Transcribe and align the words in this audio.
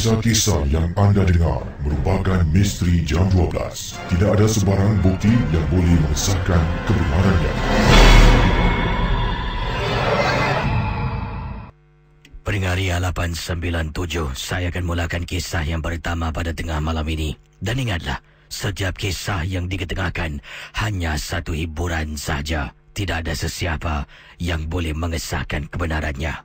Kisah-kisah 0.00 0.64
yang 0.72 0.88
anda 0.96 1.28
dengar 1.28 1.60
merupakan 1.84 2.40
misteri 2.56 3.04
jam 3.04 3.28
12. 3.36 3.52
Tidak 4.08 4.32
ada 4.32 4.48
sebarang 4.48 4.96
bukti 5.04 5.28
yang 5.52 5.60
boleh 5.68 5.92
mengesahkan 6.00 6.62
kebenarannya. 6.88 7.54
Pendengar 12.40 12.80
Ria 12.80 12.96
897, 12.96 14.32
saya 14.32 14.72
akan 14.72 14.84
mulakan 14.88 15.28
kisah 15.28 15.68
yang 15.68 15.84
pertama 15.84 16.32
pada 16.32 16.56
tengah 16.56 16.80
malam 16.80 17.04
ini. 17.04 17.36
Dan 17.60 17.84
ingatlah, 17.84 18.24
setiap 18.48 18.96
kisah 18.96 19.44
yang 19.44 19.68
diketengahkan 19.68 20.40
hanya 20.80 21.20
satu 21.20 21.52
hiburan 21.52 22.16
saja. 22.16 22.72
Tidak 22.96 23.20
ada 23.20 23.36
sesiapa 23.36 24.08
yang 24.40 24.64
boleh 24.64 24.96
mengesahkan 24.96 25.68
kebenarannya. 25.68 26.40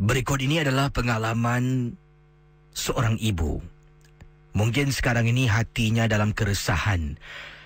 Berikut 0.00 0.40
ini 0.40 0.64
adalah 0.64 0.88
pengalaman 0.88 1.92
seorang 2.74 3.16
ibu. 3.20 3.60
Mungkin 4.50 4.90
sekarang 4.90 5.30
ini 5.30 5.46
hatinya 5.46 6.10
dalam 6.10 6.34
keresahan, 6.34 7.14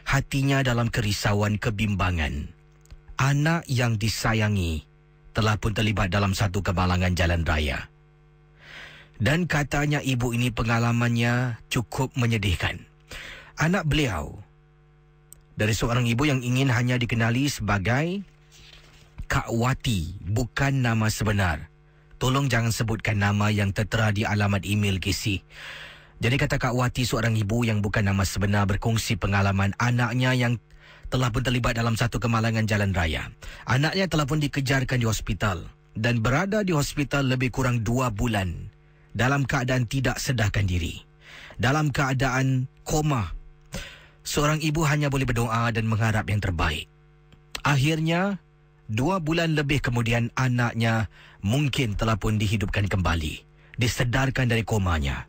hatinya 0.04 0.60
dalam 0.60 0.92
kerisauan 0.92 1.56
kebimbangan. 1.56 2.52
Anak 3.14 3.64
yang 3.70 3.96
disayangi 3.96 4.84
telah 5.32 5.56
pun 5.56 5.72
terlibat 5.72 6.12
dalam 6.12 6.36
satu 6.36 6.60
kemalangan 6.60 7.14
jalan 7.16 7.42
raya. 7.46 7.88
Dan 9.16 9.46
katanya 9.46 10.02
ibu 10.02 10.34
ini 10.34 10.50
pengalamannya 10.50 11.62
cukup 11.70 12.10
menyedihkan. 12.18 12.82
Anak 13.54 13.86
beliau 13.86 14.42
dari 15.54 15.70
seorang 15.70 16.04
ibu 16.10 16.26
yang 16.26 16.42
ingin 16.42 16.66
hanya 16.74 16.98
dikenali 16.98 17.46
sebagai 17.46 18.26
Kak 19.30 19.54
Wati, 19.54 20.20
bukan 20.20 20.84
nama 20.84 21.08
sebenar. 21.08 21.73
Tolong 22.24 22.48
jangan 22.48 22.72
sebutkan 22.72 23.20
nama 23.20 23.52
yang 23.52 23.76
tertera 23.76 24.08
di 24.08 24.24
alamat 24.24 24.64
email 24.64 24.96
KC. 24.96 25.44
Jadi 26.24 26.36
kata 26.40 26.56
Kak 26.56 26.72
Wati 26.72 27.04
seorang 27.04 27.36
ibu 27.36 27.68
yang 27.68 27.84
bukan 27.84 28.00
nama 28.00 28.24
sebenar 28.24 28.64
berkongsi 28.64 29.20
pengalaman 29.20 29.76
anaknya 29.76 30.32
yang 30.32 30.56
telah 31.12 31.28
pun 31.28 31.44
terlibat 31.44 31.76
dalam 31.76 32.00
satu 32.00 32.16
kemalangan 32.16 32.64
jalan 32.64 32.96
raya. 32.96 33.28
Anaknya 33.68 34.08
telah 34.08 34.24
pun 34.24 34.40
dikejarkan 34.40 35.04
di 35.04 35.04
hospital 35.04 35.68
dan 36.00 36.24
berada 36.24 36.64
di 36.64 36.72
hospital 36.72 37.28
lebih 37.28 37.52
kurang 37.52 37.84
dua 37.84 38.08
bulan 38.08 38.72
dalam 39.12 39.44
keadaan 39.44 39.84
tidak 39.84 40.16
sedarkan 40.16 40.64
diri. 40.64 41.04
Dalam 41.60 41.92
keadaan 41.92 42.72
koma. 42.88 43.36
Seorang 44.24 44.64
ibu 44.64 44.80
hanya 44.88 45.12
boleh 45.12 45.28
berdoa 45.28 45.68
dan 45.76 45.84
mengharap 45.84 46.24
yang 46.32 46.40
terbaik. 46.40 46.88
Akhirnya, 47.60 48.40
dua 48.90 49.20
bulan 49.20 49.56
lebih 49.56 49.80
kemudian 49.80 50.28
anaknya 50.36 51.08
mungkin 51.40 51.96
telah 51.96 52.16
pun 52.16 52.36
dihidupkan 52.36 52.88
kembali, 52.88 53.44
disedarkan 53.76 54.48
dari 54.48 54.64
komanya. 54.64 55.28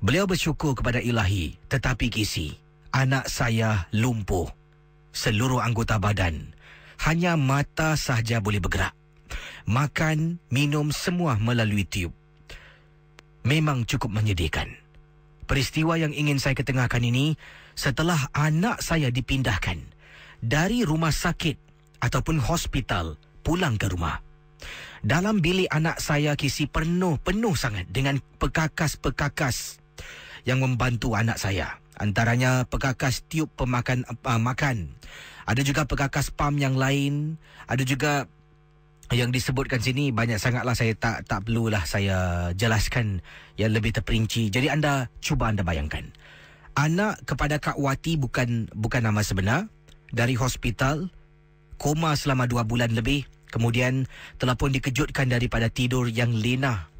Beliau 0.00 0.28
bersyukur 0.28 0.76
kepada 0.76 1.00
ilahi, 1.00 1.56
tetapi 1.72 2.12
kisi, 2.12 2.52
anak 2.92 3.32
saya 3.32 3.88
lumpuh. 3.96 4.48
Seluruh 5.16 5.64
anggota 5.64 5.96
badan, 5.96 6.52
hanya 7.08 7.40
mata 7.40 7.96
sahaja 7.96 8.44
boleh 8.44 8.60
bergerak. 8.60 8.92
Makan, 9.64 10.38
minum 10.52 10.92
semua 10.92 11.40
melalui 11.40 11.88
tiup. 11.88 12.12
Memang 13.42 13.88
cukup 13.88 14.12
menyedihkan. 14.12 14.68
Peristiwa 15.46 15.96
yang 15.96 16.12
ingin 16.12 16.36
saya 16.36 16.52
ketengahkan 16.58 17.00
ini 17.00 17.38
setelah 17.72 18.18
anak 18.34 18.82
saya 18.82 19.08
dipindahkan 19.08 19.78
dari 20.42 20.82
rumah 20.82 21.14
sakit 21.14 21.65
ataupun 22.00 22.40
hospital 22.40 23.16
pulang 23.46 23.78
ke 23.78 23.86
rumah. 23.90 24.20
Dalam 25.06 25.38
bilik 25.38 25.70
anak 25.70 26.02
saya 26.02 26.34
kisi 26.34 26.66
penuh, 26.66 27.20
penuh 27.22 27.54
sangat 27.54 27.86
dengan 27.92 28.18
pekakas-pekakas 28.42 29.78
yang 30.48 30.58
membantu 30.58 31.14
anak 31.14 31.38
saya. 31.38 31.78
Antaranya 31.96 32.66
pekakas 32.66 33.24
tiup 33.30 33.48
pemakan 33.56 34.04
uh, 34.26 34.40
makan. 34.40 34.92
Ada 35.46 35.62
juga 35.62 35.86
pekakas 35.86 36.34
pam 36.34 36.58
yang 36.58 36.74
lain. 36.74 37.38
Ada 37.70 37.86
juga 37.86 38.26
yang 39.14 39.30
disebutkan 39.30 39.78
sini 39.78 40.10
banyak 40.10 40.42
sangatlah 40.42 40.74
saya 40.74 40.90
tak 40.98 41.22
tak 41.30 41.46
perlulah 41.46 41.86
saya 41.86 42.50
jelaskan 42.58 43.22
yang 43.54 43.70
lebih 43.70 43.94
terperinci. 43.94 44.50
Jadi 44.50 44.66
anda 44.66 45.06
cuba 45.22 45.54
anda 45.54 45.62
bayangkan. 45.62 46.10
Anak 46.76 47.22
kepada 47.24 47.56
Kak 47.62 47.78
Wati 47.78 48.18
bukan 48.18 48.68
bukan 48.74 49.06
nama 49.06 49.22
sebenar 49.22 49.70
dari 50.10 50.34
hospital 50.34 51.08
koma 51.76 52.16
selama 52.16 52.48
dua 52.48 52.64
bulan 52.66 52.92
lebih 52.92 53.24
Kemudian 53.56 54.04
telah 54.36 54.58
pun 54.58 54.74
dikejutkan 54.74 55.30
daripada 55.30 55.70
tidur 55.70 56.10
yang 56.10 56.34
lena. 56.34 56.90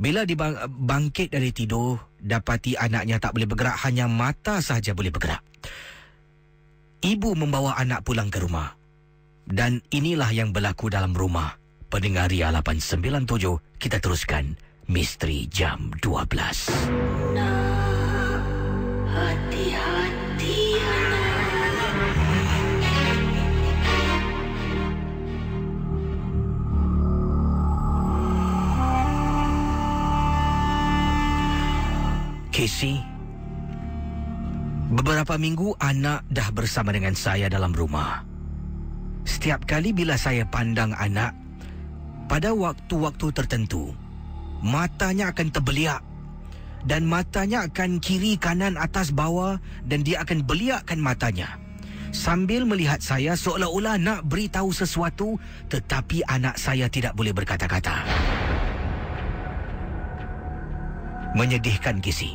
Bila 0.00 0.24
dibangkit 0.24 1.28
dari 1.28 1.52
tidur, 1.52 2.00
dapati 2.16 2.80
anaknya 2.80 3.20
tak 3.20 3.36
boleh 3.36 3.44
bergerak, 3.44 3.76
hanya 3.84 4.08
mata 4.08 4.64
sahaja 4.64 4.96
boleh 4.96 5.12
bergerak. 5.12 5.44
Ibu 7.04 7.36
membawa 7.36 7.76
anak 7.76 8.08
pulang 8.08 8.32
ke 8.32 8.40
rumah. 8.40 8.72
Dan 9.44 9.84
inilah 9.92 10.32
yang 10.32 10.56
berlaku 10.56 10.88
dalam 10.88 11.12
rumah. 11.12 11.60
Pendengar 11.90 12.32
Ria 12.32 12.54
897, 12.54 13.60
kita 13.82 13.98
teruskan 14.00 14.56
Misteri 14.88 15.44
Jam 15.50 15.90
12. 16.00 16.72
Nah, 17.36 18.40
hati-hati. 19.10 19.99
Casey. 32.50 32.98
Beberapa 34.90 35.38
minggu 35.38 35.78
anak 35.78 36.26
dah 36.26 36.50
bersama 36.50 36.90
dengan 36.90 37.14
saya 37.14 37.46
dalam 37.46 37.70
rumah. 37.70 38.26
Setiap 39.22 39.62
kali 39.62 39.94
bila 39.94 40.18
saya 40.18 40.42
pandang 40.50 40.90
anak, 40.98 41.30
pada 42.26 42.50
waktu-waktu 42.50 43.26
tertentu, 43.30 43.94
matanya 44.66 45.30
akan 45.30 45.48
terbeliak 45.54 46.02
dan 46.82 47.06
matanya 47.06 47.70
akan 47.70 48.02
kiri 48.02 48.34
kanan 48.34 48.74
atas 48.74 49.14
bawah 49.14 49.62
dan 49.86 50.02
dia 50.02 50.26
akan 50.26 50.42
beliakkan 50.42 50.98
matanya 50.98 51.60
sambil 52.10 52.66
melihat 52.66 52.98
saya 52.98 53.38
seolah-olah 53.38 53.96
nak 53.96 54.26
beritahu 54.26 54.74
sesuatu 54.74 55.38
tetapi 55.70 56.26
anak 56.26 56.58
saya 56.58 56.90
tidak 56.90 57.14
boleh 57.14 57.30
berkata-kata. 57.30 58.02
Menyedihkan 61.34 62.02
kisi. 62.02 62.34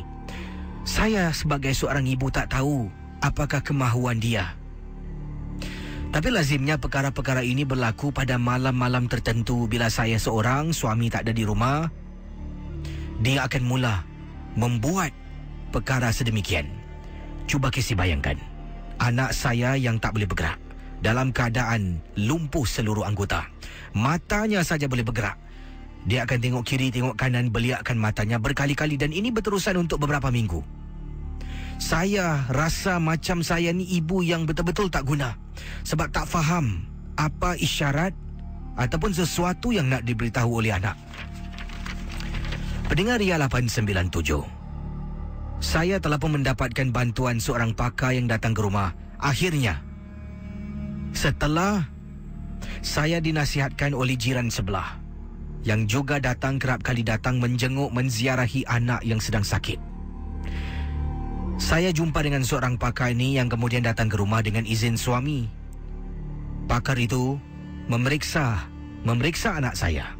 Saya 0.86 1.34
sebagai 1.34 1.74
seorang 1.74 2.06
ibu 2.06 2.30
tak 2.30 2.54
tahu 2.54 2.88
apakah 3.20 3.60
kemahuan 3.60 4.16
dia. 4.22 4.54
Tapi 6.14 6.32
lazimnya 6.32 6.80
perkara-perkara 6.80 7.44
ini 7.44 7.66
berlaku 7.66 8.08
pada 8.08 8.40
malam-malam 8.40 9.04
tertentu 9.04 9.68
bila 9.68 9.92
saya 9.92 10.16
seorang 10.16 10.72
suami 10.72 11.12
tak 11.12 11.28
ada 11.28 11.32
di 11.36 11.44
rumah. 11.44 11.90
Dia 13.20 13.44
akan 13.44 13.62
mula 13.68 14.00
membuat 14.56 15.12
perkara 15.74 16.08
sedemikian. 16.08 16.64
Cuba 17.44 17.68
kisi 17.68 17.92
bayangkan. 17.92 18.40
Anak 18.96 19.36
saya 19.36 19.76
yang 19.76 20.00
tak 20.00 20.16
boleh 20.16 20.24
bergerak. 20.24 20.56
Dalam 21.04 21.36
keadaan 21.36 22.00
lumpuh 22.16 22.64
seluruh 22.64 23.04
anggota. 23.04 23.44
Matanya 23.92 24.64
saja 24.64 24.88
boleh 24.88 25.04
bergerak. 25.04 25.36
Dia 26.06 26.22
akan 26.22 26.38
tengok 26.38 26.62
kiri, 26.62 26.94
tengok 26.94 27.18
kanan, 27.18 27.50
beliakkan 27.50 27.98
matanya 27.98 28.38
berkali-kali 28.38 28.94
dan 28.94 29.10
ini 29.10 29.34
berterusan 29.34 29.74
untuk 29.74 29.98
beberapa 29.98 30.30
minggu. 30.30 30.62
Saya 31.76 32.46
rasa 32.48 32.96
macam 33.02 33.42
saya 33.42 33.74
ni 33.74 33.84
ibu 33.98 34.22
yang 34.22 34.46
betul-betul 34.46 34.88
tak 34.88 35.04
guna. 35.04 35.34
Sebab 35.82 36.08
tak 36.14 36.30
faham 36.30 36.86
apa 37.18 37.58
isyarat 37.58 38.14
ataupun 38.78 39.12
sesuatu 39.12 39.74
yang 39.74 39.90
nak 39.90 40.06
diberitahu 40.06 40.62
oleh 40.62 40.72
anak. 40.72 40.94
Pendengar 42.86 43.18
Ria 43.18 43.34
897. 43.42 44.46
Saya 45.58 45.98
telah 45.98 46.20
pun 46.20 46.38
mendapatkan 46.38 46.94
bantuan 46.94 47.42
seorang 47.42 47.74
pakar 47.74 48.14
yang 48.14 48.30
datang 48.30 48.54
ke 48.54 48.62
rumah. 48.62 48.94
Akhirnya, 49.18 49.80
setelah 51.16 51.88
saya 52.84 53.18
dinasihatkan 53.18 53.96
oleh 53.96 54.14
jiran 54.14 54.52
sebelah, 54.52 55.00
yang 55.66 55.90
juga 55.90 56.22
datang 56.22 56.62
kerap 56.62 56.86
kali 56.86 57.02
datang 57.02 57.42
menjenguk 57.42 57.90
menziarahi 57.90 58.62
anak 58.70 59.02
yang 59.02 59.18
sedang 59.18 59.42
sakit. 59.42 59.82
Saya 61.58 61.90
jumpa 61.90 62.22
dengan 62.22 62.46
seorang 62.46 62.78
pakar 62.78 63.10
ini 63.10 63.34
yang 63.34 63.50
kemudian 63.50 63.82
datang 63.82 64.06
ke 64.06 64.14
rumah 64.14 64.46
dengan 64.46 64.62
izin 64.62 64.94
suami. 64.94 65.50
Pakar 66.70 66.94
itu 67.02 67.34
memeriksa 67.90 68.70
memeriksa 69.02 69.58
anak 69.58 69.74
saya. 69.74 70.14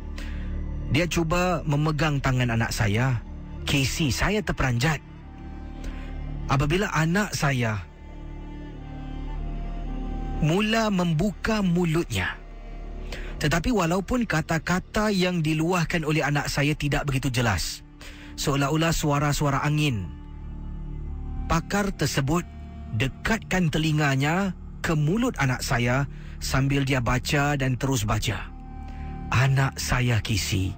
Dia 0.91 1.07
cuba 1.07 1.63
memegang 1.63 2.19
tangan 2.19 2.55
anak 2.55 2.75
saya. 2.75 3.23
Casey, 3.67 4.15
saya 4.15 4.39
terperanjat. 4.43 5.03
Apabila 6.47 6.87
anak 6.95 7.35
saya 7.35 7.83
mula 10.39 10.87
membuka 10.95 11.67
mulutnya, 11.67 12.39
tetapi 13.37 13.69
walaupun 13.69 14.25
kata-kata 14.25 15.13
yang 15.13 15.45
diluahkan 15.45 16.03
oleh 16.09 16.25
anak 16.25 16.49
saya 16.49 16.73
tidak 16.73 17.05
begitu 17.05 17.29
jelas, 17.29 17.85
seolah-olah 18.41 18.93
suara-suara 18.93 19.61
angin. 19.61 20.09
Pakar 21.47 21.93
tersebut 21.95 22.43
dekatkan 22.97 23.69
telinganya 23.69 24.57
ke 24.81 24.97
mulut 24.97 25.37
anak 25.37 25.61
saya 25.61 26.09
sambil 26.41 26.83
dia 26.83 26.99
baca 27.05 27.55
dan 27.61 27.77
terus 27.77 28.09
baca. 28.09 28.49
Anak 29.31 29.77
saya 29.77 30.23
Kisi 30.23 30.71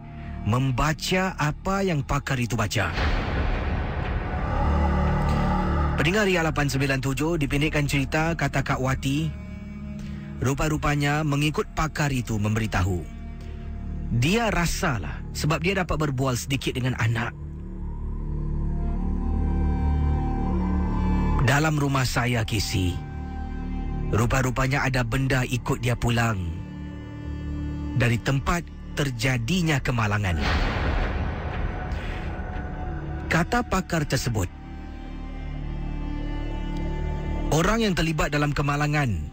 membaca 0.48 1.36
apa 1.36 1.84
yang 1.84 2.00
pakar 2.00 2.40
itu 2.40 2.56
baca. 2.56 2.88
Pendengar 5.98 6.30
Ria 6.30 6.46
897 6.46 7.42
dipendekkan 7.42 7.84
cerita 7.84 8.32
kata 8.32 8.62
Kak 8.62 8.80
Wati. 8.80 9.47
Rupa-rupanya 10.38 11.26
mengikut 11.26 11.66
pakar 11.74 12.14
itu 12.14 12.38
memberitahu. 12.38 13.02
Dia 14.22 14.54
rasalah 14.54 15.18
sebab 15.34 15.58
dia 15.58 15.82
dapat 15.82 15.98
berbual 15.98 16.38
sedikit 16.38 16.78
dengan 16.78 16.94
anak. 16.94 17.34
Dalam 21.42 21.74
rumah 21.74 22.06
saya, 22.06 22.46
Kisi, 22.46 22.94
rupa-rupanya 24.14 24.86
ada 24.86 25.02
benda 25.02 25.42
ikut 25.42 25.82
dia 25.82 25.98
pulang. 25.98 26.38
Dari 27.98 28.20
tempat 28.22 28.62
terjadinya 28.94 29.82
kemalangan. 29.82 30.38
Kata 33.26 33.66
pakar 33.66 34.06
tersebut, 34.06 34.46
Orang 37.48 37.80
yang 37.80 37.96
terlibat 37.96 38.28
dalam 38.28 38.52
kemalangan 38.52 39.27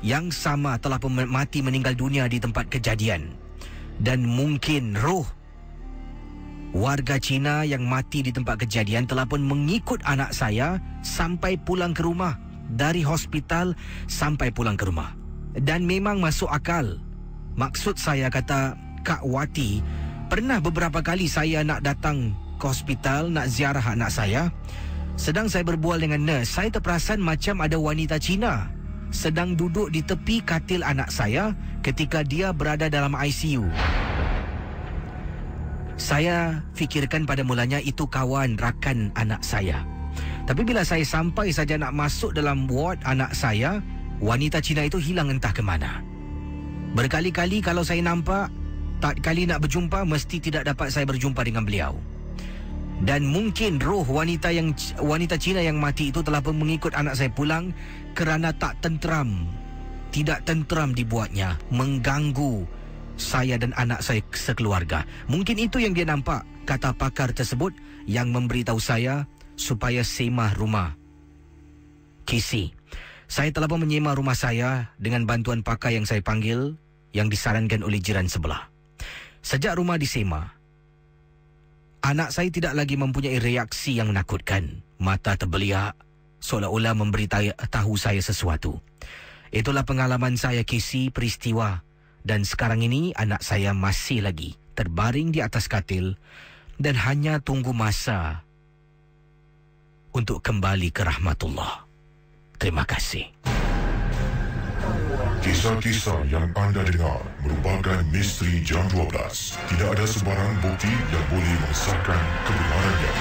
yang 0.00 0.32
sama 0.32 0.80
telah 0.80 1.00
mati 1.28 1.60
meninggal 1.60 1.92
dunia 1.96 2.24
di 2.26 2.40
tempat 2.40 2.68
kejadian. 2.72 3.36
Dan 4.00 4.24
mungkin 4.24 4.96
roh 4.96 5.28
warga 6.72 7.20
Cina 7.20 7.66
yang 7.68 7.84
mati 7.84 8.24
di 8.24 8.32
tempat 8.32 8.64
kejadian 8.64 9.04
telah 9.04 9.28
pun 9.28 9.44
mengikut 9.44 10.00
anak 10.08 10.32
saya 10.32 10.80
sampai 11.04 11.60
pulang 11.60 11.92
ke 11.92 12.00
rumah 12.00 12.38
dari 12.72 13.04
hospital 13.04 13.76
sampai 14.08 14.48
pulang 14.48 14.78
ke 14.78 14.88
rumah. 14.88 15.12
Dan 15.52 15.84
memang 15.84 16.22
masuk 16.22 16.48
akal. 16.48 16.96
Maksud 17.58 17.98
saya 17.98 18.32
kata 18.32 18.78
Kak 19.02 19.26
Wati 19.26 19.82
pernah 20.30 20.62
beberapa 20.62 21.02
kali 21.02 21.26
saya 21.26 21.60
nak 21.66 21.82
datang 21.82 22.32
ke 22.56 22.64
hospital 22.70 23.28
nak 23.28 23.50
ziarah 23.50 23.82
anak 23.82 24.14
saya 24.14 24.48
sedang 25.18 25.52
saya 25.52 25.66
berbual 25.66 26.00
dengan 26.00 26.22
nurse, 26.22 26.48
saya 26.48 26.72
terperasan 26.72 27.20
macam 27.20 27.60
ada 27.60 27.76
wanita 27.76 28.16
Cina 28.16 28.79
sedang 29.10 29.58
duduk 29.58 29.90
di 29.90 30.00
tepi 30.02 30.42
katil 30.42 30.86
anak 30.86 31.10
saya 31.10 31.54
ketika 31.82 32.22
dia 32.22 32.54
berada 32.54 32.86
dalam 32.86 33.14
ICU. 33.14 33.66
Saya 36.00 36.64
fikirkan 36.72 37.28
pada 37.28 37.44
mulanya 37.44 37.76
itu 37.82 38.08
kawan 38.08 38.56
rakan 38.56 39.12
anak 39.20 39.44
saya. 39.44 39.84
Tapi 40.48 40.64
bila 40.64 40.80
saya 40.82 41.04
sampai 41.04 41.52
saja 41.52 41.76
nak 41.76 41.92
masuk 41.92 42.32
dalam 42.32 42.64
ward 42.66 42.98
anak 43.04 43.36
saya, 43.36 43.84
wanita 44.18 44.64
Cina 44.64 44.88
itu 44.88 44.96
hilang 44.96 45.28
entah 45.28 45.52
ke 45.52 45.60
mana. 45.60 46.00
Berkali-kali 46.96 47.60
kalau 47.60 47.84
saya 47.84 48.00
nampak, 48.00 48.48
tak 48.98 49.20
kali 49.20 49.44
nak 49.44 49.62
berjumpa 49.62 50.02
mesti 50.08 50.40
tidak 50.40 50.66
dapat 50.66 50.88
saya 50.90 51.04
berjumpa 51.04 51.44
dengan 51.44 51.62
beliau 51.68 52.00
dan 53.00 53.24
mungkin 53.24 53.80
roh 53.80 54.04
wanita 54.04 54.52
yang 54.52 54.76
wanita 55.00 55.40
Cina 55.40 55.64
yang 55.64 55.80
mati 55.80 56.12
itu 56.12 56.20
telah 56.20 56.44
pun 56.44 56.56
mengikut 56.60 56.92
anak 56.92 57.16
saya 57.16 57.32
pulang 57.32 57.72
kerana 58.12 58.52
tak 58.52 58.76
tenteram 58.84 59.48
tidak 60.10 60.42
tenteram 60.44 60.92
dibuatnya 60.92 61.56
mengganggu 61.72 62.66
saya 63.20 63.60
dan 63.60 63.76
anak 63.76 64.00
saya 64.00 64.24
sekeluarga. 64.32 65.04
Mungkin 65.28 65.60
itu 65.60 65.76
yang 65.76 65.92
dia 65.92 66.08
nampak 66.08 66.42
kata 66.64 66.96
pakar 66.96 67.36
tersebut 67.36 67.76
yang 68.08 68.32
memberitahu 68.32 68.80
saya 68.80 69.28
supaya 69.60 70.00
semah 70.00 70.56
rumah 70.56 70.96
Kisi 72.24 72.72
saya 73.30 73.54
telah 73.54 73.70
pun 73.70 73.86
menyemah 73.86 74.18
rumah 74.18 74.34
saya 74.34 74.90
dengan 74.98 75.22
bantuan 75.22 75.62
pakar 75.62 75.94
yang 75.94 76.02
saya 76.02 76.18
panggil 76.18 76.74
yang 77.14 77.30
disarankan 77.30 77.86
oleh 77.86 78.02
jiran 78.02 78.26
sebelah. 78.26 78.66
Sejak 79.38 79.78
rumah 79.78 79.94
disemah 79.94 80.59
Anak 82.00 82.32
saya 82.32 82.48
tidak 82.48 82.72
lagi 82.72 82.96
mempunyai 82.96 83.36
reaksi 83.36 84.00
yang 84.00 84.08
menakutkan. 84.08 84.80
Mata 84.96 85.36
terbeliak 85.36 85.92
seolah-olah 86.40 86.96
memberitahu 86.96 87.92
saya 88.00 88.24
sesuatu. 88.24 88.80
Itulah 89.52 89.84
pengalaman 89.84 90.40
saya 90.40 90.64
kisi 90.64 91.12
peristiwa 91.12 91.84
dan 92.24 92.48
sekarang 92.48 92.80
ini 92.80 93.12
anak 93.16 93.44
saya 93.44 93.76
masih 93.76 94.24
lagi 94.24 94.56
terbaring 94.72 95.28
di 95.28 95.44
atas 95.44 95.68
katil 95.68 96.16
dan 96.80 96.96
hanya 96.96 97.36
tunggu 97.44 97.76
masa 97.76 98.48
untuk 100.16 100.40
kembali 100.40 100.88
ke 100.88 101.04
rahmatullah. 101.04 101.84
Terima 102.56 102.88
kasih. 102.88 103.28
Kisah-kisah 105.40 106.28
yang 106.28 106.52
anda 106.52 106.84
dengar 106.84 107.16
merupakan 107.40 108.04
misteri 108.12 108.60
jam 108.60 108.84
12. 108.92 109.08
Tidak 109.72 109.88
ada 109.88 110.04
sebarang 110.04 110.52
bukti 110.60 110.92
yang 110.92 111.24
boleh 111.32 111.54
mengesahkan 111.64 112.20
kebenarannya. 112.44 113.12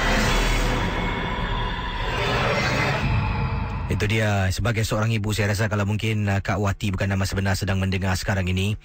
Itu 3.87 4.05
dia 4.05 4.51
sebagai 4.51 4.83
seorang 4.83 5.15
ibu 5.15 5.31
saya 5.31 5.55
rasa 5.55 5.71
kalau 5.71 5.87
mungkin 5.87 6.27
uh, 6.27 6.43
Kak 6.43 6.59
Wati 6.59 6.91
bukan 6.91 7.07
nama 7.07 7.23
sebenar 7.23 7.55
sedang 7.55 7.79
mendengar 7.79 8.13
sekarang 8.19 8.51
ini 8.51 8.75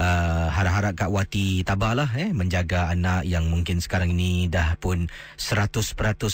uh, 0.00 0.48
harap-harap 0.48 0.96
Kak 0.96 1.12
Wati 1.12 1.62
tabahlah 1.68 2.08
eh 2.16 2.32
menjaga 2.32 2.88
anak 2.88 3.28
yang 3.28 3.52
mungkin 3.52 3.84
sekarang 3.84 4.16
ini 4.16 4.48
dah 4.48 4.80
pun 4.80 5.12
100% 5.36 5.78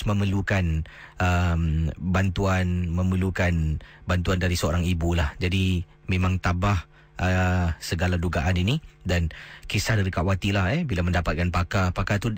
memerlukan 0.07 0.87
um, 1.19 1.91
bantuan 1.99 2.95
memerlukan 2.95 3.83
bantuan 4.07 4.39
dari 4.39 4.55
seorang 4.55 4.87
ibu 4.87 5.19
lah. 5.19 5.35
Jadi 5.37 5.94
memang 6.11 6.41
tabah 6.41 6.87
uh, 7.21 7.75
segala 7.79 8.21
dugaan 8.21 8.57
ini. 8.57 8.81
Dan 9.05 9.33
kisah 9.69 10.01
dari 10.01 10.09
Kak 10.09 10.25
Wati 10.25 10.51
lah 10.53 10.73
eh 10.73 10.83
bila 10.85 11.05
mendapatkan 11.05 11.49
pakar. 11.53 11.93
Pakar 11.93 12.21
tu 12.21 12.33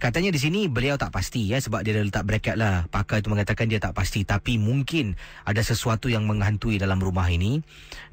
Katanya 0.00 0.32
di 0.32 0.40
sini 0.40 0.64
beliau 0.64 0.96
tak 0.96 1.12
pasti 1.12 1.44
ya 1.52 1.60
sebab 1.60 1.84
dia 1.84 1.92
dah 1.92 2.08
letak 2.08 2.24
bracket 2.24 2.56
lah. 2.56 2.88
Pakar 2.88 3.20
itu 3.20 3.28
mengatakan 3.28 3.68
dia 3.68 3.76
tak 3.76 3.92
pasti 3.92 4.24
tapi 4.24 4.56
mungkin 4.56 5.12
ada 5.44 5.60
sesuatu 5.60 6.08
yang 6.08 6.24
menghantui 6.24 6.80
dalam 6.80 6.96
rumah 7.04 7.28
ini 7.28 7.60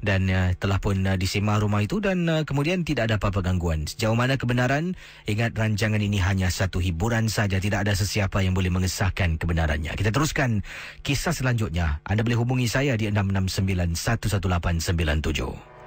dan 0.04 0.28
uh, 0.28 0.52
telah 0.60 0.76
pun 0.84 1.00
uh, 1.08 1.16
disemah 1.16 1.56
rumah 1.56 1.80
itu 1.80 1.96
dan 1.96 2.28
uh, 2.28 2.44
kemudian 2.44 2.84
tidak 2.84 3.08
ada 3.08 3.16
apa-apa 3.16 3.40
gangguan. 3.40 3.88
Sejauh 3.88 4.12
mana 4.12 4.36
kebenaran? 4.36 5.00
Ingat 5.24 5.56
rancangan 5.56 6.04
ini 6.04 6.20
hanya 6.20 6.52
satu 6.52 6.76
hiburan 6.76 7.32
saja 7.32 7.56
tidak 7.56 7.88
ada 7.88 7.96
sesiapa 7.96 8.44
yang 8.44 8.52
boleh 8.52 8.68
mengesahkan 8.68 9.40
kebenarannya. 9.40 9.96
Kita 9.96 10.12
teruskan 10.12 10.60
kisah 11.00 11.32
selanjutnya. 11.32 12.04
Anda 12.04 12.20
boleh 12.20 12.36
hubungi 12.36 12.68
saya 12.68 13.00
di 13.00 13.08
669 13.08 13.96
11897. 13.96 15.77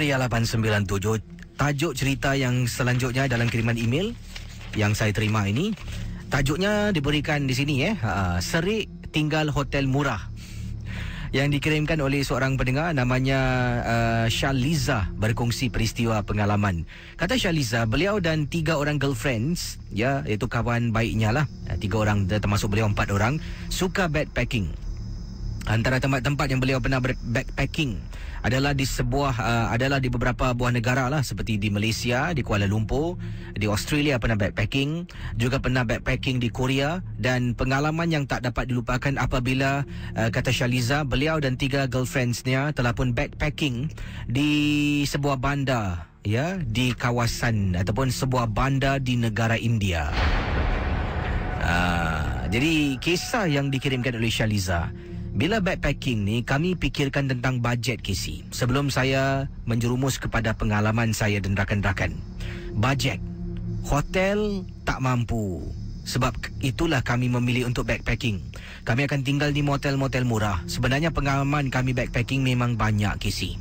Ria 0.00 0.16
897 0.16 1.60
Tajuk 1.60 1.92
cerita 1.92 2.32
yang 2.32 2.64
selanjutnya 2.64 3.28
dalam 3.28 3.52
kiriman 3.52 3.76
email 3.76 4.16
Yang 4.72 4.92
saya 4.96 5.12
terima 5.12 5.44
ini 5.44 5.76
Tajuknya 6.32 6.88
diberikan 6.88 7.44
di 7.44 7.52
sini 7.52 7.84
eh 7.84 7.96
uh, 8.00 8.40
Serik 8.40 8.88
tinggal 9.12 9.52
hotel 9.52 9.84
murah 9.84 10.32
yang 11.30 11.46
dikirimkan 11.54 12.02
oleh 12.02 12.26
seorang 12.26 12.58
pendengar 12.58 12.90
namanya 12.90 13.38
uh, 13.86 14.26
Shaliza 14.26 15.14
berkongsi 15.14 15.70
peristiwa 15.70 16.26
pengalaman. 16.26 16.90
Kata 17.14 17.38
Shaliza, 17.38 17.86
beliau 17.86 18.18
dan 18.18 18.50
tiga 18.50 18.82
orang 18.82 18.98
girlfriends, 18.98 19.78
ya, 19.94 20.26
iaitu 20.26 20.50
kawan 20.50 20.90
baiknya 20.90 21.30
lah. 21.30 21.46
Tiga 21.78 22.02
orang 22.02 22.26
termasuk 22.26 22.74
beliau 22.74 22.90
empat 22.90 23.14
orang 23.14 23.38
suka 23.70 24.10
backpacking. 24.10 24.74
Antara 25.70 26.02
tempat-tempat 26.02 26.50
yang 26.50 26.58
beliau 26.58 26.82
pernah 26.82 26.98
backpacking 26.98 28.02
adalah 28.40 28.72
di 28.72 28.88
sebuah 28.88 29.34
uh, 29.36 29.66
adalah 29.72 30.00
di 30.00 30.08
beberapa 30.08 30.52
buah 30.56 30.72
negara 30.72 31.08
lah. 31.12 31.20
Seperti 31.20 31.60
di 31.60 31.68
Malaysia, 31.68 32.32
di 32.32 32.40
Kuala 32.40 32.64
Lumpur, 32.64 33.20
di 33.52 33.68
Australia 33.68 34.16
pernah 34.16 34.36
backpacking, 34.36 35.08
juga 35.36 35.60
pernah 35.60 35.84
backpacking 35.84 36.40
di 36.40 36.48
Korea. 36.48 37.04
Dan 37.20 37.52
pengalaman 37.52 38.08
yang 38.08 38.24
tak 38.24 38.44
dapat 38.44 38.72
dilupakan 38.72 39.16
apabila 39.20 39.84
uh, 40.16 40.30
kata 40.32 40.52
Shaliza 40.52 41.04
beliau 41.04 41.36
dan 41.40 41.60
tiga 41.60 41.84
girlfriendsnya 41.84 42.72
telah 42.72 42.96
pun 42.96 43.12
backpacking 43.12 43.92
di 44.24 44.50
sebuah 45.04 45.36
bandar 45.36 46.08
ya 46.24 46.60
di 46.60 46.92
kawasan 46.92 47.76
ataupun 47.76 48.12
sebuah 48.12 48.48
bandar 48.52 49.00
di 49.00 49.16
negara 49.16 49.56
India. 49.56 50.12
Uh, 51.60 52.48
jadi 52.48 52.96
kisah 52.96 53.44
yang 53.52 53.68
dikirimkan 53.68 54.16
oleh 54.16 54.32
Shaliza 54.32 54.88
bila 55.30 55.62
backpacking 55.62 56.26
ni 56.26 56.36
kami 56.42 56.74
fikirkan 56.74 57.30
tentang 57.30 57.62
bajet 57.62 58.02
KC 58.02 58.50
sebelum 58.50 58.90
saya 58.90 59.46
menjerumus 59.62 60.18
kepada 60.18 60.52
pengalaman 60.58 61.14
saya 61.14 61.38
dan 61.38 61.54
rakan-rakan. 61.54 62.18
Bajet. 62.74 63.22
Hotel 63.86 64.66
tak 64.82 65.00
mampu. 65.00 65.64
Sebab 66.04 66.34
itulah 66.64 67.06
kami 67.06 67.30
memilih 67.30 67.70
untuk 67.70 67.86
backpacking. 67.86 68.42
Kami 68.82 69.06
akan 69.06 69.20
tinggal 69.22 69.54
di 69.54 69.62
motel-motel 69.62 70.26
murah. 70.26 70.64
Sebenarnya 70.66 71.14
pengalaman 71.14 71.70
kami 71.70 71.94
backpacking 71.94 72.42
memang 72.42 72.74
banyak 72.74 73.14
KC. 73.20 73.54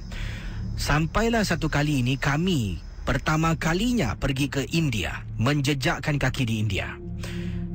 Sampailah 0.79 1.43
satu 1.43 1.67
kali 1.67 2.01
ini 2.01 2.15
kami 2.15 2.79
pertama 3.03 3.53
kalinya 3.59 4.15
pergi 4.15 4.47
ke 4.47 4.63
India, 4.71 5.27
menjejakkan 5.35 6.15
kaki 6.15 6.47
di 6.47 6.55
India. 6.63 7.08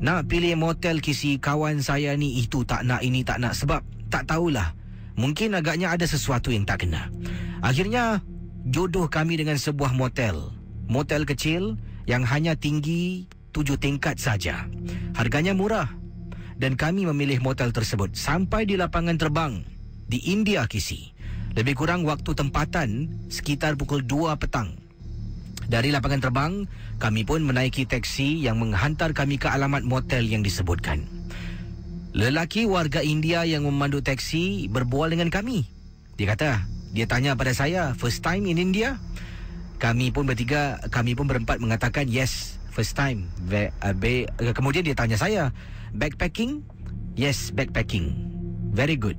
Nak 0.04 0.28
pilih 0.28 0.52
motel 0.52 1.00
kisi 1.00 1.40
kawan 1.40 1.80
saya 1.80 2.12
ni 2.12 2.36
itu 2.36 2.60
tak 2.68 2.84
nak 2.84 3.00
ini 3.00 3.24
tak 3.24 3.40
nak 3.40 3.56
sebab 3.56 3.80
tak 4.12 4.28
tahulah. 4.28 4.76
Mungkin 5.16 5.56
agaknya 5.56 5.96
ada 5.96 6.04
sesuatu 6.04 6.52
yang 6.52 6.68
tak 6.68 6.84
kena. 6.84 7.08
Akhirnya 7.64 8.20
jodoh 8.68 9.08
kami 9.08 9.40
dengan 9.40 9.56
sebuah 9.56 9.96
motel. 9.96 10.52
Motel 10.92 11.24
kecil 11.24 11.80
yang 12.04 12.20
hanya 12.20 12.52
tinggi 12.52 13.24
tujuh 13.56 13.80
tingkat 13.80 14.20
saja. 14.20 14.68
Harganya 15.16 15.56
murah. 15.56 15.88
Dan 16.60 16.76
kami 16.76 17.08
memilih 17.08 17.40
motel 17.40 17.72
tersebut 17.72 18.12
sampai 18.12 18.68
di 18.68 18.76
lapangan 18.76 19.16
terbang 19.16 19.64
di 20.04 20.20
India 20.28 20.68
kisi. 20.68 21.16
Lebih 21.56 21.80
kurang 21.80 22.04
waktu 22.04 22.36
tempatan 22.36 23.08
sekitar 23.32 23.80
pukul 23.80 24.04
2 24.04 24.36
petang. 24.36 24.83
Dari 25.68 25.88
lapangan 25.90 26.20
terbang, 26.20 26.52
kami 27.00 27.24
pun 27.24 27.40
menaiki 27.40 27.88
teksi 27.88 28.44
yang 28.44 28.60
menghantar 28.60 29.16
kami 29.16 29.40
ke 29.40 29.48
alamat 29.48 29.84
motel 29.84 30.24
yang 30.28 30.44
disebutkan. 30.44 31.04
Lelaki 32.14 32.68
warga 32.68 33.02
India 33.02 33.42
yang 33.42 33.66
memandu 33.66 33.98
teksi 33.98 34.70
berbual 34.70 35.10
dengan 35.10 35.32
kami. 35.34 35.66
Dia 36.14 36.36
kata, 36.36 36.62
dia 36.94 37.10
tanya 37.10 37.34
pada 37.34 37.50
saya, 37.50 37.90
first 37.98 38.22
time 38.22 38.46
in 38.46 38.60
India? 38.60 39.02
Kami 39.82 40.14
pun 40.14 40.22
bertiga, 40.22 40.78
kami 40.94 41.18
pun 41.18 41.26
berempat 41.26 41.58
mengatakan 41.58 42.06
yes, 42.06 42.62
first 42.70 42.94
time. 42.94 43.26
Be, 43.50 43.74
uh, 43.82 43.90
be, 43.90 44.30
uh, 44.38 44.54
kemudian 44.54 44.86
dia 44.86 44.94
tanya 44.94 45.18
saya, 45.18 45.50
backpacking? 45.90 46.62
Yes, 47.18 47.50
backpacking. 47.50 48.14
Very 48.70 48.94
good. 48.94 49.18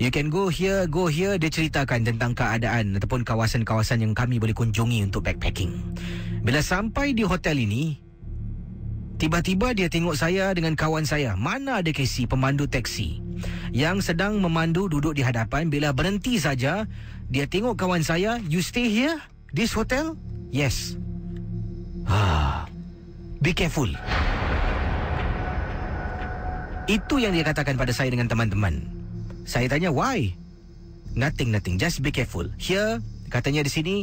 You 0.00 0.08
can 0.08 0.32
go 0.32 0.48
here, 0.48 0.88
go 0.88 1.12
here. 1.12 1.36
Dia 1.36 1.52
ceritakan 1.52 2.08
tentang 2.08 2.32
keadaan 2.32 2.96
ataupun 2.96 3.20
kawasan-kawasan 3.20 4.00
yang 4.00 4.16
kami 4.16 4.40
boleh 4.40 4.56
kunjungi 4.56 5.04
untuk 5.04 5.28
backpacking. 5.28 5.76
Bila 6.40 6.64
sampai 6.64 7.12
di 7.12 7.20
hotel 7.20 7.60
ini, 7.60 8.00
tiba-tiba 9.20 9.76
dia 9.76 9.92
tengok 9.92 10.16
saya 10.16 10.56
dengan 10.56 10.72
kawan 10.72 11.04
saya. 11.04 11.36
Mana 11.36 11.84
ada 11.84 11.92
Casey, 11.92 12.24
pemandu 12.24 12.64
teksi. 12.64 13.20
Yang 13.76 14.08
sedang 14.08 14.40
memandu 14.40 14.88
duduk 14.88 15.12
di 15.12 15.20
hadapan. 15.20 15.68
Bila 15.68 15.92
berhenti 15.92 16.40
saja, 16.40 16.88
dia 17.28 17.44
tengok 17.44 17.76
kawan 17.76 18.00
saya. 18.00 18.40
You 18.48 18.64
stay 18.64 18.88
here? 18.88 19.20
This 19.52 19.76
hotel? 19.76 20.16
Yes. 20.48 20.96
Ah, 22.08 22.64
be 23.44 23.52
careful. 23.52 23.92
Itu 26.88 27.20
yang 27.20 27.36
dia 27.36 27.44
katakan 27.44 27.76
pada 27.76 27.92
saya 27.92 28.08
dengan 28.08 28.32
teman-teman. 28.32 28.99
Saya 29.50 29.66
tanya 29.66 29.90
why? 29.90 30.30
Nothing, 31.18 31.50
nothing. 31.50 31.74
Just 31.74 32.06
be 32.06 32.14
careful. 32.14 32.46
Here, 32.54 33.02
katanya 33.34 33.66
di 33.66 33.70
sini, 33.74 33.96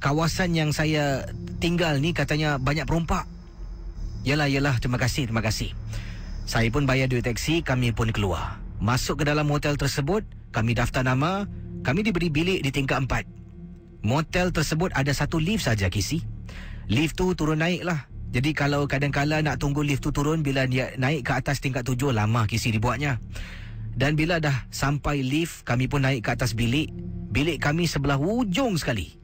kawasan 0.00 0.56
yang 0.56 0.72
saya 0.72 1.28
tinggal 1.60 2.00
ni 2.00 2.16
katanya 2.16 2.56
banyak 2.56 2.88
perompak. 2.88 3.28
Yalah, 4.24 4.48
yalah. 4.48 4.80
Terima 4.80 4.96
kasih, 4.96 5.28
terima 5.28 5.44
kasih. 5.44 5.76
Saya 6.48 6.72
pun 6.72 6.88
bayar 6.88 7.12
duit 7.12 7.28
taksi, 7.28 7.60
kami 7.60 7.92
pun 7.92 8.08
keluar. 8.08 8.56
Masuk 8.80 9.20
ke 9.20 9.28
dalam 9.28 9.52
hotel 9.52 9.76
tersebut, 9.76 10.24
kami 10.48 10.72
daftar 10.72 11.04
nama, 11.04 11.44
kami 11.84 12.00
diberi 12.00 12.32
bilik 12.32 12.64
di 12.64 12.72
tingkat 12.72 13.04
empat. 13.04 13.28
Motel 14.00 14.48
tersebut 14.48 14.96
ada 14.96 15.12
satu 15.12 15.36
lift 15.36 15.68
saja, 15.68 15.92
Kisi. 15.92 16.24
Lift 16.88 17.20
tu 17.20 17.36
turun 17.36 17.60
naik 17.60 17.84
lah. 17.84 18.08
Jadi 18.32 18.56
kalau 18.56 18.88
kadang-kala 18.88 19.44
nak 19.44 19.60
tunggu 19.60 19.84
lift 19.84 20.00
tu 20.00 20.08
turun 20.08 20.40
bila 20.40 20.64
dia 20.64 20.96
naik 20.96 21.28
ke 21.28 21.36
atas 21.36 21.60
tingkat 21.60 21.84
tujuh, 21.84 22.16
lama 22.16 22.48
Kisi 22.48 22.72
dibuatnya. 22.72 23.20
Dan 23.94 24.16
bila 24.16 24.40
dah 24.40 24.66
sampai 24.70 25.20
lift, 25.20 25.66
kami 25.66 25.90
pun 25.90 26.06
naik 26.06 26.24
ke 26.26 26.30
atas 26.32 26.56
bilik. 26.56 26.88
Bilik 27.30 27.60
kami 27.62 27.86
sebelah 27.86 28.18
ujung 28.18 28.74
sekali. 28.80 29.20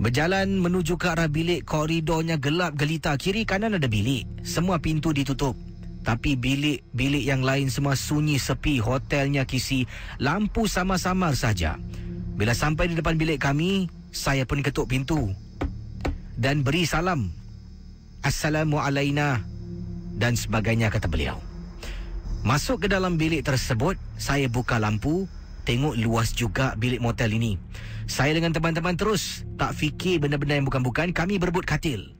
Berjalan 0.00 0.64
menuju 0.64 0.96
ke 0.96 1.12
arah 1.12 1.28
bilik, 1.28 1.68
koridornya 1.68 2.40
gelap 2.40 2.72
gelita. 2.72 3.12
Kiri 3.20 3.44
kanan 3.44 3.76
ada 3.76 3.84
bilik. 3.84 4.24
Semua 4.40 4.80
pintu 4.80 5.12
ditutup. 5.12 5.52
Tapi 6.00 6.32
bilik-bilik 6.40 7.20
yang 7.20 7.44
lain 7.44 7.68
semua 7.68 7.92
sunyi 7.92 8.40
sepi. 8.40 8.80
Hotelnya 8.80 9.44
kisi. 9.44 9.84
Lampu 10.16 10.64
sama-samar 10.64 11.36
saja. 11.36 11.76
Bila 12.40 12.56
sampai 12.56 12.88
di 12.88 12.96
depan 12.96 13.20
bilik 13.20 13.36
kami, 13.36 13.92
saya 14.08 14.48
pun 14.48 14.64
ketuk 14.64 14.88
pintu. 14.88 15.28
Dan 16.40 16.64
beri 16.64 16.88
salam. 16.88 17.28
Assalamualaikum. 18.24 19.44
Dan 20.16 20.32
sebagainya 20.36 20.88
kata 20.88 21.12
beliau. 21.12 21.49
Masuk 22.40 22.84
ke 22.84 22.86
dalam 22.88 23.20
bilik 23.20 23.44
tersebut, 23.44 24.00
saya 24.16 24.48
buka 24.48 24.80
lampu, 24.80 25.28
tengok 25.68 25.92
luas 26.00 26.32
juga 26.32 26.72
bilik 26.72 26.96
motel 26.96 27.36
ini. 27.36 27.60
Saya 28.08 28.32
dengan 28.32 28.56
teman-teman 28.56 28.96
terus 28.96 29.44
tak 29.60 29.76
fikir 29.76 30.24
benda-benda 30.24 30.56
yang 30.56 30.64
bukan-bukan, 30.64 31.12
kami 31.12 31.36
berebut 31.36 31.68
katil. 31.68 32.16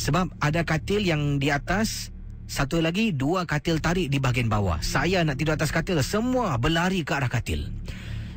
Sebab 0.00 0.32
ada 0.40 0.64
katil 0.64 1.04
yang 1.04 1.36
di 1.36 1.52
atas, 1.52 2.08
satu 2.48 2.80
lagi 2.80 3.12
dua 3.12 3.44
katil 3.44 3.76
tarik 3.76 4.08
di 4.08 4.16
bahagian 4.16 4.48
bawah. 4.48 4.80
Saya 4.80 5.20
nak 5.20 5.36
tidur 5.36 5.52
atas 5.52 5.68
katil, 5.68 6.00
semua 6.00 6.56
berlari 6.56 7.04
ke 7.04 7.12
arah 7.12 7.28
katil. 7.28 7.68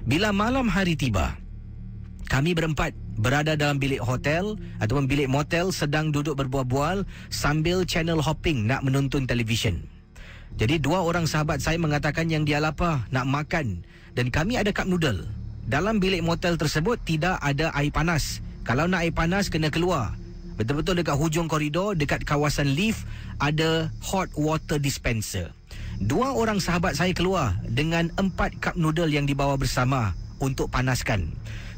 Bila 0.04 0.36
malam 0.36 0.68
hari 0.68 1.00
tiba, 1.00 1.40
kami 2.28 2.52
berempat 2.52 2.92
berada 3.16 3.56
dalam 3.56 3.80
bilik 3.80 4.04
hotel 4.04 4.60
ataupun 4.84 5.08
bilik 5.08 5.32
motel 5.32 5.72
sedang 5.72 6.12
duduk 6.12 6.36
berbual-bual 6.36 7.08
sambil 7.32 7.88
channel 7.88 8.20
hopping 8.20 8.68
nak 8.68 8.84
menonton 8.84 9.24
televisyen. 9.24 9.91
Jadi 10.60 10.80
dua 10.82 11.04
orang 11.06 11.30
sahabat 11.30 11.62
saya 11.64 11.78
mengatakan 11.80 12.28
yang 12.28 12.44
dia 12.44 12.60
lapar 12.60 13.06
nak 13.14 13.26
makan 13.28 13.84
dan 14.16 14.28
kami 14.34 14.60
ada 14.60 14.74
cup 14.76 14.90
noodle. 14.90 15.24
Dalam 15.70 16.02
bilik 16.02 16.26
motel 16.26 16.58
tersebut 16.58 17.00
tidak 17.06 17.38
ada 17.40 17.72
air 17.78 17.94
panas. 17.94 18.44
Kalau 18.68 18.90
nak 18.90 19.08
air 19.08 19.14
panas 19.14 19.48
kena 19.48 19.72
keluar. 19.72 20.18
Betul-betul 20.60 21.02
dekat 21.02 21.18
hujung 21.18 21.48
koridor 21.50 21.98
dekat 21.98 22.22
kawasan 22.28 22.78
lift 22.78 23.08
ada 23.42 23.90
hot 24.04 24.30
water 24.38 24.78
dispenser. 24.78 25.50
Dua 26.02 26.34
orang 26.34 26.58
sahabat 26.58 26.98
saya 26.98 27.14
keluar 27.14 27.58
dengan 27.66 28.10
empat 28.18 28.58
cup 28.62 28.76
noodle 28.78 29.10
yang 29.10 29.26
dibawa 29.26 29.58
bersama 29.58 30.14
untuk 30.42 30.74
panaskan. 30.74 31.30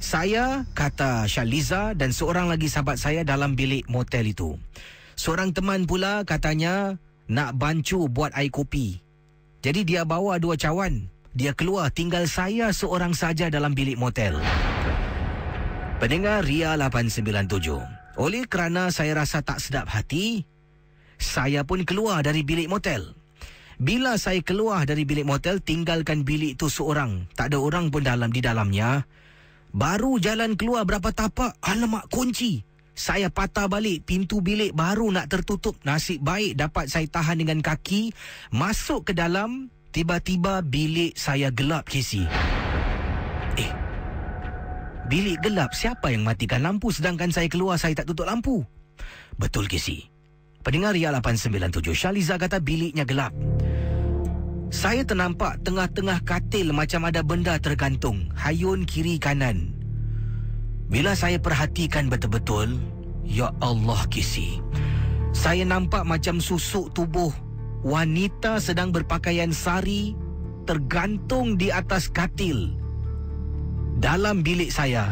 Saya 0.03 0.67
kata 0.75 1.27
Shaliza 1.27 1.95
dan 1.95 2.11
seorang 2.11 2.51
lagi 2.51 2.67
sahabat 2.67 2.99
saya 2.99 3.23
dalam 3.23 3.55
bilik 3.55 3.87
motel 3.87 4.31
itu. 4.31 4.59
Seorang 5.15 5.55
teman 5.55 5.87
pula 5.87 6.27
katanya 6.27 6.99
nak 7.29 7.55
bancu 7.55 8.07
buat 8.11 8.35
air 8.35 8.51
kopi. 8.51 8.99
Jadi 9.63 9.87
dia 9.87 10.03
bawa 10.03 10.39
dua 10.39 10.59
cawan. 10.59 11.07
Dia 11.33 11.55
keluar 11.57 11.89
tinggal 11.89 12.29
saya 12.29 12.69
seorang 12.69 13.15
saja 13.17 13.49
dalam 13.49 13.73
bilik 13.73 13.97
motel. 13.97 14.37
Pendengar 15.97 16.45
Ria 16.45 16.75
897. 16.77 18.19
Oleh 18.21 18.45
kerana 18.45 18.93
saya 18.93 19.17
rasa 19.17 19.41
tak 19.41 19.57
sedap 19.57 19.89
hati, 19.89 20.45
saya 21.17 21.65
pun 21.65 21.81
keluar 21.87 22.21
dari 22.21 22.45
bilik 22.45 22.69
motel. 22.69 23.17
Bila 23.81 24.21
saya 24.21 24.43
keluar 24.45 24.85
dari 24.85 25.01
bilik 25.07 25.25
motel, 25.25 25.57
tinggalkan 25.57 26.21
bilik 26.21 26.59
itu 26.59 26.69
seorang. 26.69 27.25
Tak 27.33 27.49
ada 27.49 27.57
orang 27.57 27.89
pun 27.89 28.05
dalam 28.05 28.29
di 28.29 28.43
dalamnya. 28.43 29.07
Baru 29.73 30.21
jalan 30.21 30.53
keluar 30.53 30.85
berapa 30.85 31.09
tapak, 31.09 31.57
alamak 31.65 32.05
kunci. 32.13 32.61
Saya 32.93 33.33
patah 33.33 33.65
balik 33.65 34.05
pintu 34.05 34.45
bilik 34.45 34.69
baru 34.77 35.09
nak 35.09 35.25
tertutup. 35.25 35.73
Nasib 35.81 36.21
baik 36.21 36.61
dapat 36.61 36.85
saya 36.93 37.09
tahan 37.09 37.41
dengan 37.41 37.59
kaki. 37.65 38.13
Masuk 38.53 39.09
ke 39.09 39.13
dalam, 39.17 39.73
tiba-tiba 39.89 40.61
bilik 40.61 41.17
saya 41.17 41.49
gelap, 41.49 41.89
Casey. 41.89 42.29
Eh, 43.57 43.71
bilik 45.09 45.41
gelap 45.41 45.73
siapa 45.73 46.13
yang 46.13 46.21
matikan 46.21 46.61
lampu 46.61 46.93
sedangkan 46.93 47.33
saya 47.33 47.49
keluar 47.49 47.81
saya 47.81 47.97
tak 47.97 48.13
tutup 48.13 48.29
lampu? 48.29 48.61
Betul, 49.41 49.65
Casey. 49.65 50.05
Pendengar 50.61 50.93
Ria 50.93 51.09
897, 51.11 51.97
Shaliza 51.97 52.37
kata 52.37 52.61
biliknya 52.61 53.03
gelap. 53.03 53.33
Saya 54.73 55.05
ternampak 55.05 55.61
tengah-tengah 55.65 56.21
katil 56.25 56.73
macam 56.73 57.09
ada 57.09 57.21
benda 57.25 57.57
tergantung. 57.57 58.29
Hayun 58.37 58.85
kiri 58.85 59.21
kanan. 59.21 59.72
Bila 60.87 61.15
saya 61.15 61.39
perhatikan 61.39 62.11
betul-betul, 62.11 62.79
ya 63.23 63.51
Allah 63.63 64.03
kisi. 64.11 64.59
Saya 65.33 65.65
nampak 65.65 66.05
macam 66.05 66.37
susuk 66.37 66.93
tubuh 66.93 67.33
wanita 67.81 68.61
sedang 68.61 68.93
berpakaian 68.93 69.49
sari 69.49 70.13
tergantung 70.63 71.59
di 71.59 71.73
atas 71.73 72.07
katil 72.07 72.71
dalam 73.99 74.45
bilik 74.45 74.69
saya. 74.69 75.09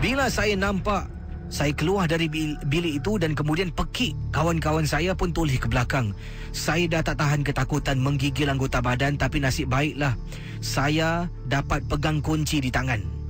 Bila 0.00 0.32
saya 0.32 0.56
nampak 0.56 1.06
saya 1.46 1.70
keluar 1.70 2.10
dari 2.10 2.26
bilik 2.66 2.98
itu 2.98 3.22
dan 3.22 3.38
kemudian 3.38 3.70
pekik 3.70 4.18
kawan-kawan 4.34 4.82
saya 4.82 5.14
pun 5.14 5.30
toleh 5.30 5.54
ke 5.60 5.70
belakang. 5.70 6.10
Saya 6.50 6.90
dah 6.90 7.02
tak 7.06 7.22
tahan 7.22 7.46
ketakutan 7.46 8.02
menggigil 8.02 8.50
anggota 8.50 8.82
badan 8.82 9.14
tapi 9.14 9.38
nasib 9.38 9.70
baiklah 9.70 10.18
saya 10.58 11.30
dapat 11.46 11.86
pegang 11.86 12.18
kunci 12.18 12.58
di 12.58 12.72
tangan. 12.72 13.25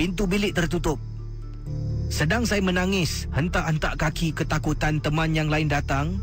Pintu 0.00 0.24
bilik 0.24 0.56
tertutup. 0.56 0.96
Sedang 2.08 2.48
saya 2.48 2.64
menangis, 2.64 3.28
hentak-hentak 3.36 4.00
kaki 4.00 4.32
ketakutan 4.32 4.96
teman 4.96 5.36
yang 5.36 5.52
lain 5.52 5.68
datang, 5.68 6.16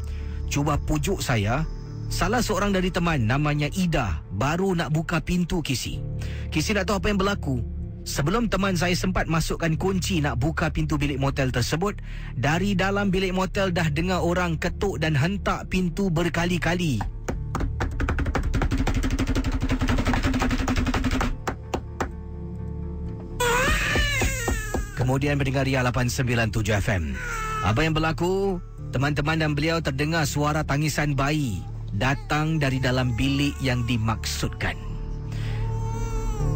cuba 0.49 0.81
pujuk 0.81 1.21
saya. 1.21 1.61
Salah 2.09 2.41
seorang 2.41 2.73
dari 2.73 2.89
teman 2.89 3.29
namanya 3.29 3.69
Ida 3.69 4.25
baru 4.33 4.73
nak 4.73 4.89
buka 4.89 5.21
pintu 5.21 5.61
Kisi. 5.61 6.01
Kisi 6.49 6.73
nak 6.73 6.89
tahu 6.89 6.97
apa 6.97 7.07
yang 7.13 7.21
berlaku. 7.21 7.61
Sebelum 8.01 8.49
teman 8.49 8.73
saya 8.73 8.97
sempat 8.97 9.29
masukkan 9.29 9.77
kunci 9.77 10.25
nak 10.25 10.41
buka 10.41 10.73
pintu 10.73 10.97
bilik 10.97 11.21
motel 11.21 11.53
tersebut, 11.53 12.01
dari 12.33 12.73
dalam 12.73 13.13
bilik 13.13 13.29
motel 13.29 13.69
dah 13.69 13.93
dengar 13.93 14.25
orang 14.25 14.57
ketuk 14.57 14.97
dan 14.97 15.13
hentak 15.13 15.69
pintu 15.69 16.09
berkali-kali. 16.09 16.97
Kemudian 25.07 25.39
mendengar 25.39 25.63
Ria 25.63 25.87
897 25.87 26.67
FM. 26.83 27.15
Apa 27.63 27.79
yang 27.79 27.95
berlaku? 27.95 28.59
Teman-teman 28.91 29.39
dan 29.39 29.55
beliau 29.55 29.79
terdengar 29.79 30.27
suara 30.27 30.67
tangisan 30.67 31.15
bayi 31.15 31.63
datang 31.95 32.59
dari 32.59 32.75
dalam 32.75 33.15
bilik 33.15 33.55
yang 33.63 33.87
dimaksudkan. 33.87 34.75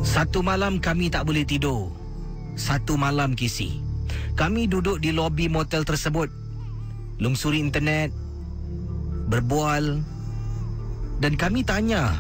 Satu 0.04 0.44
malam 0.44 0.84
kami 0.84 1.08
tak 1.08 1.24
boleh 1.24 1.48
tidur. 1.48 1.96
Satu 2.60 3.00
malam 3.00 3.40
kisi. 3.40 3.80
Kami 4.36 4.68
duduk 4.68 5.00
di 5.00 5.16
lobi 5.16 5.48
motel 5.48 5.88
tersebut. 5.88 6.28
Lungsuri 7.24 7.64
internet. 7.64 8.12
Berbual. 9.32 10.04
Dan 11.24 11.40
kami 11.40 11.64
tanya 11.64 12.20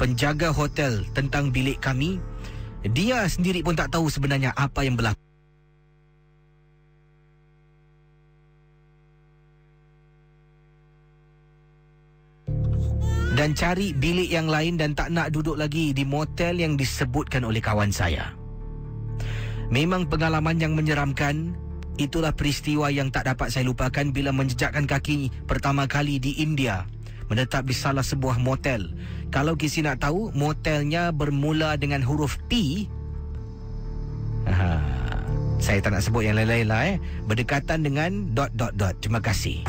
penjaga 0.00 0.48
hotel 0.48 1.04
tentang 1.12 1.52
bilik 1.52 1.76
kami. 1.84 2.16
Dia 2.88 3.28
sendiri 3.28 3.60
pun 3.60 3.76
tak 3.76 3.92
tahu 3.92 4.08
sebenarnya 4.08 4.56
apa 4.56 4.80
yang 4.80 4.96
berlaku. 4.96 5.25
Dan 13.36 13.52
cari 13.52 13.92
bilik 13.92 14.32
yang 14.32 14.48
lain 14.48 14.80
dan 14.80 14.96
tak 14.96 15.12
nak 15.12 15.28
duduk 15.28 15.60
lagi 15.60 15.92
di 15.92 16.08
motel 16.08 16.56
yang 16.56 16.74
disebutkan 16.74 17.44
oleh 17.44 17.60
kawan 17.60 17.92
saya. 17.92 18.32
Memang 19.68 20.08
pengalaman 20.08 20.56
yang 20.56 20.72
menyeramkan, 20.72 21.52
itulah 22.00 22.32
peristiwa 22.32 22.88
yang 22.88 23.12
tak 23.12 23.28
dapat 23.28 23.52
saya 23.52 23.68
lupakan 23.68 24.08
bila 24.08 24.32
menjejakkan 24.32 24.88
kaki 24.88 25.28
pertama 25.44 25.84
kali 25.84 26.16
di 26.16 26.40
India, 26.40 26.88
menetap 27.28 27.68
di 27.68 27.76
salah 27.76 28.02
sebuah 28.02 28.40
motel. 28.40 28.88
Kalau 29.28 29.52
kisi 29.52 29.84
nak 29.84 30.00
tahu, 30.00 30.32
motelnya 30.32 31.12
bermula 31.12 31.76
dengan 31.76 32.00
huruf 32.00 32.40
P. 32.48 32.86
Aha. 34.48 34.80
Saya 35.58 35.82
tak 35.82 35.98
nak 35.98 36.04
sebut 36.04 36.22
yang 36.22 36.38
lain-lain 36.38 36.68
lah 36.68 36.80
eh. 36.94 36.96
Berdekatan 37.26 37.82
dengan 37.82 38.30
dot 38.36 38.54
dot 38.54 38.76
dot. 38.78 38.94
Terima 39.02 39.18
kasih. 39.18 39.66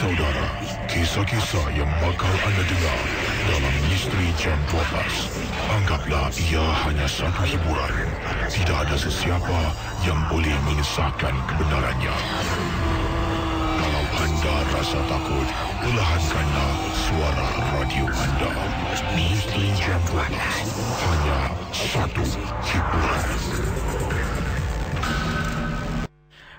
Saudara, 0.00 0.48
kisah-kisah 0.88 1.76
yang 1.76 1.92
bakal 2.00 2.32
anda 2.48 2.64
dengar 2.64 3.00
dalam 3.52 3.74
Misteri 3.92 4.32
Jam 4.40 4.56
12. 4.72 5.28
Anggaplah 5.76 6.32
ia 6.40 6.64
hanya 6.88 7.04
satu 7.04 7.44
hiburan. 7.44 8.08
Tidak 8.48 8.80
ada 8.80 8.96
sesiapa 8.96 9.60
yang 10.00 10.16
boleh 10.32 10.56
mengesahkan 10.64 11.36
kebenarannya. 11.44 12.16
Kalau 13.76 14.04
anda 14.24 14.54
rasa 14.72 15.04
takut, 15.04 15.48
perlahankanlah 15.84 16.72
suara 16.96 17.48
radio 17.76 18.08
anda. 18.08 18.50
Misteri 19.12 19.68
Jam 19.76 20.00
12. 20.08 20.32
Hanya 20.96 21.40
satu 21.76 22.24
hiburan. 22.64 23.28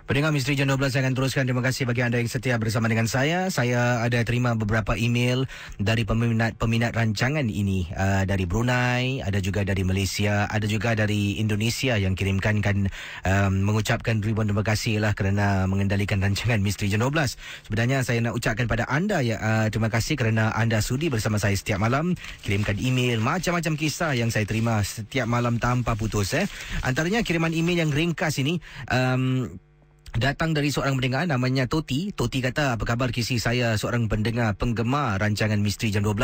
Pendengar 0.10 0.34
Misteri 0.34 0.58
Jam 0.58 0.66
12 0.66 0.90
saya 0.90 1.02
akan 1.06 1.14
teruskan. 1.14 1.44
Terima 1.46 1.62
kasih 1.62 1.86
bagi 1.86 2.02
anda 2.02 2.18
yang 2.18 2.26
setia 2.26 2.58
bersama 2.58 2.90
dengan 2.90 3.06
saya. 3.06 3.54
Saya 3.54 4.02
ada 4.02 4.18
terima 4.26 4.58
beberapa 4.58 4.98
email 4.98 5.46
dari 5.78 6.02
peminat-peminat 6.10 6.98
rancangan 6.98 7.46
ini. 7.46 7.86
Uh, 7.94 8.26
dari 8.26 8.50
Brunei, 8.50 9.22
ada 9.22 9.38
juga 9.38 9.62
dari 9.62 9.86
Malaysia, 9.86 10.50
ada 10.50 10.66
juga 10.66 10.98
dari 10.98 11.38
Indonesia 11.38 12.02
yang 12.02 12.18
kirimkan 12.18 12.66
kan 12.66 12.90
um, 13.24 13.54
mengucapkan 13.62 14.26
ribuan 14.26 14.50
terima 14.50 14.66
kasih 14.66 14.98
lah 14.98 15.14
kerana 15.14 15.70
mengendalikan 15.70 16.18
rancangan 16.18 16.58
Misteri 16.66 16.90
Jam 16.90 17.06
12. 17.06 17.70
Sebenarnya 17.70 18.02
saya 18.02 18.26
nak 18.26 18.34
ucapkan 18.34 18.66
pada 18.66 18.90
anda 18.90 19.22
ya 19.22 19.38
uh, 19.38 19.68
terima 19.70 19.94
kasih 19.94 20.18
kerana 20.18 20.50
anda 20.58 20.82
sudi 20.82 21.14
bersama 21.14 21.38
saya 21.38 21.54
setiap 21.54 21.78
malam. 21.78 22.18
Kirimkan 22.42 22.82
email 22.82 23.22
macam-macam 23.22 23.78
kisah 23.78 24.18
yang 24.18 24.34
saya 24.34 24.50
terima 24.50 24.82
setiap 24.82 25.30
malam 25.30 25.62
tanpa 25.62 25.94
putus. 25.94 26.34
Eh. 26.34 26.50
Antaranya 26.82 27.22
kiriman 27.22 27.54
email 27.54 27.86
yang 27.86 27.94
ringkas 27.94 28.42
ini... 28.42 28.58
Um, 28.90 29.62
datang 30.18 30.52
dari 30.52 30.74
seorang 30.74 31.00
pendengar 31.00 31.24
namanya 31.24 31.70
Toti. 31.72 32.12
Toti 32.12 32.44
kata, 32.44 32.76
apa 32.76 32.84
khabar 32.84 33.16
kisi 33.16 33.40
saya 33.40 33.80
seorang 33.80 34.12
pendengar 34.12 34.60
penggemar 34.60 35.22
rancangan 35.24 35.60
Misteri 35.64 35.96
Jam 35.96 36.04
12 36.04 36.20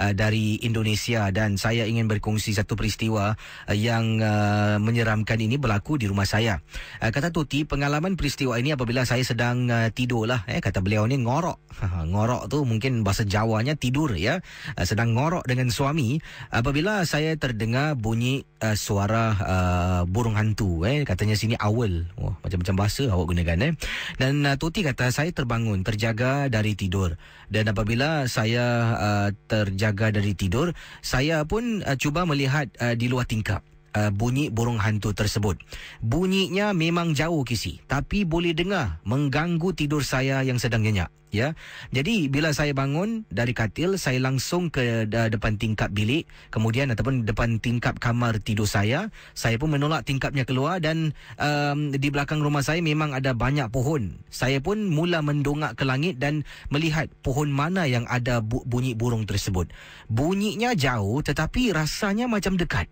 uh, 0.00 0.12
dari 0.16 0.56
Indonesia 0.64 1.28
dan 1.28 1.60
saya 1.60 1.84
ingin 1.84 2.08
berkongsi 2.08 2.56
satu 2.56 2.78
peristiwa 2.78 3.36
uh, 3.36 3.76
yang 3.76 4.24
uh, 4.24 4.80
menyeramkan 4.80 5.36
ini 5.36 5.60
berlaku 5.60 6.00
di 6.00 6.08
rumah 6.08 6.24
saya. 6.24 6.64
Uh, 7.02 7.12
kata 7.12 7.28
Toti, 7.34 7.68
pengalaman 7.68 8.16
peristiwa 8.16 8.56
ini 8.56 8.72
apabila 8.72 9.04
saya 9.04 9.20
sedang 9.26 9.68
uh, 9.68 9.92
tidur 9.92 10.24
lah. 10.24 10.48
Eh, 10.48 10.64
kata 10.64 10.80
beliau 10.80 11.04
ni 11.04 11.20
ngorok. 11.20 11.60
ngorok 12.12 12.48
tu 12.48 12.64
mungkin 12.64 13.04
bahasa 13.04 13.28
Jawanya 13.28 13.76
tidur 13.76 14.16
ya. 14.16 14.40
Uh, 14.80 14.86
sedang 14.88 15.12
ngorok 15.12 15.44
dengan 15.44 15.68
suami. 15.68 16.22
Apabila 16.48 17.04
saya 17.04 17.36
terdengar 17.36 17.98
bunyi 18.00 18.48
uh, 18.64 18.76
suara 18.76 19.24
uh, 19.36 20.00
burung 20.08 20.38
hantu. 20.38 20.88
Eh, 20.88 21.04
katanya 21.04 21.36
sini 21.36 21.58
awal. 21.60 22.08
Oh, 22.16 22.32
macam-macam 22.40 22.74
bahasa 22.86 23.04
awak 23.12 23.25
gunakan 23.26 23.58
eh. 23.66 23.72
Dan 24.16 24.46
uh, 24.46 24.54
Tuti 24.56 24.86
kata 24.86 25.10
saya 25.10 25.34
terbangun 25.34 25.82
terjaga 25.82 26.46
dari 26.46 26.78
tidur 26.78 27.18
dan 27.46 27.70
apabila 27.70 28.26
saya 28.26 28.64
uh, 28.96 29.28
terjaga 29.46 30.10
dari 30.14 30.34
tidur 30.34 30.74
saya 31.02 31.42
pun 31.46 31.82
uh, 31.82 31.94
cuba 31.98 32.26
melihat 32.26 32.70
uh, 32.78 32.94
di 32.94 33.06
luar 33.06 33.26
tingkap 33.26 33.62
uh, 33.96 34.12
bunyi 34.12 34.52
burung 34.52 34.76
hantu 34.76 35.16
tersebut. 35.16 35.56
Bunyinya 36.04 36.76
memang 36.76 37.16
jauh 37.16 37.40
kisi, 37.48 37.80
tapi 37.88 38.28
boleh 38.28 38.52
dengar 38.52 39.00
mengganggu 39.08 39.72
tidur 39.72 40.04
saya 40.04 40.44
yang 40.44 40.60
sedang 40.60 40.84
nyenyak. 40.84 41.08
Ya, 41.34 41.52
jadi 41.90 42.30
bila 42.30 42.54
saya 42.54 42.70
bangun 42.70 43.26
dari 43.28 43.50
katil, 43.50 43.98
saya 43.98 44.22
langsung 44.22 44.70
ke 44.70 45.04
depan 45.10 45.58
tingkap 45.58 45.90
bilik, 45.92 46.24
kemudian 46.54 46.88
ataupun 46.94 47.26
depan 47.26 47.58
tingkap 47.58 47.98
kamar 47.98 48.38
tidur 48.40 48.64
saya. 48.64 49.10
Saya 49.34 49.58
pun 49.58 49.74
menolak 49.74 50.06
tingkapnya 50.06 50.46
keluar 50.46 50.78
dan 50.78 51.12
um, 51.36 51.92
di 51.92 52.08
belakang 52.08 52.40
rumah 52.40 52.62
saya 52.62 52.78
memang 52.80 53.12
ada 53.12 53.34
banyak 53.36 53.68
pohon. 53.68 54.22
Saya 54.32 54.62
pun 54.62 54.86
mula 54.88 55.20
mendongak 55.20 55.76
ke 55.76 55.84
langit 55.84 56.16
dan 56.22 56.46
melihat 56.72 57.10
pohon 57.20 57.50
mana 57.50 57.84
yang 57.90 58.06
ada 58.08 58.40
bu- 58.40 58.64
bunyi 58.64 58.94
burung 58.94 59.26
tersebut. 59.26 59.68
Bunyinya 60.06 60.72
jauh, 60.78 61.20
tetapi 61.20 61.74
rasanya 61.74 62.30
macam 62.30 62.54
dekat. 62.54 62.88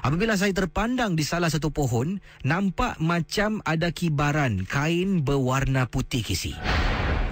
Apabila 0.00 0.36
saya 0.36 0.54
terpandang 0.54 1.14
di 1.14 1.24
salah 1.24 1.52
satu 1.52 1.68
pohon, 1.70 2.18
nampak 2.46 2.96
macam 2.98 3.60
ada 3.64 3.92
kibaran 3.92 4.64
kain 4.64 5.22
berwarna 5.24 5.86
putih 5.90 6.24
kisi. 6.24 6.56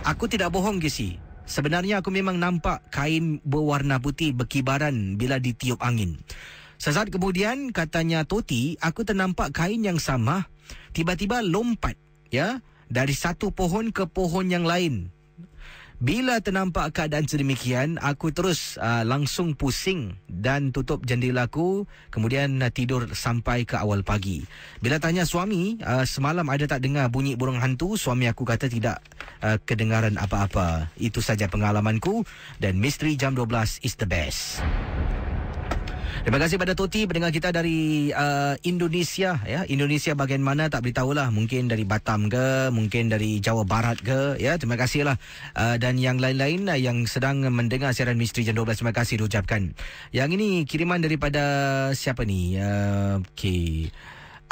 Aku 0.05 0.29
tidak 0.29 0.53
bohong 0.53 0.81
kisi. 0.81 1.19
Sebenarnya 1.49 2.05
aku 2.05 2.13
memang 2.13 2.37
nampak 2.37 2.85
kain 2.93 3.41
berwarna 3.41 3.97
putih 3.97 4.37
berkibaran 4.37 5.17
bila 5.17 5.41
ditiup 5.41 5.81
angin. 5.81 6.21
Sesaat 6.79 7.11
kemudian 7.11 7.75
katanya 7.75 8.23
Toti, 8.23 8.79
aku 8.79 9.03
ternampak 9.03 9.51
kain 9.51 9.83
yang 9.83 9.99
sama 9.99 10.47
tiba-tiba 10.95 11.43
lompat 11.43 11.99
ya 12.31 12.63
dari 12.87 13.13
satu 13.13 13.51
pohon 13.51 13.91
ke 13.91 14.07
pohon 14.07 14.47
yang 14.47 14.63
lain 14.63 15.11
bila 15.99 16.39
ternampak 16.39 16.95
keadaan 16.95 17.27
sedemikian, 17.27 17.99
aku 17.99 18.31
terus 18.31 18.79
uh, 18.79 19.03
langsung 19.03 19.59
pusing 19.59 20.15
dan 20.31 20.71
tutup 20.71 21.03
jendelaku, 21.03 21.91
kemudian 22.15 22.63
uh, 22.63 22.71
tidur 22.71 23.11
sampai 23.11 23.67
ke 23.67 23.75
awal 23.75 24.07
pagi. 24.07 24.47
Bila 24.79 25.03
tanya 25.03 25.27
suami, 25.27 25.75
uh, 25.83 26.07
semalam 26.07 26.47
ada 26.47 26.71
tak 26.71 26.87
dengar 26.87 27.11
bunyi 27.11 27.35
burung 27.35 27.59
hantu? 27.59 27.99
Suami 27.99 28.31
aku 28.31 28.47
kata 28.47 28.71
tidak 28.71 29.03
uh, 29.43 29.59
kedengaran 29.67 30.15
apa-apa. 30.23 30.87
Itu 30.95 31.19
saja 31.19 31.51
pengalamanku 31.51 32.23
dan 32.63 32.79
misteri 32.79 33.19
jam 33.19 33.35
12 33.35 33.83
is 33.83 33.99
the 33.99 34.07
best. 34.07 34.63
Terima 36.29 36.45
kasih 36.45 36.61
pada 36.61 36.77
Toti 36.77 37.09
pendengar 37.09 37.33
kita 37.33 37.49
dari 37.57 38.13
uh, 38.13 38.53
Indonesia 38.61 39.41
ya. 39.49 39.65
Indonesia 39.65 40.13
bagian 40.13 40.45
mana 40.45 40.69
tak 40.69 40.85
beritahulah. 40.85 41.33
Mungkin 41.33 41.73
dari 41.73 41.89
Batam 41.89 42.29
ke, 42.29 42.69
mungkin 42.69 43.09
dari 43.09 43.41
Jawa 43.41 43.65
Barat 43.65 43.97
ke 44.05 44.37
ya. 44.37 44.61
Terima 44.61 44.77
kasihlah. 44.77 45.17
Uh, 45.57 45.81
dan 45.81 45.97
yang 45.97 46.21
lain-lain 46.21 46.69
uh, 46.69 46.77
yang 46.77 47.09
sedang 47.09 47.41
mendengar 47.49 47.97
siaran 47.97 48.21
Misteri 48.21 48.45
Jam 48.45 48.61
12 48.61 48.77
terima 48.77 48.93
kasih 48.93 49.25
diucapkan. 49.25 49.73
Yang 50.13 50.29
ini 50.37 50.49
kiriman 50.69 51.01
daripada 51.01 51.45
siapa 51.97 52.29
ni? 52.29 52.61
Uh, 52.61 53.25
okey. 53.33 53.89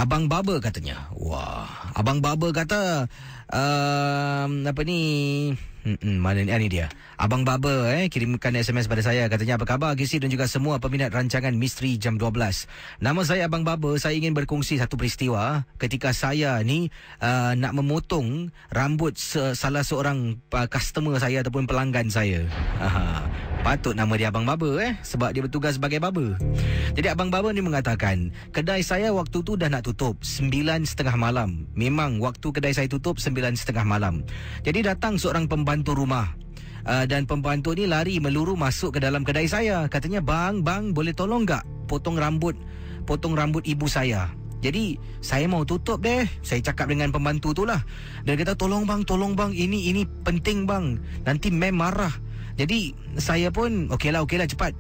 Abang 0.01 0.33
Baba 0.33 0.57
katanya. 0.65 1.13
Wah, 1.13 1.93
Abang 1.93 2.25
Baba 2.25 2.57
kata 2.57 3.05
um, 3.53 4.65
apa 4.65 4.81
ni? 4.81 5.53
Hmm, 5.87 6.19
mana 6.19 6.43
ni? 6.43 6.51
Ah, 6.51 6.59
ni 6.59 6.67
dia. 6.67 6.91
Abang 7.15 7.47
Baba 7.47 7.95
eh 7.95 8.11
kirimkan 8.11 8.51
SMS 8.59 8.91
pada 8.91 9.07
saya 9.07 9.31
katanya 9.31 9.55
apa 9.55 9.71
khabar 9.71 9.95
Gisi 9.95 10.19
dan 10.19 10.35
juga 10.35 10.51
semua 10.51 10.83
peminat 10.83 11.15
rancangan 11.15 11.55
Misteri 11.55 11.95
Jam 11.95 12.19
12. 12.19 12.67
Nama 12.99 13.21
saya 13.23 13.47
Abang 13.47 13.63
Baba, 13.63 13.95
saya 13.95 14.19
ingin 14.19 14.35
berkongsi 14.35 14.83
satu 14.83 14.99
peristiwa 14.99 15.63
ketika 15.79 16.11
saya 16.11 16.59
ni 16.67 16.91
uh, 17.23 17.55
nak 17.55 17.71
memotong 17.71 18.51
rambut 18.75 19.15
se- 19.15 19.55
salah 19.55 19.87
seorang 19.87 20.43
uh, 20.51 20.67
customer 20.67 21.23
saya 21.23 21.47
ataupun 21.47 21.71
pelanggan 21.71 22.11
saya. 22.11 22.43
Patut 23.67 23.99
nama 23.99 24.15
dia 24.15 24.31
Abang 24.31 24.47
Baba 24.47 24.79
eh 24.79 24.95
sebab 25.03 25.35
dia 25.35 25.43
bertugas 25.43 25.75
sebagai 25.75 25.99
baba. 25.99 26.39
Jadi 26.95 27.11
Abang 27.11 27.35
Baba 27.35 27.51
ni 27.51 27.59
mengatakan, 27.59 28.31
kedai 28.55 28.79
saya 28.87 29.11
waktu 29.11 29.43
tu 29.43 29.59
dah 29.59 29.67
nak 29.67 29.83
tutup 29.83 30.23
9.30 30.23 30.87
malam. 31.19 31.67
Memang 31.75 32.23
waktu 32.23 32.47
kedai 32.55 32.71
saya 32.71 32.87
tutup 32.87 33.19
9.30 33.19 33.75
malam. 33.83 34.23
Jadi 34.63 34.87
datang 34.87 35.19
seorang 35.19 35.51
pembantu 35.51 35.99
rumah. 35.99 36.31
Uh, 36.87 37.11
dan 37.11 37.27
pembantu 37.27 37.75
ni 37.75 37.91
lari 37.91 38.23
meluru 38.23 38.55
masuk 38.55 38.95
ke 38.95 38.99
dalam 39.03 39.27
kedai 39.27 39.51
saya. 39.51 39.91
Katanya, 39.91 40.23
"Bang, 40.23 40.63
bang, 40.63 40.95
boleh 40.95 41.11
tolong 41.11 41.43
tak 41.43 41.67
potong 41.91 42.15
rambut 42.15 42.55
potong 43.03 43.35
rambut 43.35 43.67
ibu 43.67 43.91
saya?" 43.91 44.31
Jadi 44.63 44.95
saya 45.19 45.51
mau 45.51 45.67
tutup 45.67 46.07
deh. 46.07 46.23
Saya 46.41 46.63
cakap 46.63 46.87
dengan 46.87 47.11
pembantu 47.11 47.51
tu 47.51 47.67
lah. 47.67 47.83
Dia 48.23 48.39
kata 48.39 48.55
tolong 48.55 48.87
bang, 48.87 49.03
tolong 49.03 49.35
bang. 49.35 49.51
Ini 49.51 49.91
ini 49.91 50.03
penting 50.23 50.71
bang. 50.71 51.03
Nanti 51.27 51.51
mem 51.51 51.75
marah. 51.75 52.15
Jadi 52.57 52.97
saya 53.21 53.53
pun 53.53 53.93
okeylah 53.93 54.25
okeylah 54.25 54.49
cepat. 54.49 54.73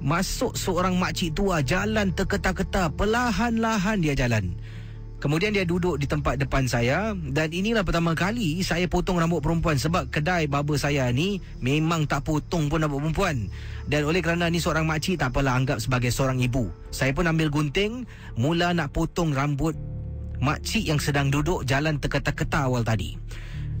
Masuk 0.00 0.56
seorang 0.56 0.96
makcik 0.96 1.36
tua 1.36 1.62
jalan 1.62 2.10
terketa-keta. 2.10 2.90
Perlahan-lahan 2.94 4.02
dia 4.02 4.14
jalan. 4.18 4.54
Kemudian 5.20 5.52
dia 5.52 5.68
duduk 5.68 6.00
di 6.00 6.08
tempat 6.08 6.40
depan 6.40 6.64
saya 6.64 7.12
dan 7.12 7.52
inilah 7.52 7.84
pertama 7.84 8.16
kali 8.16 8.64
saya 8.64 8.88
potong 8.88 9.20
rambut 9.20 9.44
perempuan 9.44 9.76
sebab 9.76 10.08
kedai 10.08 10.48
baba 10.48 10.72
saya 10.80 11.12
ni 11.12 11.44
memang 11.60 12.08
tak 12.08 12.24
potong 12.24 12.72
pun 12.72 12.80
rambut 12.80 13.04
perempuan. 13.04 13.52
Dan 13.84 14.08
oleh 14.08 14.24
kerana 14.24 14.48
ni 14.48 14.64
seorang 14.64 14.88
makcik 14.88 15.20
tak 15.20 15.36
apalah 15.36 15.60
anggap 15.60 15.76
sebagai 15.76 16.08
seorang 16.08 16.40
ibu. 16.40 16.72
Saya 16.88 17.12
pun 17.12 17.28
ambil 17.28 17.52
gunting 17.52 18.08
mula 18.40 18.72
nak 18.72 18.96
potong 18.96 19.36
rambut 19.36 19.76
makcik 20.40 20.88
yang 20.88 20.96
sedang 20.96 21.28
duduk 21.28 21.68
jalan 21.68 22.00
terketa-keta 22.00 22.64
awal 22.64 22.80
tadi. 22.80 23.20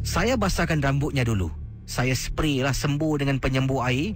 Saya 0.04 0.36
basahkan 0.36 0.76
rambutnya 0.84 1.24
dulu. 1.24 1.48
Saya 1.90 2.14
spray 2.14 2.62
lah 2.62 2.70
sembuh 2.70 3.18
dengan 3.18 3.42
penyembuh 3.42 3.82
air. 3.82 4.14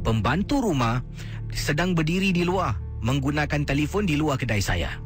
Pembantu 0.00 0.64
rumah 0.64 1.04
sedang 1.52 1.92
berdiri 1.92 2.32
di 2.32 2.48
luar 2.48 2.80
menggunakan 3.04 3.60
telefon 3.68 4.08
di 4.08 4.16
luar 4.16 4.40
kedai 4.40 4.64
saya. 4.64 4.96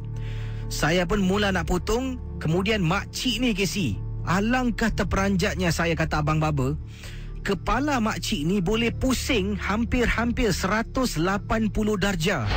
Saya 0.71 1.03
pun 1.03 1.19
mula 1.19 1.51
nak 1.51 1.67
potong 1.67 2.15
Kemudian 2.39 2.79
makcik 2.79 3.43
ni 3.43 3.51
Casey 3.51 3.99
Alangkah 4.23 4.95
terperanjatnya 4.95 5.75
saya 5.75 5.91
kata 5.91 6.23
Abang 6.23 6.39
Baba. 6.39 6.79
Kepala 7.43 7.99
makcik 7.99 8.47
ni 8.47 8.63
boleh 8.63 8.95
pusing 8.95 9.59
Hampir-hampir 9.59 10.55
180 10.55 11.19
darjah. 11.99 12.47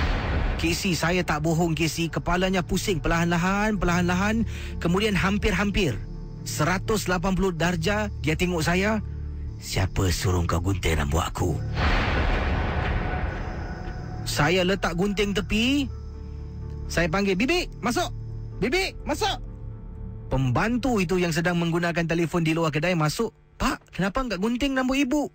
Casey 0.56 0.94
saya 0.94 1.26
tak 1.26 1.42
bohong 1.42 1.74
Casey 1.74 2.06
Kepalanya 2.06 2.62
pusing 2.62 3.02
perlahan-lahan 3.02 3.74
Perlahan-lahan. 3.74 4.46
Kemudian 4.78 5.18
hampir-hampir 5.18 5.98
180 6.46 7.10
darjah 7.58 8.06
Dia 8.22 8.38
tengok 8.38 8.62
saya 8.62 9.02
Siapa 9.56 10.12
suruh 10.12 10.44
kau 10.44 10.60
gunting 10.60 10.96
rambut 10.96 11.22
aku? 11.22 11.50
Saya 14.26 14.66
letak 14.66 14.98
gunting 14.98 15.32
tepi 15.32 15.86
saya 16.86 17.10
panggil, 17.10 17.34
Bibi, 17.34 17.66
masuk. 17.82 18.14
Bibi, 18.62 18.94
masuk. 19.02 19.42
Pembantu 20.30 20.98
itu 21.02 21.18
yang 21.18 21.34
sedang 21.34 21.58
menggunakan 21.58 22.06
telefon 22.06 22.46
di 22.46 22.54
luar 22.54 22.70
kedai 22.70 22.94
masuk. 22.94 23.34
Pak, 23.58 23.94
kenapa 23.94 24.22
enggak 24.22 24.42
gunting 24.42 24.74
rambut 24.74 24.98
ibu? 24.98 25.30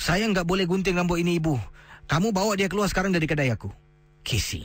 Saya 0.00 0.28
enggak 0.28 0.48
boleh 0.48 0.64
gunting 0.64 0.96
rambut 0.96 1.20
ini 1.20 1.40
ibu. 1.40 1.56
Kamu 2.08 2.32
bawa 2.32 2.56
dia 2.56 2.72
keluar 2.72 2.88
sekarang 2.88 3.12
dari 3.12 3.28
kedai 3.28 3.52
aku. 3.52 3.68
Casey. 4.24 4.64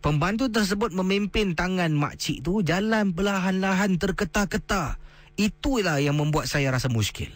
Pembantu 0.00 0.48
tersebut 0.48 0.92
memimpin 0.92 1.56
tangan 1.56 1.92
makcik 1.92 2.44
tu 2.44 2.62
jalan 2.62 3.12
perlahan-lahan 3.12 3.96
terketa-keta. 4.00 4.96
Itulah 5.36 6.00
yang 6.00 6.16
membuat 6.16 6.48
saya 6.48 6.72
rasa 6.72 6.88
muskil. 6.88 7.32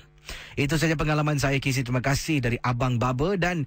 Itu 0.55 0.77
saja 0.77 0.95
pengalaman 0.99 1.38
saya 1.38 1.59
Casey. 1.62 1.87
Terima 1.87 2.03
kasih 2.05 2.43
dari 2.45 2.59
Abang 2.61 3.01
Baba 3.01 3.37
dan 3.38 3.64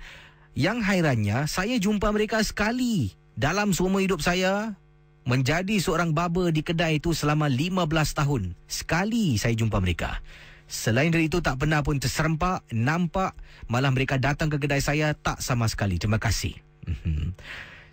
yang 0.53 0.85
hairannya 0.85 1.49
saya 1.49 1.81
jumpa 1.81 2.13
mereka 2.13 2.41
sekali 2.45 3.13
dalam 3.33 3.73
semua 3.73 4.01
hidup 4.05 4.21
saya 4.21 4.77
menjadi 5.23 5.79
seorang 5.79 6.11
baba 6.11 6.51
di 6.51 6.61
kedai 6.61 6.99
itu 6.99 7.15
selama 7.15 7.47
15 7.47 7.87
tahun. 8.13 8.43
Sekali 8.67 9.39
saya 9.39 9.55
jumpa 9.55 9.79
mereka. 9.79 10.19
Selain 10.67 11.11
dari 11.11 11.27
itu 11.29 11.39
tak 11.43 11.59
pernah 11.59 11.83
pun 11.83 11.99
terserempak, 11.99 12.65
nampak 12.71 13.35
malah 13.67 13.91
mereka 13.91 14.19
datang 14.19 14.51
ke 14.51 14.57
kedai 14.59 14.81
saya 14.83 15.15
tak 15.15 15.39
sama 15.39 15.67
sekali. 15.67 15.99
Terima 15.99 16.19
kasih. 16.19 16.55
Mhm. 16.87 17.35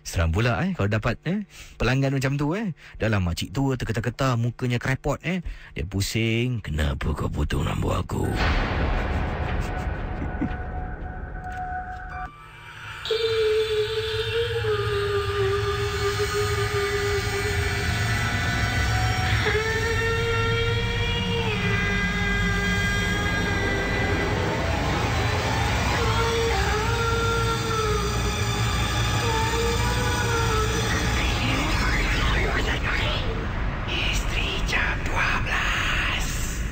Seram 0.01 0.33
pula 0.33 0.65
eh 0.65 0.73
kalau 0.73 0.89
dapat 0.89 1.21
eh 1.23 1.45
pelanggan 1.77 2.17
macam 2.17 2.33
tu 2.35 2.57
eh. 2.57 2.73
Dalam 2.97 3.21
makcik 3.21 3.53
tu 3.53 3.73
terketa-keta 3.77 4.33
mukanya 4.35 4.81
krepot 4.81 5.21
eh. 5.21 5.45
Dia 5.77 5.85
pusing, 5.85 6.61
kenapa 6.65 7.13
kau 7.13 7.29
potong 7.29 7.65
rambut 7.65 7.93
aku? 8.01 8.25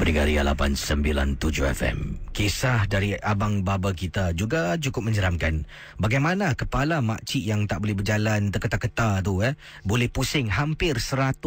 Pendengar 0.10 0.26
Ria 0.26 0.42
897 0.42 1.70
FM. 1.70 2.18
Kisah 2.34 2.90
dari 2.90 3.14
abang 3.14 3.62
baba 3.62 3.94
kita 3.94 4.34
juga 4.34 4.74
cukup 4.82 5.06
menyeramkan. 5.06 5.70
Bagaimana 6.02 6.58
kepala 6.58 6.98
makcik 6.98 7.46
yang 7.46 7.70
tak 7.70 7.78
boleh 7.86 7.94
berjalan 7.94 8.50
terketa-keta 8.50 9.22
tu 9.22 9.46
eh 9.46 9.54
boleh 9.86 10.10
pusing 10.10 10.50
hampir 10.50 10.98
180 10.98 11.46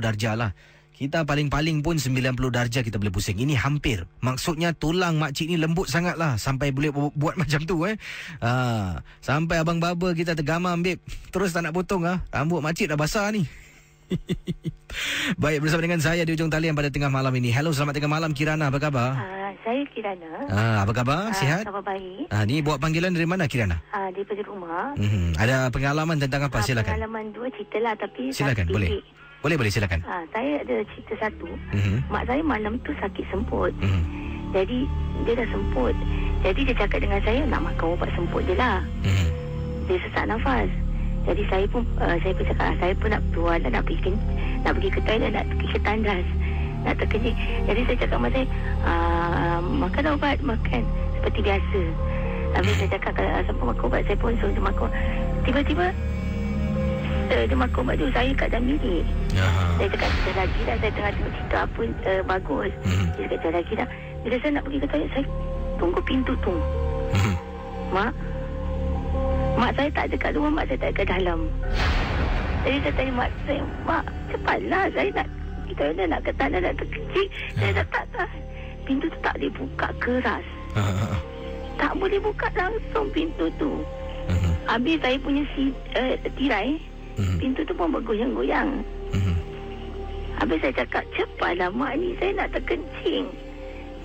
darjah 0.00 0.32
lah. 0.32 0.56
Kita 0.96 1.28
paling-paling 1.28 1.84
pun 1.84 2.00
90 2.00 2.40
darjah 2.48 2.80
kita 2.80 2.96
boleh 2.96 3.12
pusing. 3.12 3.36
Ini 3.36 3.60
hampir. 3.60 4.08
Maksudnya 4.24 4.72
tulang 4.72 5.20
makcik 5.20 5.52
ni 5.52 5.60
lembut 5.60 5.92
sangat 5.92 6.16
lah 6.16 6.40
sampai 6.40 6.72
boleh 6.72 6.96
bu- 6.96 7.12
buat 7.12 7.36
macam 7.36 7.60
tu 7.68 7.84
eh. 7.84 8.00
Ha, 8.40 9.04
sampai 9.20 9.60
abang 9.60 9.76
baba 9.76 10.16
kita 10.16 10.32
tergamam 10.32 10.80
babe. 10.80 11.04
Terus 11.28 11.52
tak 11.52 11.68
nak 11.68 11.76
potong 11.76 12.08
ah. 12.08 12.24
Rambut 12.32 12.64
makcik 12.64 12.88
dah 12.88 12.96
basah 12.96 13.28
ni. 13.28 13.59
Baik 15.42 15.62
bersama 15.62 15.80
dengan 15.86 16.00
saya 16.02 16.26
di 16.26 16.34
ujung 16.34 16.50
talian 16.50 16.74
pada 16.74 16.90
tengah 16.90 17.08
malam 17.08 17.30
ini. 17.38 17.54
Hello 17.54 17.70
selamat 17.70 18.02
tengah 18.02 18.10
malam 18.10 18.30
Kirana 18.34 18.68
apa 18.68 18.78
khabar? 18.82 19.14
Uh, 19.16 19.50
saya 19.62 19.82
Kirana. 19.94 20.30
Ah 20.50 20.78
apa 20.82 20.92
khabar? 20.92 21.30
Ah, 21.30 21.36
Sihat? 21.36 21.62
Khabar 21.64 21.84
baik. 21.86 22.26
Ah 22.34 22.42
ni 22.42 22.58
buat 22.60 22.82
panggilan 22.82 23.14
dari 23.14 23.26
mana 23.26 23.46
Kirana? 23.46 23.78
Uh, 23.94 24.10
daripada 24.10 24.42
rumah. 24.44 24.92
Hmm 24.98 25.32
ada 25.38 25.70
pengalaman 25.70 26.18
tentang 26.18 26.42
apa 26.50 26.58
Ah, 26.58 26.64
silakan. 26.64 26.92
Pengalaman 26.98 27.24
dua 27.30 27.46
cerita 27.54 27.78
lah 27.80 27.94
tapi 27.96 28.22
Silakan 28.34 28.66
boleh. 28.68 28.90
Boleh 29.40 29.56
boleh 29.56 29.72
silakan. 29.72 30.04
Ah, 30.04 30.22
saya 30.34 30.60
ada 30.60 30.76
cerita 30.92 31.14
satu. 31.16 31.48
Mhm. 31.72 31.96
Mak 32.12 32.24
saya 32.28 32.42
malam 32.44 32.76
tu 32.84 32.92
sakit 32.98 33.24
semput. 33.32 33.72
Mhm. 33.80 34.02
Jadi 34.52 34.78
dia 35.24 35.32
dah 35.38 35.48
semput. 35.48 35.94
Jadi 36.42 36.60
dia 36.66 36.74
cakap 36.76 36.98
dengan 37.00 37.20
saya 37.22 37.40
nak 37.46 37.62
makan 37.62 37.94
ubat 37.94 38.10
semput 38.12 38.42
je 38.44 38.54
lah. 38.58 38.82
Mhm. 39.06 39.28
Dia 39.88 39.96
sesak 40.02 40.24
nafas. 40.28 40.68
Jadi 41.30 41.42
saya 41.46 41.64
pun 41.70 41.86
uh, 42.02 42.16
saya 42.18 42.32
pun 42.34 42.44
cakap 42.50 42.64
ah, 42.66 42.74
saya 42.82 42.92
pun 42.98 43.08
nak 43.14 43.22
keluar 43.30 43.56
lah, 43.62 43.70
nak 43.70 43.86
pergi 43.86 44.10
nak 44.66 44.72
pergi 44.74 44.90
ke 44.90 45.00
toilet 45.06 45.30
nak 45.30 45.46
pergi 45.46 45.66
ke 45.70 45.78
tandas. 45.86 46.26
Nak 46.80 46.94
terkencing. 46.98 47.36
Jadi 47.70 47.80
saya 47.86 47.96
cakap 48.02 48.16
sama 48.18 48.28
saya 48.34 48.46
uh, 48.82 49.58
makan 49.62 50.16
ubat 50.18 50.36
makan 50.42 50.82
seperti 51.14 51.38
biasa. 51.46 51.80
Habis 52.50 52.74
saya 52.82 52.90
cakap 52.98 53.12
kalau 53.14 53.30
siapa 53.46 53.62
makan 53.62 53.84
ubat 53.86 54.02
saya 54.10 54.16
pun 54.18 54.32
suruh 54.42 54.50
dia 54.50 54.64
makan. 54.64 54.88
Tiba-tiba 55.46 55.86
uh, 57.30 57.44
dia 57.46 57.56
makan 57.56 57.78
ubat 57.86 57.94
tu 57.94 58.06
saya 58.10 58.30
kat 58.34 58.48
dalam 58.50 58.64
bilik. 58.66 59.04
Aha. 59.38 59.62
Saya 59.78 59.88
cakap 59.94 60.10
sekejap 60.10 60.36
lagi 60.42 60.60
dah 60.66 60.76
Saya 60.82 60.90
tengah 60.90 61.12
tengok 61.14 61.32
cerita 61.38 61.56
apa 61.62 61.80
uh, 61.86 62.22
bagus 62.26 62.72
Mhm. 62.82 62.90
Dia 62.90 63.06
cakap 63.06 63.30
sekejap 63.30 63.54
lagi 63.54 63.72
dah 63.78 63.88
Bila 64.20 64.34
saya 64.42 64.50
nak 64.50 64.62
pergi 64.66 64.78
ke 64.82 64.86
toilet 64.90 65.10
Saya 65.14 65.24
tunggu 65.78 66.00
pintu 66.02 66.32
tu 66.42 66.54
Mhm. 67.14 67.34
Mak 67.94 68.12
Mak 69.56 69.72
saya 69.78 69.90
tak 69.90 70.04
ada 70.10 70.16
kat 70.18 70.30
luar 70.36 70.50
Mak 70.52 70.64
saya 70.68 70.78
tak 70.78 70.90
ada 70.90 71.02
kat 71.02 71.06
dalam 71.22 71.40
Jadi 72.62 72.76
saya 72.84 72.92
tanya 72.94 73.12
mak 73.16 73.30
saya 73.46 73.62
Mak 73.86 74.04
cepatlah 74.30 74.84
Saya 74.94 75.08
nak 75.14 75.26
toilet 75.74 76.06
Nak 76.10 76.20
ke 76.26 76.30
tanah 76.36 76.58
Nak 76.60 76.74
terkecil 76.78 77.26
Saya 77.56 77.70
dah 77.80 77.86
tak 77.90 78.04
tahan 78.14 78.42
Pintu 78.84 79.06
tu 79.06 79.18
tak 79.22 79.34
boleh 79.38 79.52
buka 79.54 79.88
keras 80.02 80.46
Ah, 80.74 80.82
ah, 80.82 81.16
Tak 81.78 81.92
boleh 81.98 82.18
buka 82.22 82.46
langsung 82.54 83.06
pintu 83.10 83.46
tu 83.58 83.82
mhm. 84.30 84.52
Habis 84.66 85.02
saya 85.02 85.16
punya 85.18 85.42
si, 85.54 85.74
uh, 85.98 86.14
tirai 86.38 86.78
Mhm. 87.20 87.36
Pintu 87.36 87.60
tu 87.68 87.74
pun 87.76 87.92
bergoyang-goyang. 87.92 88.80
Mhm. 89.12 89.34
Habis 90.40 90.58
saya 90.64 90.74
cakap, 90.80 91.04
cepatlah 91.12 91.68
mak 91.68 92.00
ni 92.00 92.16
saya 92.16 92.32
nak 92.32 92.48
terkencing. 92.56 93.28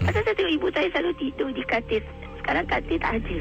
Pasal 0.03 0.21
saya 0.27 0.36
tengok 0.36 0.55
ibu 0.60 0.67
saya 0.75 0.88
selalu 0.91 1.12
tidur 1.15 1.49
di 1.55 1.63
katil. 1.63 2.03
Sekarang 2.43 2.65
katil 2.67 2.99
tak 2.99 3.13
ada. 3.23 3.38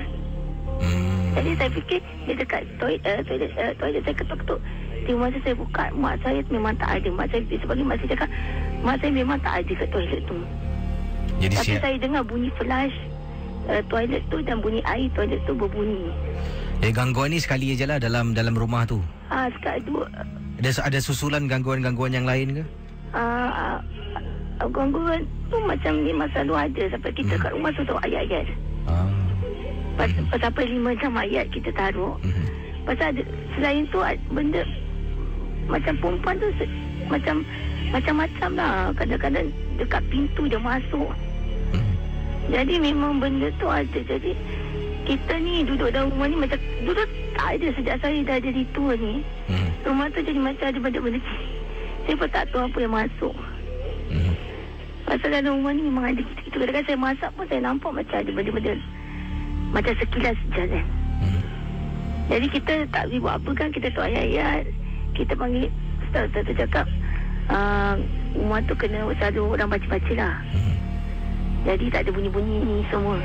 Hmm. 0.78 1.13
Jadi 1.34 1.50
saya 1.54 1.70
fikir 1.72 1.98
dia 2.24 2.34
dekat 2.36 2.62
toilet, 2.76 3.00
uh, 3.04 3.20
toilet, 3.22 3.50
uh, 3.54 3.72
toilet 3.76 4.02
saya 4.02 4.16
ketuk-ketuk. 4.16 4.60
Tengok 5.04 5.20
masa 5.20 5.38
saya 5.42 5.54
buka, 5.54 5.84
mak 5.92 6.14
saya 6.22 6.38
memang 6.48 6.74
tak 6.76 6.90
ada. 6.94 7.08
Mak 7.10 7.26
saya 7.28 7.42
sebagai 7.50 7.84
mak 7.84 7.96
saya 7.98 8.08
cakap, 8.10 8.28
mak 8.80 8.96
saya 8.98 9.10
memang 9.12 9.38
tak 9.40 9.54
ada 9.60 9.72
kat 9.74 9.88
toilet 9.90 10.22
tu. 10.24 10.36
Jadi 11.36 11.54
Tapi 11.54 11.66
siap. 11.66 11.82
saya 11.82 11.96
dengar 11.98 12.22
bunyi 12.22 12.50
flash 12.54 12.94
uh, 13.66 13.82
toilet 13.84 14.22
tu 14.28 14.38
dan 14.40 14.56
bunyi 14.58 14.80
air 14.84 15.10
toilet 15.12 15.40
tu 15.42 15.52
berbunyi. 15.52 16.08
Eh 16.80 16.90
gangguan 16.90 17.30
ni 17.30 17.38
sekali 17.38 17.72
aja 17.72 17.86
lah 17.86 17.98
dalam 17.98 18.30
dalam 18.30 18.54
rumah 18.54 18.84
tu. 18.84 19.00
Ah, 19.26 19.50
sekarang 19.52 19.82
dua, 19.84 20.04
Ada 20.60 20.70
ada 20.84 20.98
susulan 21.00 21.44
gangguan-gangguan 21.44 22.12
yang 22.12 22.24
lain 22.24 22.60
ke? 22.60 22.64
ah, 23.12 23.78
ah, 24.60 24.68
gangguan 24.68 25.20
tu 25.48 25.58
macam 25.60 25.92
memang 25.98 26.28
selalu 26.30 26.54
ada 26.54 26.82
sampai 26.88 27.10
kita 27.12 27.34
Hmm. 27.34 27.42
kat 27.42 27.50
rumah 27.52 27.70
tu 27.72 27.82
tahu 27.82 27.98
ayat-ayat. 28.00 28.46
Ah. 28.86 29.08
Pas, 29.94 30.10
pas 30.10 30.38
sampai 30.42 30.66
lima 30.66 30.90
jam 30.98 31.14
ayat 31.14 31.46
kita 31.54 31.70
taruh. 31.74 32.18
Mhm. 32.26 32.44
Pasal 32.84 33.14
ada, 33.14 33.22
selain 33.56 33.86
tu 33.88 34.02
benda 34.34 34.62
macam 35.70 35.96
perempuan 35.96 36.36
tu 36.36 36.48
se, 36.60 36.66
macam 37.08 37.46
macam-macam 37.94 38.50
lah. 38.58 38.74
Kadang-kadang 38.98 39.48
dekat 39.78 40.02
pintu 40.10 40.50
dia 40.50 40.58
masuk. 40.58 41.10
Mhm. 41.72 41.94
Jadi 42.50 42.74
memang 42.82 43.22
benda 43.22 43.48
tu 43.56 43.70
ada. 43.70 43.98
Jadi 44.02 44.34
kita 45.04 45.36
ni 45.38 45.62
duduk 45.62 45.92
dalam 45.94 46.10
rumah 46.10 46.28
ni 46.28 46.36
macam 46.42 46.58
duduk 46.82 47.08
tak 47.38 47.60
ada 47.60 47.66
sejak 47.78 47.96
saya 48.02 48.18
dah 48.26 48.38
jadi 48.42 48.62
tua 48.74 48.92
ni. 48.98 49.22
Mhm. 49.46 49.68
Rumah 49.86 50.06
tu 50.10 50.20
jadi 50.26 50.40
macam 50.40 50.64
ada 50.68 50.78
benda-benda 50.80 51.20
Saya 52.04 52.20
pun 52.20 52.28
tak 52.28 52.44
tahu 52.52 52.68
apa 52.68 52.78
yang 52.82 52.94
masuk. 52.98 53.34
Mhm. 54.10 54.34
Pasal 55.04 55.28
dalam 55.30 55.62
rumah 55.62 55.72
ni 55.72 55.82
memang 55.86 56.04
ada 56.10 56.20
gitu-gitu. 56.20 56.56
Kadang-kadang 56.58 56.86
saya 56.90 56.98
masak 56.98 57.30
pun 57.32 57.44
saya 57.48 57.60
nampak 57.62 57.90
macam 57.94 58.16
ada 58.18 58.30
benda-benda 58.34 58.74
macam 59.74 59.94
sekilas 59.98 60.38
jalan. 60.54 60.86
Mhm. 61.18 61.42
Jadi 62.24 62.46
kita 62.48 62.74
tak 62.88 63.04
boleh 63.04 63.20
buat 63.20 63.34
apa 63.36 63.50
kan 63.52 63.68
Kita 63.68 63.86
tahu 63.92 64.08
ayat-ayat 64.08 64.64
Kita 65.12 65.36
panggil 65.36 65.68
Ustaz-ustaz 66.08 66.42
tu 66.48 66.54
cakap 66.56 66.86
uh, 67.52 68.00
Rumah 68.32 68.64
tu 68.64 68.72
kena 68.72 69.04
selalu 69.20 69.42
orang 69.52 69.68
baca-baca 69.68 70.12
lah 70.16 70.34
Mhm. 70.48 70.74
Jadi 71.68 71.84
tak 71.92 72.00
ada 72.08 72.10
bunyi-bunyi 72.16 72.56
ni 72.64 72.76
semua 72.88 73.20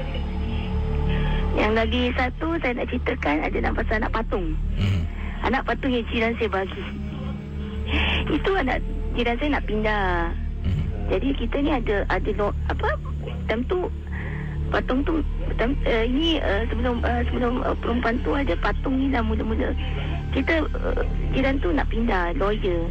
Yang 1.56 1.74
lagi 1.80 2.02
satu 2.12 2.48
Saya 2.60 2.76
nak 2.76 2.88
ceritakan 2.92 3.36
Adalah 3.40 3.72
pasal 3.72 3.96
anak 4.04 4.12
patung 4.12 4.48
Mhm. 4.76 5.02
Anak 5.48 5.62
patung 5.64 5.92
yang 5.96 6.04
jiran 6.12 6.36
saya 6.36 6.50
bagi 6.52 6.86
Itu 8.36 8.52
anak 8.54 8.84
jiran 9.16 9.36
saya 9.40 9.50
nak 9.56 9.64
pindah 9.64 10.08
Mhm. 10.68 10.84
Jadi 11.08 11.28
kita 11.40 11.56
ni 11.64 11.72
ada 11.72 12.04
Ada 12.12 12.30
lo, 12.36 12.52
Apa 12.68 13.00
Time 13.48 13.64
tu 13.66 13.88
Patung 14.70 15.02
tu 15.02 15.18
uh, 15.18 16.04
Ini 16.06 16.38
uh, 16.42 16.62
sebelum 16.70 17.02
uh, 17.02 17.22
Sebelum 17.30 17.54
uh, 17.66 17.76
perempuan 17.82 18.22
tu 18.22 18.38
ada 18.38 18.54
patung 18.62 18.96
ni 19.02 19.10
lah 19.10 19.26
mula-mula. 19.26 19.74
Kita 20.32 20.62
uh, 20.62 21.02
Jiran 21.34 21.58
tu 21.58 21.74
nak 21.74 21.90
pindah 21.90 22.38
Lawyer. 22.38 22.86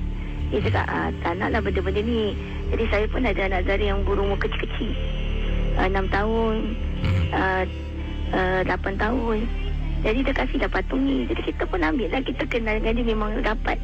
Dia 0.51 0.59
cakap 0.65 0.87
ah, 0.91 1.09
Tak 1.23 1.33
nak 1.39 1.49
lah 1.55 1.61
benda-benda 1.63 2.03
ni. 2.03 2.35
Jadi 2.69 2.85
saya 2.91 3.05
pun 3.09 3.25
ada 3.25 3.41
anak 3.47 3.65
Zara 3.65 3.85
yang 3.85 4.03
berumur 4.03 4.37
kecil-kecil. 4.43 4.93
Uh, 5.79 5.87
6 5.87 6.11
tahun. 6.11 6.55
Uh, 7.31 7.65
uh, 8.35 8.61
8 8.67 8.99
tahun. 8.99 9.39
Jadi 9.99 10.19
dia 10.23 10.35
kasih 10.35 10.59
dah 10.63 10.71
patung 10.71 11.03
ni. 11.03 11.27
Jadi 11.31 11.43
kita 11.55 11.63
pun 11.67 11.83
ambil 11.83 12.11
lah. 12.11 12.23
Kita 12.23 12.43
kenal 12.47 12.79
dengan 12.83 12.95
dia 12.99 13.07
memang 13.07 13.31
dapat 13.43 13.79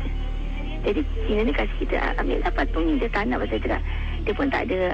Jadi 0.84 1.00
Cina 1.24 1.42
ni 1.48 1.52
kasih 1.54 1.76
kita 1.80 1.96
"Ah, 1.96 2.12
Ambil 2.20 2.42
lah 2.42 2.52
patung 2.54 2.84
ni. 2.86 2.98
Dia 2.98 3.08
tak 3.10 3.30
nak 3.30 3.40
pasal 3.46 3.58
dia, 3.62 3.78
dia 4.26 4.32
pun 4.34 4.46
tak 4.50 4.66
ada 4.68 4.92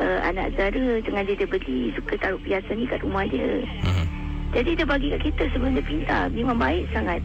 uh, 0.00 0.18
Anak 0.24 0.56
Zara 0.56 0.98
Dengan 1.04 1.22
dia 1.28 1.46
beli 1.46 1.92
Suka 1.94 2.16
taruh 2.16 2.40
piasa 2.40 2.72
ni 2.72 2.88
kat 2.88 3.04
rumah 3.04 3.28
dia. 3.28 3.62
Mhm. 3.84 4.04
Jadi 4.50 4.70
dia 4.74 4.86
bagi 4.88 5.14
kat 5.14 5.22
kita 5.30 5.42
sebelum 5.54 5.78
dia 5.78 5.84
pindah. 5.86 6.22
Memang 6.34 6.58
baik 6.58 6.90
sangat. 6.90 7.22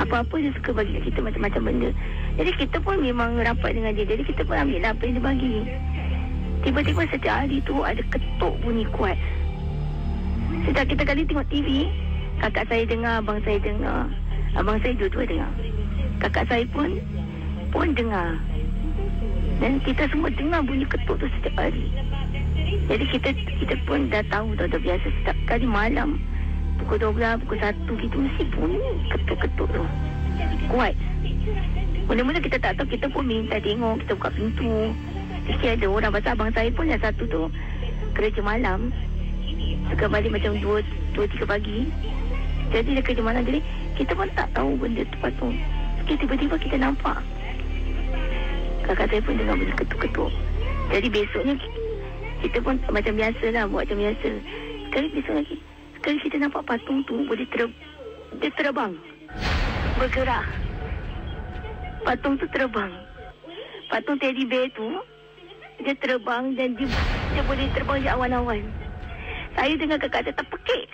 Apa-apa 0.00 0.40
dia 0.40 0.48
suka 0.56 0.70
bagi 0.72 0.96
kat 0.96 1.12
kita 1.12 1.18
Macam-macam 1.20 1.62
benda. 1.68 1.90
Jadi 2.40 2.50
kita 2.56 2.76
pun 2.80 2.96
memang 3.02 3.36
rapat 3.42 3.76
dengan 3.76 3.92
dia. 3.92 4.06
Jadi 4.08 4.22
kita 4.24 4.42
pun 4.48 4.56
ambil 4.56 4.80
lah 4.80 4.90
apa 4.96 5.02
yang 5.04 5.14
dia 5.18 5.24
bagi. 5.24 5.56
Tiba-tiba 6.64 7.02
setiap 7.12 7.34
hari 7.44 7.60
tu 7.68 7.84
Ada 7.84 8.00
ketuk 8.08 8.54
bunyi 8.64 8.88
kuat. 8.96 9.18
Setiap 10.64 10.86
kita 10.88 11.02
kali 11.04 11.28
tengok 11.28 11.48
TV 11.52 11.90
Kakak 12.40 12.66
saya 12.72 12.84
dengar 12.88 13.20
Abang 13.20 13.40
saya 13.44 13.58
dengar. 13.60 14.08
Abang 14.56 14.78
saya 14.80 14.94
dua-dua 14.96 15.24
dengar. 15.28 15.52
Kakak 16.24 16.48
saya 16.48 16.64
pun 16.72 16.96
Pun 17.74 17.92
dengar 17.92 18.38
Dan 19.64 19.80
kita 19.80 20.04
semua 20.12 20.28
dengar 20.28 20.60
bunyi 20.60 20.84
ketuk 20.84 21.16
tu 21.16 21.26
setiap 21.40 21.56
hari 21.56 21.88
jadi 22.84 23.04
kita 23.08 23.28
kita 23.64 23.74
pun 23.88 24.12
dah 24.12 24.20
tahu 24.28 24.52
dah, 24.60 24.68
dah 24.68 24.76
biasa 24.76 25.06
setiap 25.08 25.36
kali 25.48 25.64
malam 25.64 26.20
pukul 26.76 27.00
12, 27.00 27.40
pukul 27.44 27.58
1 27.58 28.02
gitu 28.04 28.16
mesti 28.20 28.44
bunyi 28.52 28.92
ketuk-ketuk 29.08 29.68
tu. 29.72 29.84
Kuat. 30.68 30.92
Mula-mula 32.04 32.38
kita 32.44 32.60
tak 32.60 32.76
tahu 32.76 32.92
kita 32.92 33.08
pun 33.08 33.24
minta 33.24 33.56
tengok, 33.56 34.04
kita 34.04 34.12
buka 34.20 34.30
pintu. 34.36 34.92
Fikir 35.48 35.80
ada 35.80 35.86
orang 35.88 36.12
pasal 36.12 36.32
abang 36.36 36.52
saya 36.52 36.68
pun 36.72 36.88
yang 36.88 37.00
satu 37.00 37.24
tu 37.24 37.42
kerja 38.12 38.40
malam. 38.44 38.92
Suka 39.88 40.04
balik 40.08 40.32
macam 40.32 40.60
2 40.60 41.16
2 41.16 41.24
3 41.40 41.48
pagi. 41.48 41.88
Jadi 42.68 43.00
dia 43.00 43.04
kerja 43.04 43.22
malam 43.24 43.48
jadi 43.48 43.60
kita 43.96 44.12
pun 44.12 44.28
tak 44.36 44.52
tahu 44.52 44.76
benda 44.76 45.08
tu. 45.08 45.16
Sekali 46.04 46.16
tiba-tiba 46.20 46.56
kita 46.60 46.76
nampak. 46.76 47.24
Kakak 48.84 49.06
saya 49.08 49.20
pun 49.24 49.34
dengar 49.40 49.56
bunyi 49.56 49.74
ketuk-ketuk. 49.80 50.30
Jadi 50.92 51.08
besoknya 51.08 51.54
kita 52.44 52.58
pun 52.60 52.76
macam 52.92 53.14
biasa 53.16 53.44
lah 53.56 53.64
buat 53.64 53.88
macam 53.88 53.98
biasa. 54.04 54.30
Sekali 54.88 55.06
besok 55.16 55.34
lagi. 55.40 55.56
Sekali 55.96 56.16
kita 56.20 56.36
nampak 56.36 56.62
patung 56.68 57.00
tu 57.08 57.24
boleh 57.24 57.48
ter 57.48 57.64
dia 58.44 58.50
terbang. 58.52 58.92
Bergerak. 59.96 60.44
Patung 62.04 62.36
tu 62.36 62.46
terbang. 62.52 62.92
Patung 63.88 64.20
teddy 64.20 64.44
bear 64.44 64.68
tu 64.76 65.00
dia 65.80 65.94
terbang 65.98 66.54
dan 66.54 66.76
dia, 66.78 66.86
dia 67.34 67.42
boleh 67.44 67.66
terbang 67.72 67.98
di 68.04 68.08
awan-awan. 68.08 68.62
Saya 69.56 69.74
dengan 69.74 69.98
kakak 69.98 70.28
saya 70.28 70.36
terpekik. 70.36 70.84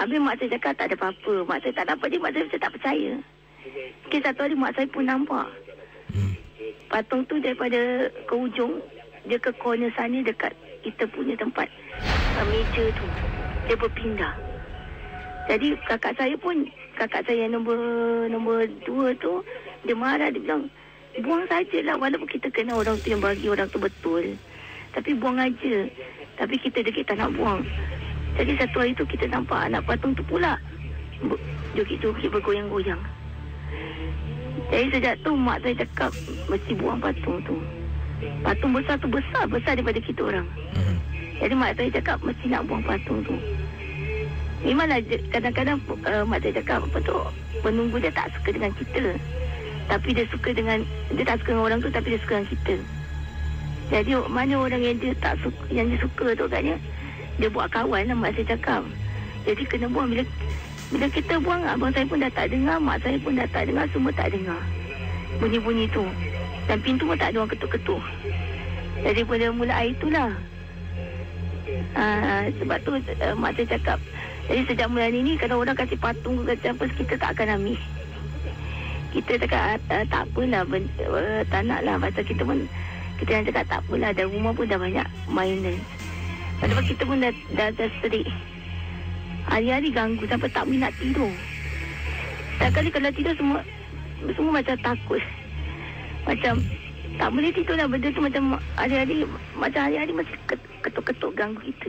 Habis 0.00 0.16
mak 0.16 0.36
saya 0.40 0.48
cakap 0.56 0.72
tak 0.80 0.86
ada 0.90 0.96
apa-apa. 0.96 1.34
Mak 1.44 1.58
saya 1.60 1.72
tak 1.76 1.86
dapat 1.92 2.06
dia, 2.08 2.20
mak 2.24 2.32
saya 2.32 2.56
tak 2.56 2.72
percaya. 2.72 3.12
Mungkin 4.06 4.20
satu 4.24 4.40
hari 4.46 4.54
mak 4.56 4.74
saya 4.74 4.88
pun 4.88 5.04
nampak. 5.06 5.48
Mhm. 6.14 6.32
Patung 6.90 7.22
tu 7.30 7.38
daripada 7.38 8.10
ke 8.26 8.34
ujung 8.34 8.82
dia 9.28 9.38
ke 9.38 9.52
corner 9.60 9.92
sana 9.94 10.24
dekat 10.24 10.50
kita 10.80 11.04
punya 11.12 11.36
tempat 11.36 11.68
uh, 12.40 12.46
meja 12.48 12.84
tu. 12.96 13.06
Dia 13.68 13.76
berpindah. 13.76 14.34
Jadi 15.46 15.76
kakak 15.86 16.16
saya 16.16 16.34
pun 16.40 16.66
kakak 16.96 17.26
saya 17.26 17.46
yang 17.46 17.60
nombor 17.60 17.78
nombor 18.28 18.66
dua 18.86 19.12
tu 19.18 19.44
dia 19.84 19.96
marah 19.96 20.28
dia 20.32 20.40
bilang 20.40 20.68
buang 21.20 21.42
sajalah 21.50 21.98
walaupun 21.98 22.28
kita 22.30 22.48
kenal 22.54 22.80
orang 22.80 22.96
tu 23.02 23.10
yang 23.12 23.22
bagi 23.22 23.46
orang 23.50 23.68
tu 23.68 23.78
betul. 23.78 24.24
Tapi 24.90 25.10
buang 25.14 25.38
aja. 25.38 25.86
Tapi 26.40 26.54
kita 26.56 26.80
degil 26.80 27.04
tak 27.04 27.20
nak 27.20 27.36
buang. 27.36 27.60
Jadi 28.40 28.56
satu 28.56 28.76
hari 28.80 28.96
tu 28.96 29.04
kita 29.04 29.28
nampak 29.28 29.68
anak 29.68 29.84
patung 29.84 30.16
tu 30.16 30.24
pula 30.24 30.56
joget-joget 31.76 32.30
bergoyang-goyang. 32.32 32.98
Jadi 34.70 34.86
sejak 34.94 35.14
tu 35.26 35.34
mak 35.34 35.58
saya 35.66 35.74
cakap 35.82 36.14
mesti 36.46 36.72
buang 36.78 37.02
patung 37.02 37.42
tu. 37.42 37.58
Patung 38.46 38.70
besar 38.70 38.94
tu 39.02 39.10
besar, 39.10 39.44
besar 39.50 39.74
daripada 39.74 39.98
kita 39.98 40.20
orang. 40.22 40.46
Mhm. 40.78 40.96
Jadi 41.42 41.54
mak 41.58 41.74
saya 41.74 41.88
cakap 41.90 42.16
mesti 42.22 42.46
nak 42.46 42.62
buang 42.70 42.82
patung 42.86 43.18
tu. 43.26 43.34
Memanglah 44.60 45.00
kadang-kadang 45.34 45.82
uh, 46.06 46.22
mak 46.22 46.38
saya 46.44 46.62
cakap 46.62 46.86
apa 46.86 46.98
tu 47.02 47.16
penunggu 47.66 47.96
dia 47.98 48.12
tak 48.14 48.30
suka 48.38 48.54
dengan 48.54 48.70
kita. 48.78 49.04
Tapi 49.90 50.08
dia 50.14 50.24
suka 50.30 50.48
dengan 50.54 50.78
dia 51.10 51.24
tak 51.26 51.42
suka 51.42 51.50
dengan 51.50 51.64
orang 51.66 51.78
tu 51.82 51.90
tapi 51.90 52.14
dia 52.14 52.20
suka 52.22 52.32
dengan 52.38 52.48
kita. 52.54 52.74
Jadi 53.90 54.10
mana 54.30 54.54
orang 54.54 54.82
yang 54.86 54.96
dia 55.02 55.12
tak 55.18 55.34
suka 55.42 55.64
yang 55.74 55.90
dia 55.90 55.98
suka 55.98 56.26
tu 56.38 56.46
katnya 56.46 56.78
dia 57.42 57.48
buat 57.50 57.66
kawan 57.74 58.06
lah 58.06 58.14
mak 58.14 58.38
saya 58.38 58.54
cakap. 58.54 58.86
Jadi 59.48 59.62
kena 59.66 59.90
buang 59.90 60.12
bila 60.14 60.22
bila 60.90 61.06
kita 61.06 61.34
buang 61.38 61.62
abang 61.62 61.94
saya 61.94 62.06
pun 62.06 62.18
dah 62.18 62.32
tak 62.34 62.50
dengar, 62.50 62.76
mak 62.82 62.98
saya 63.02 63.16
pun 63.22 63.38
dah 63.38 63.46
tak 63.54 63.62
dengar, 63.70 63.86
semua 63.94 64.10
tak 64.10 64.28
dengar. 64.34 64.60
Bunyi-bunyi 65.38 65.86
tu. 65.94 66.02
Dan 66.66 66.78
pintu 66.82 67.06
pun 67.06 67.16
tak 67.18 67.30
ada 67.30 67.42
orang 67.42 67.52
ketuk-ketuk. 67.54 68.02
Jadi 69.00 69.20
pada 69.24 69.46
mula 69.54 69.74
air 69.74 69.94
itulah. 69.94 70.30
Uh, 71.94 72.42
sebab 72.58 72.78
tu 72.82 72.98
uh, 72.98 73.34
mak 73.38 73.54
saya 73.54 73.78
cakap 73.78 73.98
jadi 74.50 74.66
sejak 74.66 74.90
bulan 74.90 75.14
ini 75.14 75.38
kalau 75.38 75.62
orang 75.62 75.78
kasih 75.78 75.94
patung 75.94 76.42
ke 76.42 76.58
apa 76.58 76.84
kita 76.98 77.14
tak 77.14 77.38
akan 77.38 77.54
ambil. 77.54 77.78
Kita 79.14 79.32
cakap 79.46 79.78
uh, 79.94 80.04
tak 80.10 80.26
apalah 80.26 80.62
ben, 80.66 80.90
uh, 81.06 81.42
tak 81.46 81.62
nak 81.70 81.86
lah 81.86 81.94
pasal 82.02 82.26
kita 82.26 82.42
pun 82.42 82.66
kita 83.22 83.30
yang 83.30 83.46
cakap 83.46 83.64
tak 83.70 83.78
apalah 83.86 84.10
dah 84.10 84.26
rumah 84.26 84.50
pun 84.50 84.66
dah 84.66 84.74
banyak 84.74 85.06
mainan. 85.30 85.78
Sebab 86.66 86.82
kita 86.82 87.02
pun 87.06 87.22
dah, 87.22 87.32
dah, 87.54 87.68
dah 87.78 87.88
serik. 88.02 88.26
Hari-hari 89.48 89.88
ganggu 89.88 90.24
sampai 90.28 90.50
tak 90.52 90.68
boleh 90.68 90.80
nak 90.84 90.94
tidur. 91.00 91.32
Setiap 92.60 92.70
kali 92.76 92.88
kalau 92.92 93.10
tidur 93.16 93.34
semua 93.40 93.58
semua 94.36 94.52
macam 94.60 94.76
takut. 94.84 95.22
Macam 96.28 96.54
tak 97.16 97.28
boleh 97.32 97.50
tidur 97.52 97.76
lah 97.80 97.88
benda 97.88 98.08
tu 98.12 98.20
macam 98.20 98.44
hari-hari 98.76 99.24
macam 99.56 99.80
hari-hari 99.88 100.12
masih 100.12 100.36
ket- 100.44 100.70
ketuk-ketuk 100.84 101.32
ganggu 101.32 101.60
kita. 101.64 101.88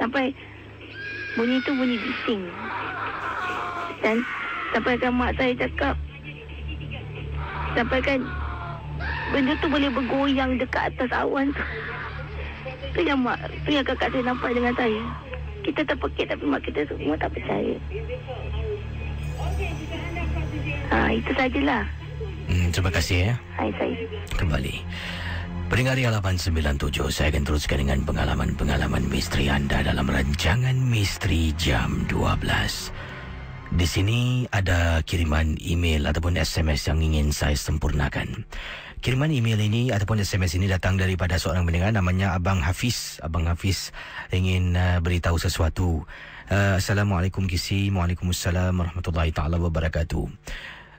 Sampai 0.00 0.32
bunyi 1.36 1.60
tu 1.68 1.76
bunyi 1.76 2.00
bising. 2.00 2.48
Dan 4.00 4.24
sampai 4.72 4.96
kan 4.96 5.12
mak 5.12 5.36
saya 5.36 5.52
cakap 5.56 5.94
sampai 7.76 8.00
kan 8.00 8.20
benda 9.36 9.52
tu 9.60 9.68
boleh 9.68 9.92
bergoyang 9.92 10.56
dekat 10.56 10.92
atas 10.96 11.12
awan 11.12 11.52
tu. 11.52 11.64
Tu 12.96 13.04
yang 13.04 13.20
mak, 13.20 13.36
tu 13.68 13.76
yang 13.76 13.84
kakak 13.84 14.08
saya 14.08 14.24
nampak 14.24 14.56
dengan 14.56 14.72
saya. 14.72 15.25
Kita 15.66 15.82
terpekik 15.82 16.30
tapi 16.30 16.44
mak 16.46 16.62
kita 16.62 16.86
semua 16.86 17.18
tak 17.18 17.34
percaya. 17.34 17.74
Ha, 20.94 21.10
itu 21.10 21.30
sajalah. 21.34 21.82
Hmm, 22.46 22.70
terima 22.70 22.90
kasih 22.94 23.16
ya. 23.26 23.34
Hai 23.58 23.70
saya. 23.74 23.98
Kembali. 24.38 24.74
Pendengar 25.66 25.98
Ria 25.98 26.14
897, 26.14 27.10
saya 27.10 27.34
akan 27.34 27.42
teruskan 27.42 27.82
dengan 27.82 27.98
pengalaman-pengalaman 28.06 29.10
misteri 29.10 29.50
anda 29.50 29.82
dalam 29.82 30.06
rancangan 30.06 30.78
Misteri 30.78 31.50
Jam 31.58 32.06
12. 32.06 32.94
Di 33.74 33.82
sini 33.82 34.46
ada 34.54 35.02
kiriman 35.02 35.58
email 35.58 36.06
ataupun 36.06 36.38
SMS 36.38 36.86
yang 36.86 37.02
ingin 37.02 37.34
saya 37.34 37.58
sempurnakan. 37.58 38.46
Kiriman 39.04 39.28
email 39.28 39.60
ini 39.60 39.92
ataupun 39.92 40.24
SMS 40.24 40.56
ini 40.56 40.66
datang 40.72 40.96
daripada 40.96 41.36
seorang 41.36 41.68
pendengar 41.68 41.92
namanya 41.92 42.32
Abang 42.32 42.64
Hafiz. 42.64 43.20
Abang 43.20 43.44
Hafiz 43.44 43.92
ingin 44.32 44.72
uh, 44.72 44.98
beritahu 45.04 45.36
sesuatu. 45.36 46.08
Uh, 46.48 46.80
Assalamualaikum 46.80 47.44
Kisi. 47.44 47.92
Waalaikumsalam 47.92 48.72
warahmatullahi 48.72 49.36
taala 49.36 49.60
wabarakatuh. 49.60 50.24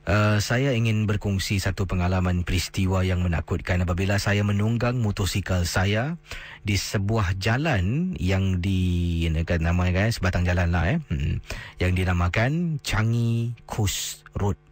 Uh, 0.07 0.39
saya 0.39 0.71
ingin 0.71 1.03
berkongsi 1.03 1.59
satu 1.59 1.83
pengalaman 1.83 2.47
peristiwa 2.47 3.03
yang 3.03 3.27
menakutkan 3.27 3.83
apabila 3.83 4.15
saya 4.15 4.39
menunggang 4.39 5.03
motosikal 5.03 5.67
saya 5.67 6.15
di 6.63 6.79
sebuah 6.79 7.35
jalan 7.35 8.15
yang 8.15 8.63
di 8.63 9.27
kan 9.27 9.67
sebatang 10.07 10.47
jalan 10.47 10.71
lah 10.71 10.95
eh 10.95 10.99
hmm, 11.11 11.43
yang 11.83 11.91
dinamakan 11.91 12.79
Changi 12.87 13.51
Coast 13.67 14.23
Road. 14.39 14.66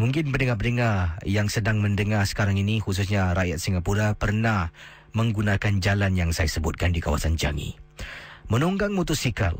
Mungkin 0.00 0.30
pendengar-pendengar 0.30 1.20
yang 1.26 1.50
sedang 1.50 1.82
mendengar 1.82 2.24
sekarang 2.28 2.56
ini 2.56 2.78
khususnya 2.80 3.32
rakyat 3.32 3.58
Singapura 3.58 4.14
pernah 4.16 4.70
menggunakan 5.16 5.80
jalan 5.80 6.12
yang 6.16 6.30
saya 6.30 6.48
sebutkan 6.50 6.92
di 6.92 7.00
kawasan 7.00 7.40
Changi. 7.40 7.74
Menunggang 8.46 8.94
motosikal 8.94 9.56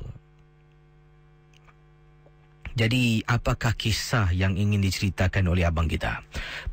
jadi, 2.76 3.24
apakah 3.24 3.72
kisah 3.72 4.36
yang 4.36 4.52
ingin 4.60 4.84
diceritakan 4.84 5.48
oleh 5.48 5.64
abang 5.64 5.88
kita? 5.88 6.20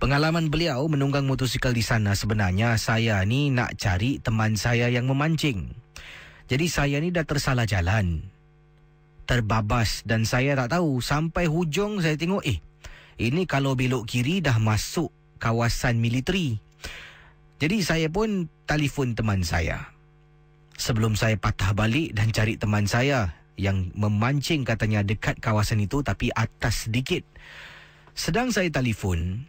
Pengalaman 0.03 0.51
beliau 0.51 0.83
menunggang 0.91 1.23
motosikal 1.23 1.71
di 1.71 1.79
sana 1.79 2.11
sebenarnya 2.11 2.75
saya 2.75 3.23
ni 3.23 3.47
nak 3.47 3.79
cari 3.79 4.19
teman 4.19 4.59
saya 4.59 4.91
yang 4.91 5.07
memancing. 5.07 5.71
Jadi 6.51 6.67
saya 6.67 6.99
ni 6.99 7.07
dah 7.07 7.23
tersalah 7.23 7.63
jalan. 7.63 8.19
Terbabas 9.23 10.03
dan 10.03 10.27
saya 10.27 10.59
tak 10.59 10.75
tahu 10.75 10.99
sampai 10.99 11.47
hujung 11.47 12.03
saya 12.03 12.19
tengok 12.19 12.43
eh 12.43 12.59
ini 13.21 13.45
kalau 13.45 13.77
belok 13.77 14.09
kiri 14.09 14.41
dah 14.41 14.57
masuk 14.57 15.13
kawasan 15.37 15.99
militeri. 15.99 16.57
Jadi 17.59 17.77
saya 17.83 18.07
pun 18.09 18.49
telefon 18.65 19.15
teman 19.15 19.43
saya. 19.43 19.93
Sebelum 20.73 21.13
saya 21.13 21.37
patah 21.37 21.71
balik 21.77 22.17
dan 22.17 22.33
cari 22.33 22.57
teman 22.57 22.89
saya 22.89 23.37
yang 23.55 23.93
memancing 23.93 24.65
katanya 24.65 25.05
dekat 25.05 25.37
kawasan 25.37 25.85
itu 25.85 26.01
tapi 26.01 26.33
atas 26.33 26.89
sedikit. 26.89 27.21
Sedang 28.13 28.49
saya 28.49 28.69
telefon, 28.69 29.45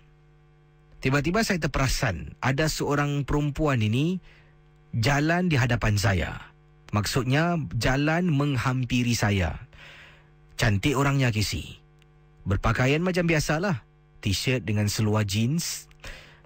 tiba-tiba 1.00 1.40
saya 1.44 1.60
terperasan 1.60 2.36
ada 2.40 2.68
seorang 2.68 3.24
perempuan 3.24 3.80
ini 3.80 4.20
jalan 4.96 5.48
di 5.48 5.56
hadapan 5.56 5.96
saya. 5.96 6.32
Maksudnya 6.94 7.58
jalan 7.74 8.30
menghampiri 8.30 9.18
saya. 9.18 9.66
Cantik 10.54 10.94
orangnya 10.94 11.34
Kisi. 11.34 11.83
Berpakaian 12.44 13.00
macam 13.00 13.24
biasalah. 13.24 13.84
T-shirt 14.20 14.64
dengan 14.64 14.88
seluar 14.88 15.28
jeans 15.28 15.88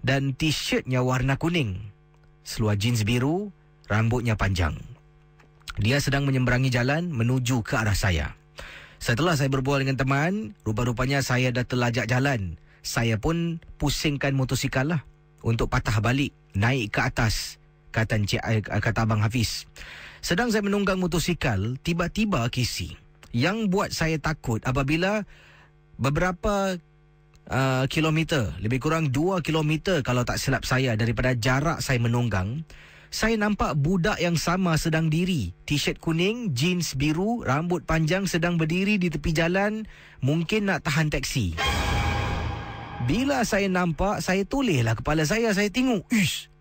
dan 0.02 0.34
t-shirtnya 0.34 1.02
warna 1.02 1.38
kuning. 1.38 1.78
Seluar 2.42 2.74
jeans 2.78 3.06
biru, 3.06 3.50
rambutnya 3.86 4.34
panjang. 4.34 4.74
Dia 5.78 6.02
sedang 6.02 6.26
menyeberangi 6.26 6.74
jalan 6.74 7.06
menuju 7.10 7.62
ke 7.62 7.78
arah 7.78 7.94
saya. 7.94 8.34
Setelah 8.98 9.38
saya 9.38 9.46
berbual 9.46 9.86
dengan 9.86 9.94
teman, 9.94 10.58
rupa-rupanya 10.66 11.22
saya 11.22 11.54
dah 11.54 11.62
terlajak 11.62 12.10
jalan. 12.10 12.58
Saya 12.82 13.14
pun 13.14 13.62
pusingkan 13.78 14.34
motosikal 14.34 14.86
lah 14.90 15.02
untuk 15.46 15.70
patah 15.70 16.02
balik, 16.02 16.34
naik 16.58 16.90
ke 16.90 17.00
atas, 17.02 17.62
kata, 17.94 18.18
Encik, 18.18 18.42
eh, 18.42 18.58
kata 18.58 19.06
Abang 19.06 19.22
Hafiz. 19.22 19.70
Sedang 20.18 20.50
saya 20.50 20.66
menunggang 20.66 20.98
motosikal, 20.98 21.78
tiba-tiba 21.86 22.42
kisi. 22.50 22.98
Yang 23.30 23.70
buat 23.70 23.90
saya 23.94 24.18
takut 24.18 24.58
apabila 24.66 25.22
beberapa 25.98 26.78
uh, 27.50 27.84
kilometer, 27.90 28.54
lebih 28.62 28.78
kurang 28.78 29.10
2 29.10 29.42
kilometer 29.42 30.00
kalau 30.06 30.22
tak 30.22 30.38
silap 30.38 30.62
saya 30.62 30.94
daripada 30.94 31.34
jarak 31.34 31.82
saya 31.82 31.98
menunggang, 31.98 32.62
saya 33.08 33.40
nampak 33.40 33.72
budak 33.74 34.20
yang 34.20 34.36
sama 34.36 34.76
sedang 34.76 35.08
diri. 35.08 35.56
T-shirt 35.64 35.96
kuning, 35.98 36.52
jeans 36.52 36.92
biru, 36.92 37.40
rambut 37.40 37.82
panjang 37.88 38.28
sedang 38.28 38.60
berdiri 38.60 39.00
di 39.00 39.08
tepi 39.08 39.32
jalan. 39.32 39.88
Mungkin 40.20 40.68
nak 40.68 40.84
tahan 40.84 41.08
teksi. 41.08 41.56
Bila 43.08 43.48
saya 43.48 43.64
nampak, 43.72 44.20
saya 44.20 44.44
tolehlah 44.44 44.92
kepala 44.92 45.24
saya. 45.24 45.56
Saya 45.56 45.72
tengok, 45.72 46.04
ish, 46.12 46.52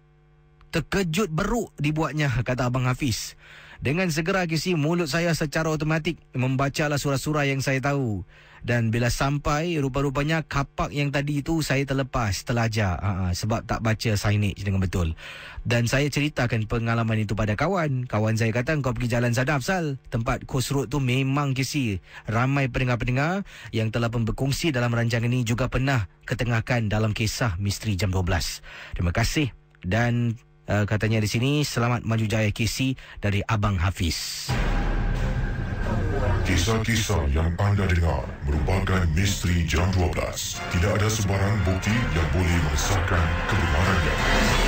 terkejut 0.71 1.27
beruk 1.27 1.75
dibuatnya, 1.75 2.31
kata 2.47 2.71
Abang 2.71 2.87
Hafiz. 2.87 3.35
Dengan 3.83 4.07
segera 4.09 4.47
kisi 4.47 4.73
mulut 4.73 5.11
saya 5.11 5.35
secara 5.35 5.69
automatik 5.69 6.17
membacalah 6.31 6.95
surah-surah 6.95 7.43
yang 7.43 7.59
saya 7.59 7.83
tahu. 7.83 8.23
Dan 8.65 8.89
bila 8.89 9.11
sampai 9.11 9.77
rupa-rupanya 9.81 10.45
kapak 10.45 10.93
yang 10.93 11.13
tadi 11.13 11.41
itu 11.41 11.61
saya 11.65 11.83
terlepas, 11.83 12.45
terlajar 12.45 12.97
uh, 13.01 13.31
sebab 13.33 13.65
tak 13.65 13.81
baca 13.81 14.11
signage 14.17 14.61
dengan 14.61 14.81
betul. 14.81 15.13
Dan 15.67 15.85
saya 15.85 16.07
ceritakan 16.07 16.65
pengalaman 16.65 17.21
itu 17.21 17.35
pada 17.35 17.53
kawan. 17.59 18.07
Kawan 18.07 18.39
saya 18.39 18.55
kata 18.55 18.79
kau 18.79 18.95
pergi 18.95 19.19
jalan 19.19 19.35
sana 19.35 19.59
Afsal. 19.59 19.99
Tempat 20.07 20.47
Coast 20.47 20.71
Road 20.71 20.87
tu 20.87 21.03
memang 21.03 21.51
kisi. 21.51 21.99
Ramai 22.25 22.71
pendengar-pendengar 22.71 23.43
yang 23.75 23.91
telah 23.91 24.07
berkongsi 24.07 24.71
dalam 24.71 24.95
rancangan 24.95 25.27
ini 25.27 25.43
juga 25.43 25.67
pernah 25.67 26.07
ketengahkan 26.23 26.87
dalam 26.87 27.11
kisah 27.11 27.59
misteri 27.59 27.99
jam 27.99 28.09
12. 28.09 28.95
Terima 28.95 29.11
kasih 29.11 29.51
dan 29.87 30.35
uh, 30.67 30.83
katanya 30.83 31.21
di 31.21 31.29
sini 31.29 31.51
selamat 31.61 32.03
maju 32.03 32.25
jaya 32.25 32.49
KC 32.49 32.97
dari 33.21 33.43
Abang 33.45 33.77
Hafiz. 33.77 34.49
Kisah-kisah 36.47 37.27
yang 37.35 37.51
anda 37.59 37.83
dengar 37.91 38.23
merupakan 38.47 39.03
misteri 39.11 39.67
jam 39.67 39.83
12. 39.91 40.15
Tidak 40.71 40.91
ada 40.95 41.11
sebarang 41.11 41.59
bukti 41.67 41.91
yang 41.91 42.27
boleh 42.31 42.57
mengesahkan 42.63 43.19
kebenarannya. 43.51 44.66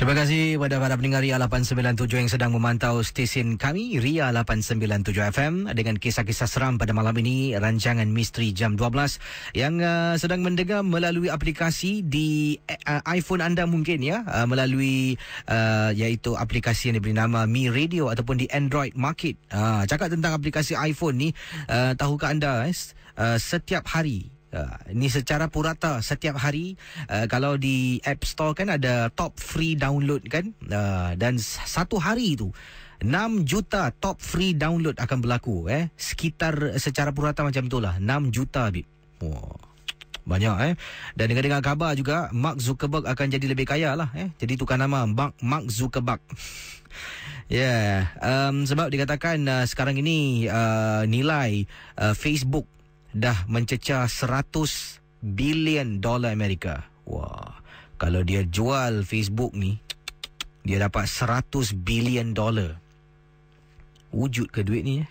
Terima 0.00 0.16
kasih 0.16 0.56
kepada 0.56 0.80
para 0.80 0.96
pendengar 0.96 1.20
Ria 1.20 1.36
897 1.36 2.24
yang 2.24 2.32
sedang 2.32 2.56
memantau 2.56 3.04
stesen 3.04 3.60
kami 3.60 4.00
Ria 4.00 4.32
897 4.32 5.12
FM 5.12 5.68
dengan 5.76 6.00
kisah-kisah 6.00 6.48
seram 6.48 6.80
pada 6.80 6.96
malam 6.96 7.12
ini 7.20 7.52
rancangan 7.52 8.08
Misteri 8.08 8.56
Jam 8.56 8.80
12 8.80 9.20
yang 9.52 9.76
uh, 9.84 10.16
sedang 10.16 10.40
mendengar 10.40 10.80
melalui 10.80 11.28
aplikasi 11.28 12.00
di 12.00 12.56
uh, 12.88 13.04
iPhone 13.12 13.44
anda 13.44 13.68
mungkin 13.68 14.00
ya 14.00 14.24
uh, 14.24 14.48
melalui 14.48 15.20
uh, 15.52 15.92
iaitu 15.92 16.32
aplikasi 16.32 16.88
yang 16.88 16.96
diberi 16.96 17.12
nama 17.12 17.44
Mi 17.44 17.68
Radio 17.68 18.08
ataupun 18.08 18.40
di 18.40 18.48
Android 18.56 18.96
Market. 18.96 19.36
Uh, 19.52 19.84
cakap 19.84 20.08
tentang 20.08 20.32
aplikasi 20.32 20.80
iPhone 20.80 21.20
ni 21.20 21.36
uh, 21.68 21.92
tahukah 21.92 22.32
anda 22.32 22.64
eh, 22.64 22.72
uh, 23.20 23.36
setiap 23.36 23.84
hari 23.84 24.39
Uh, 24.50 24.66
ini 24.90 25.06
secara 25.06 25.46
purata 25.46 26.02
setiap 26.02 26.34
hari 26.34 26.74
uh, 27.06 27.30
kalau 27.30 27.54
di 27.54 28.02
App 28.02 28.26
Store 28.26 28.50
kan 28.50 28.66
ada 28.66 29.06
top 29.14 29.38
free 29.38 29.78
download 29.78 30.26
kan 30.26 30.50
uh, 30.66 31.14
dan 31.14 31.38
satu 31.38 32.02
hari 32.02 32.34
itu 32.34 32.50
6 33.00 33.46
juta 33.48 33.94
top 33.94 34.18
free 34.18 34.52
download 34.52 34.98
akan 34.98 35.18
berlaku 35.24 35.70
eh 35.72 35.88
sekitar 35.96 36.76
secara 36.82 37.16
purata 37.16 37.40
macam 37.40 37.64
itulah 37.64 37.96
6 37.96 38.34
juta 38.34 38.68
bib. 38.68 38.86
Wah. 39.22 39.70
banyak 40.20 40.56
eh. 40.66 40.74
Dan 41.16 41.32
dengar-dengar 41.32 41.62
khabar 41.64 41.94
juga 41.96 42.30
Mark 42.30 42.58
Zuckerberg 42.58 43.08
akan 43.08 43.26
jadi 43.30 43.46
lebih 43.50 43.66
kaya 43.66 43.96
lah 43.96 44.12
eh. 44.14 44.34
Jadi 44.36 44.60
tukar 44.60 44.76
nama 44.82 45.08
Mark 45.08 45.38
Mark 45.40 45.70
Zuckerberg. 45.70 46.20
Ya, 47.46 47.56
yeah. 47.62 47.94
um, 48.18 48.66
sebab 48.66 48.90
dikatakan 48.90 49.42
uh, 49.46 49.64
sekarang 49.66 49.98
ini 49.98 50.50
uh, 50.50 51.06
nilai 51.08 51.70
uh, 51.98 52.14
Facebook 52.18 52.68
dah 53.10 53.46
mencecah 53.50 54.06
100 54.06 55.00
bilion 55.22 55.98
dolar 55.98 56.32
Amerika. 56.32 56.86
Wah, 57.04 57.58
kalau 57.98 58.22
dia 58.22 58.46
jual 58.46 59.02
Facebook 59.02 59.52
ni, 59.52 59.82
dia 60.62 60.80
dapat 60.80 61.10
100 61.10 61.74
bilion 61.74 62.32
dolar. 62.32 62.78
Wujud 64.10 64.50
ke 64.50 64.62
duit 64.66 64.82
ni? 64.82 65.02
Eh? 65.02 65.08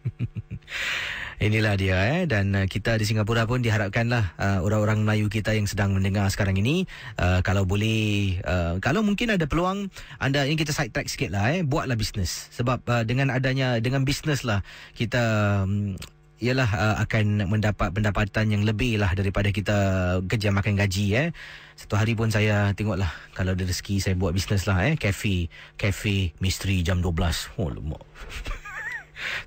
Inilah 1.40 1.72
dia 1.72 1.96
eh 2.04 2.28
dan 2.28 2.52
uh, 2.52 2.68
kita 2.68 3.00
di 3.00 3.08
Singapura 3.08 3.48
pun 3.48 3.64
diharapkanlah 3.64 4.36
uh, 4.36 4.58
orang-orang 4.60 5.08
Melayu 5.08 5.32
kita 5.32 5.56
yang 5.56 5.64
sedang 5.64 5.96
mendengar 5.96 6.28
sekarang 6.28 6.52
ini 6.60 6.84
uh, 7.16 7.40
kalau 7.40 7.64
boleh 7.64 8.36
uh, 8.44 8.76
kalau 8.76 9.00
mungkin 9.00 9.32
ada 9.32 9.48
peluang 9.48 9.88
anda 10.20 10.44
ini 10.44 10.60
kita 10.60 10.76
side 10.76 10.92
track 10.92 11.08
sikit 11.08 11.32
lah 11.32 11.48
eh 11.48 11.64
buatlah 11.64 11.96
bisnes 11.96 12.52
sebab 12.52 12.84
uh, 12.84 13.08
dengan 13.08 13.32
adanya 13.32 13.80
dengan 13.80 14.04
bisnes 14.04 14.44
lah 14.44 14.60
kita 14.92 15.64
um, 15.64 15.96
ialah 16.40 16.70
uh, 16.72 16.96
akan 17.04 17.44
mendapat 17.46 17.92
pendapatan 17.92 18.48
yang 18.48 18.64
lebih 18.64 18.96
lah 18.96 19.12
daripada 19.12 19.52
kita 19.52 19.76
kerja 20.24 20.48
makan 20.48 20.74
gaji 20.80 21.06
eh 21.14 21.28
satu 21.76 22.00
hari 22.00 22.16
pun 22.16 22.32
saya 22.32 22.72
tengoklah 22.72 23.12
kalau 23.36 23.52
ada 23.52 23.64
rezeki 23.64 24.00
saya 24.00 24.16
buat 24.16 24.32
bisnes 24.32 24.64
lah 24.64 24.80
eh 24.88 24.96
kafe 24.96 25.52
kafe 25.76 26.32
misteri 26.40 26.80
jam 26.80 27.04
12 27.04 27.12
oh 27.60 27.68
lemak 27.68 28.02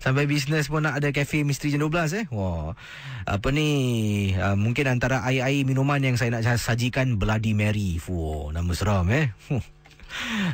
Sampai 0.03 0.29
bisnes 0.29 0.69
pun 0.69 0.85
nak 0.85 1.01
ada 1.01 1.09
kafe 1.09 1.41
misteri 1.41 1.73
jam 1.73 1.81
12 1.89 2.13
eh. 2.13 2.25
Wah. 2.29 2.77
Apa 3.25 3.49
ni? 3.49 4.29
Uh, 4.37 4.53
mungkin 4.53 4.85
antara 4.85 5.25
air-air 5.25 5.65
minuman 5.65 5.97
yang 5.97 6.13
saya 6.13 6.29
nak 6.29 6.45
sajikan 6.61 7.17
Bloody 7.17 7.57
Mary. 7.57 7.97
Wah, 8.05 8.53
nama 8.53 8.69
seram 8.77 9.09
eh. 9.09 9.33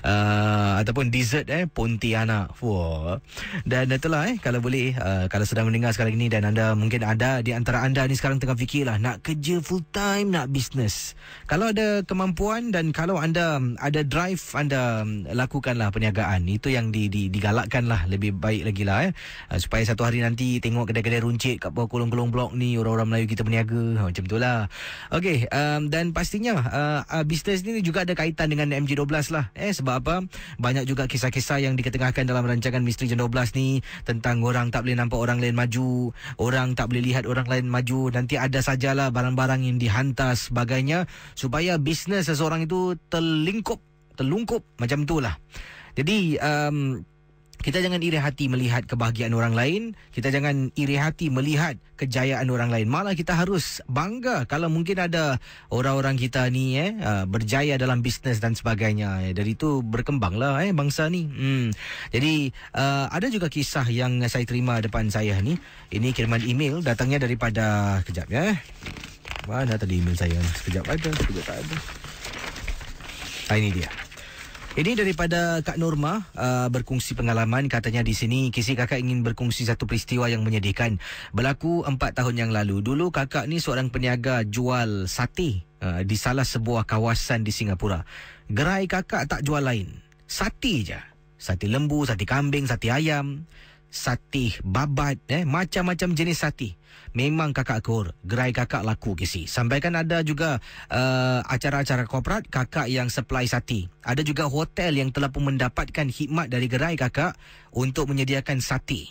Uh, 0.03 0.79
ataupun 0.81 1.11
dessert 1.11 1.47
eh 1.49 1.67
Pontianak. 1.67 2.55
Wah. 2.63 3.19
Dan 3.63 3.91
itulah 3.91 4.29
eh 4.31 4.37
kalau 4.39 4.63
boleh 4.63 4.95
uh, 4.95 5.25
kalau 5.27 5.45
sedang 5.45 5.67
mendengar 5.67 5.91
sekarang 5.93 6.15
ini 6.15 6.31
dan 6.31 6.47
anda 6.47 6.73
mungkin 6.73 7.03
ada 7.03 7.43
di 7.43 7.51
antara 7.51 7.83
anda 7.83 8.05
ni 8.07 8.15
sekarang 8.15 8.39
tengah 8.39 8.55
fikirlah 8.55 8.97
nak 8.97 9.21
kerja 9.21 9.59
full 9.59 9.83
time 9.91 10.31
nak 10.33 10.49
bisnes. 10.49 11.13
Kalau 11.45 11.71
ada 11.71 12.01
kemampuan 12.05 12.71
dan 12.71 12.95
kalau 12.95 13.19
anda 13.19 13.59
ada 13.81 14.01
drive 14.05 14.41
anda 14.55 15.03
lakukanlah 15.31 15.91
perniagaan. 15.91 16.47
Itu 16.47 16.71
yang 16.71 16.89
di, 16.89 17.11
di 17.11 17.27
digalakkanlah 17.29 18.07
lebih 18.09 18.37
baik 18.39 18.63
lagi 18.71 18.83
lah 18.87 18.97
eh 19.09 19.11
uh, 19.51 19.59
supaya 19.59 19.83
satu 19.85 20.07
hari 20.07 20.23
nanti 20.23 20.57
tengok 20.63 20.89
kedai-kedai 20.89 21.21
runcit 21.21 21.61
kat 21.61 21.71
bawah 21.75 21.91
kolong-kolong 21.91 22.31
blok 22.31 22.51
ni 22.55 22.79
orang-orang 22.79 23.07
Melayu 23.15 23.27
kita 23.29 23.43
berniaga. 23.43 23.83
Ha, 23.99 24.01
macam 24.09 24.23
itulah. 24.25 24.59
Okey 25.11 25.49
um, 25.51 25.91
dan 25.91 26.11
pastinya 26.15 26.53
uh, 26.59 27.01
uh, 27.05 27.23
bisnes 27.25 27.61
ni 27.65 27.81
juga 27.83 28.05
ada 28.07 28.13
kaitan 28.15 28.49
dengan 28.49 28.71
MG12 28.73 29.33
lah 29.33 29.48
eh 29.55 29.71
sebab 29.73 29.95
apa? 30.03 30.15
Banyak 30.57 30.85
juga 30.89 31.05
kisah-kisah 31.05 31.63
yang 31.63 31.77
diketengahkan 31.77 32.25
dalam 32.25 32.45
rancangan 32.45 32.81
Misteri 32.81 33.11
Jam 33.11 33.21
12 33.21 33.55
ni 33.55 33.79
tentang 34.03 34.41
orang 34.41 34.69
tak 34.69 34.85
boleh 34.85 34.97
nampak 34.97 35.19
orang 35.19 35.39
lain 35.39 35.55
maju 35.55 36.11
orang 36.37 36.73
tak 36.73 36.89
boleh 36.89 37.03
lihat 37.11 37.23
orang 37.25 37.47
lain 37.47 37.65
maju. 37.67 38.09
Nanti 38.13 38.35
ada 38.35 38.59
sajalah 38.59 39.09
barang-barang 39.09 39.65
yang 39.65 39.77
dihantar 39.77 40.35
sebagainya 40.35 41.09
supaya 41.33 41.77
bisnes 41.77 42.27
seseorang 42.27 42.65
itu 42.65 42.95
terlingkup 43.09 43.81
terlungkup. 44.19 44.67
Macam 44.77 45.07
itulah. 45.07 45.39
Jadi 45.95 46.35
um, 46.39 46.99
kita 47.59 47.83
jangan 47.83 47.99
iri 47.99 48.15
hati 48.15 48.47
melihat 48.47 48.87
kebahagiaan 48.87 49.35
orang 49.35 49.51
lain. 49.51 49.81
Kita 50.15 50.31
jangan 50.31 50.71
iri 50.79 50.95
hati 50.95 51.27
melihat 51.27 51.75
kejayaan 51.99 52.47
orang 52.47 52.71
lain. 52.71 52.87
Malah 52.87 53.11
kita 53.19 53.35
harus 53.35 53.83
bangga 53.91 54.47
kalau 54.47 54.71
mungkin 54.71 54.95
ada 54.95 55.43
orang-orang 55.67 56.15
kita 56.15 56.47
ni 56.47 56.79
eh 56.79 56.95
uh, 56.95 57.27
berjaya 57.27 57.75
dalam 57.75 57.99
bisnes 57.99 58.39
dan 58.39 58.55
sebagainya. 58.55 59.27
Eh, 59.27 59.33
dari 59.35 59.59
itu 59.59 59.83
berkembanglah 59.83 60.63
eh 60.63 60.71
bangsa 60.71 61.11
ni. 61.11 61.27
Hmm. 61.27 61.67
Jadi 62.15 62.55
uh, 62.79 63.11
ada 63.11 63.27
juga 63.27 63.51
kisah 63.51 63.83
yang 63.91 64.23
saya 64.31 64.47
terima 64.47 64.79
depan 64.79 65.11
saya 65.11 65.35
ni. 65.43 65.59
Ini 65.91 66.15
kiriman 66.15 66.39
email 66.47 66.79
datangnya 66.79 67.27
daripada 67.27 67.99
kejap 68.07 68.31
ya. 68.31 68.55
Mana 69.51 69.75
tadi 69.75 69.99
email 69.99 70.15
saya? 70.15 70.39
Sekejap 70.63 70.85
ada, 70.87 71.09
sekejap 71.11 71.43
tak 71.43 71.57
ada. 71.59 71.77
Ah, 73.49 73.57
ini 73.57 73.73
dia. 73.73 74.08
Ini 74.79 74.95
daripada 74.95 75.59
Kak 75.59 75.75
Norma 75.75 76.23
uh, 76.39 76.71
berkongsi 76.71 77.11
pengalaman 77.11 77.67
katanya 77.67 77.99
di 77.99 78.15
sini 78.15 78.47
kisi 78.47 78.79
kakak 78.79 79.03
ingin 79.03 79.27
berkongsi 79.27 79.67
satu 79.67 79.83
peristiwa 79.83 80.31
yang 80.31 80.39
menyedihkan 80.47 81.03
berlaku 81.35 81.83
empat 81.83 82.15
tahun 82.15 82.47
yang 82.47 82.51
lalu. 82.55 82.79
Dulu 82.79 83.11
kakak 83.11 83.51
ni 83.51 83.59
seorang 83.59 83.91
peniaga 83.91 84.47
jual 84.47 85.11
sate 85.11 85.67
uh, 85.83 85.99
di 86.07 86.15
salah 86.15 86.47
sebuah 86.47 86.87
kawasan 86.87 87.43
di 87.43 87.51
Singapura. 87.51 88.07
Gerai 88.47 88.87
kakak 88.87 89.27
tak 89.27 89.43
jual 89.43 89.67
lain. 89.67 89.99
Sate 90.23 90.87
je. 90.87 90.99
Sate 91.35 91.67
lembu, 91.67 92.07
sate 92.07 92.23
kambing, 92.23 92.63
sate 92.63 92.87
ayam, 92.87 93.43
sate 93.89 94.55
babat, 94.61 95.17
eh? 95.27 95.43
Macam-macam 95.43 96.13
jenis 96.13 96.45
sate 96.45 96.77
memang 97.13 97.53
kakak 97.57 97.81
akur 97.81 98.13
gerai 98.21 98.53
kakak 98.53 98.85
laku 98.85 99.17
kisi 99.17 99.49
sampai 99.49 99.81
kan 99.81 99.97
ada 99.97 100.21
juga 100.21 100.61
uh, 100.93 101.41
acara-acara 101.45 102.05
korporat 102.05 102.45
kakak 102.45 102.85
yang 102.85 103.09
supply 103.09 103.49
sati 103.49 103.89
ada 104.05 104.21
juga 104.21 104.45
hotel 104.45 104.93
yang 104.93 105.09
telah 105.09 105.33
pun 105.33 105.49
mendapatkan 105.49 106.05
khidmat 106.05 106.53
dari 106.53 106.69
gerai 106.69 106.93
kakak 106.93 107.33
untuk 107.73 108.13
menyediakan 108.13 108.61
sati 108.61 109.09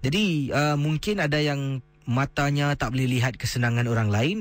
jadi 0.00 0.52
uh, 0.52 0.76
mungkin 0.76 1.20
ada 1.20 1.40
yang 1.40 1.80
matanya 2.08 2.72
tak 2.76 2.96
boleh 2.96 3.08
lihat 3.20 3.36
kesenangan 3.36 3.84
orang 3.88 4.08
lain 4.08 4.38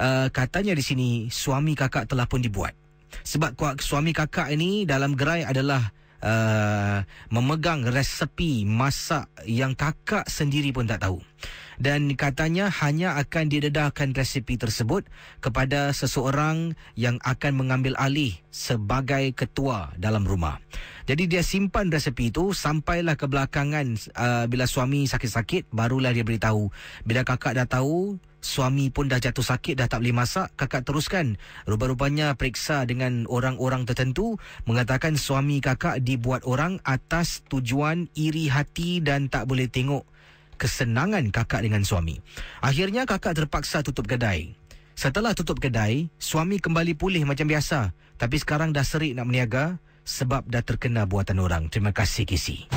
uh, 0.00 0.26
katanya 0.32 0.72
di 0.72 0.84
sini 0.84 1.08
suami 1.28 1.76
kakak 1.76 2.08
telah 2.10 2.26
pun 2.26 2.40
dibuat. 2.42 2.74
Sebab 3.22 3.54
suami 3.78 4.10
kakak 4.10 4.50
ini 4.50 4.82
dalam 4.82 5.14
gerai 5.14 5.46
adalah 5.46 5.94
Uh, 6.24 7.04
memegang 7.28 7.84
resepi 7.84 8.64
masak 8.64 9.28
yang 9.44 9.76
kakak 9.76 10.24
sendiri 10.24 10.72
pun 10.72 10.88
tak 10.88 11.04
tahu 11.04 11.20
dan 11.78 12.14
katanya 12.14 12.70
hanya 12.82 13.18
akan 13.18 13.50
didedahkan 13.50 14.14
resipi 14.14 14.54
tersebut 14.54 15.06
kepada 15.42 15.90
seseorang 15.90 16.78
yang 16.94 17.18
akan 17.22 17.58
mengambil 17.58 17.98
alih 17.98 18.34
sebagai 18.54 19.34
ketua 19.34 19.90
dalam 19.98 20.22
rumah. 20.22 20.62
Jadi 21.04 21.28
dia 21.28 21.44
simpan 21.44 21.92
resepi 21.92 22.32
itu 22.32 22.56
sampailah 22.56 23.18
ke 23.18 23.28
belakangan 23.28 23.86
uh, 24.16 24.44
bila 24.48 24.64
suami 24.64 25.04
sakit-sakit 25.04 25.68
barulah 25.68 26.14
dia 26.14 26.24
beritahu. 26.24 26.72
Bila 27.04 27.26
kakak 27.26 27.60
dah 27.60 27.68
tahu 27.68 28.16
suami 28.44 28.92
pun 28.92 29.08
dah 29.08 29.16
jatuh 29.16 29.40
sakit 29.40 29.80
dah 29.80 29.88
tak 29.88 30.04
boleh 30.04 30.12
masak 30.12 30.52
kakak 30.52 30.84
teruskan 30.84 31.40
rupa-rupanya 31.64 32.36
periksa 32.36 32.84
dengan 32.84 33.24
orang-orang 33.32 33.88
tertentu 33.88 34.36
mengatakan 34.68 35.16
suami 35.16 35.64
kakak 35.64 36.04
dibuat 36.04 36.44
orang 36.44 36.76
atas 36.84 37.40
tujuan 37.48 38.12
iri 38.12 38.52
hati 38.52 39.00
dan 39.00 39.32
tak 39.32 39.48
boleh 39.48 39.64
tengok 39.72 40.04
kesenangan 40.60 41.32
kakak 41.32 41.64
dengan 41.64 41.82
suami. 41.82 42.20
Akhirnya 42.62 43.08
kakak 43.08 43.34
terpaksa 43.34 43.80
tutup 43.80 44.06
kedai. 44.06 44.54
Setelah 44.94 45.34
tutup 45.34 45.58
kedai, 45.58 46.06
suami 46.22 46.62
kembali 46.62 46.94
pulih 46.94 47.26
macam 47.26 47.50
biasa. 47.50 47.90
Tapi 48.14 48.36
sekarang 48.38 48.70
dah 48.70 48.86
serik 48.86 49.18
nak 49.18 49.26
meniaga 49.26 49.82
sebab 50.06 50.46
dah 50.46 50.62
terkena 50.62 51.08
buatan 51.08 51.42
orang. 51.42 51.66
Terima 51.66 51.90
kasih 51.90 52.22
Kisi. 52.22 52.70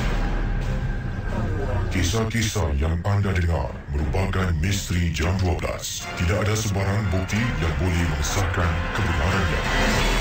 Kisah-kisah 1.98 2.78
yang 2.78 2.94
anda 3.10 3.34
dengar 3.34 3.74
merupakan 3.90 4.54
misteri 4.62 5.10
jam 5.10 5.34
12. 5.42 6.06
Tidak 6.06 6.38
ada 6.46 6.54
sebarang 6.54 7.10
bukti 7.10 7.42
yang 7.42 7.74
boleh 7.82 8.06
mengesahkan 8.14 8.70
kebenarannya. 8.94 10.17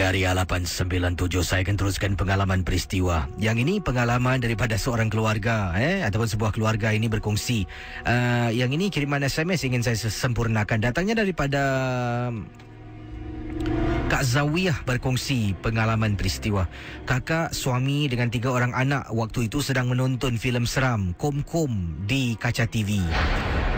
Area 0.00 0.32
897 0.32 1.44
saya 1.44 1.60
akan 1.60 1.76
teruskan 1.76 2.12
pengalaman 2.16 2.64
peristiwa. 2.64 3.28
Yang 3.36 3.68
ini 3.68 3.74
pengalaman 3.78 4.40
daripada 4.40 4.80
seorang 4.80 5.12
keluarga 5.12 5.76
eh 5.76 6.00
ataupun 6.02 6.28
sebuah 6.28 6.56
keluarga 6.56 6.90
ini 6.90 7.06
berkongsi. 7.06 7.68
Uh, 8.08 8.48
yang 8.50 8.72
ini 8.72 8.88
kiriman 8.88 9.20
SMS 9.20 9.68
ingin 9.68 9.84
saya 9.84 10.00
sempurnakan 10.00 10.80
datangnya 10.80 11.20
daripada 11.20 11.62
Kak 14.10 14.26
Zawiyah 14.26 14.82
berkongsi 14.88 15.54
pengalaman 15.62 16.18
peristiwa. 16.18 16.66
Kakak, 17.06 17.54
suami 17.54 18.10
dengan 18.10 18.26
tiga 18.26 18.50
orang 18.50 18.74
anak 18.74 19.06
waktu 19.14 19.46
itu 19.46 19.62
sedang 19.62 19.86
menonton 19.86 20.34
filem 20.34 20.66
seram 20.66 21.14
Kom 21.14 21.46
Kom 21.46 22.02
di 22.10 22.34
kaca 22.34 22.66
TV. 22.66 22.98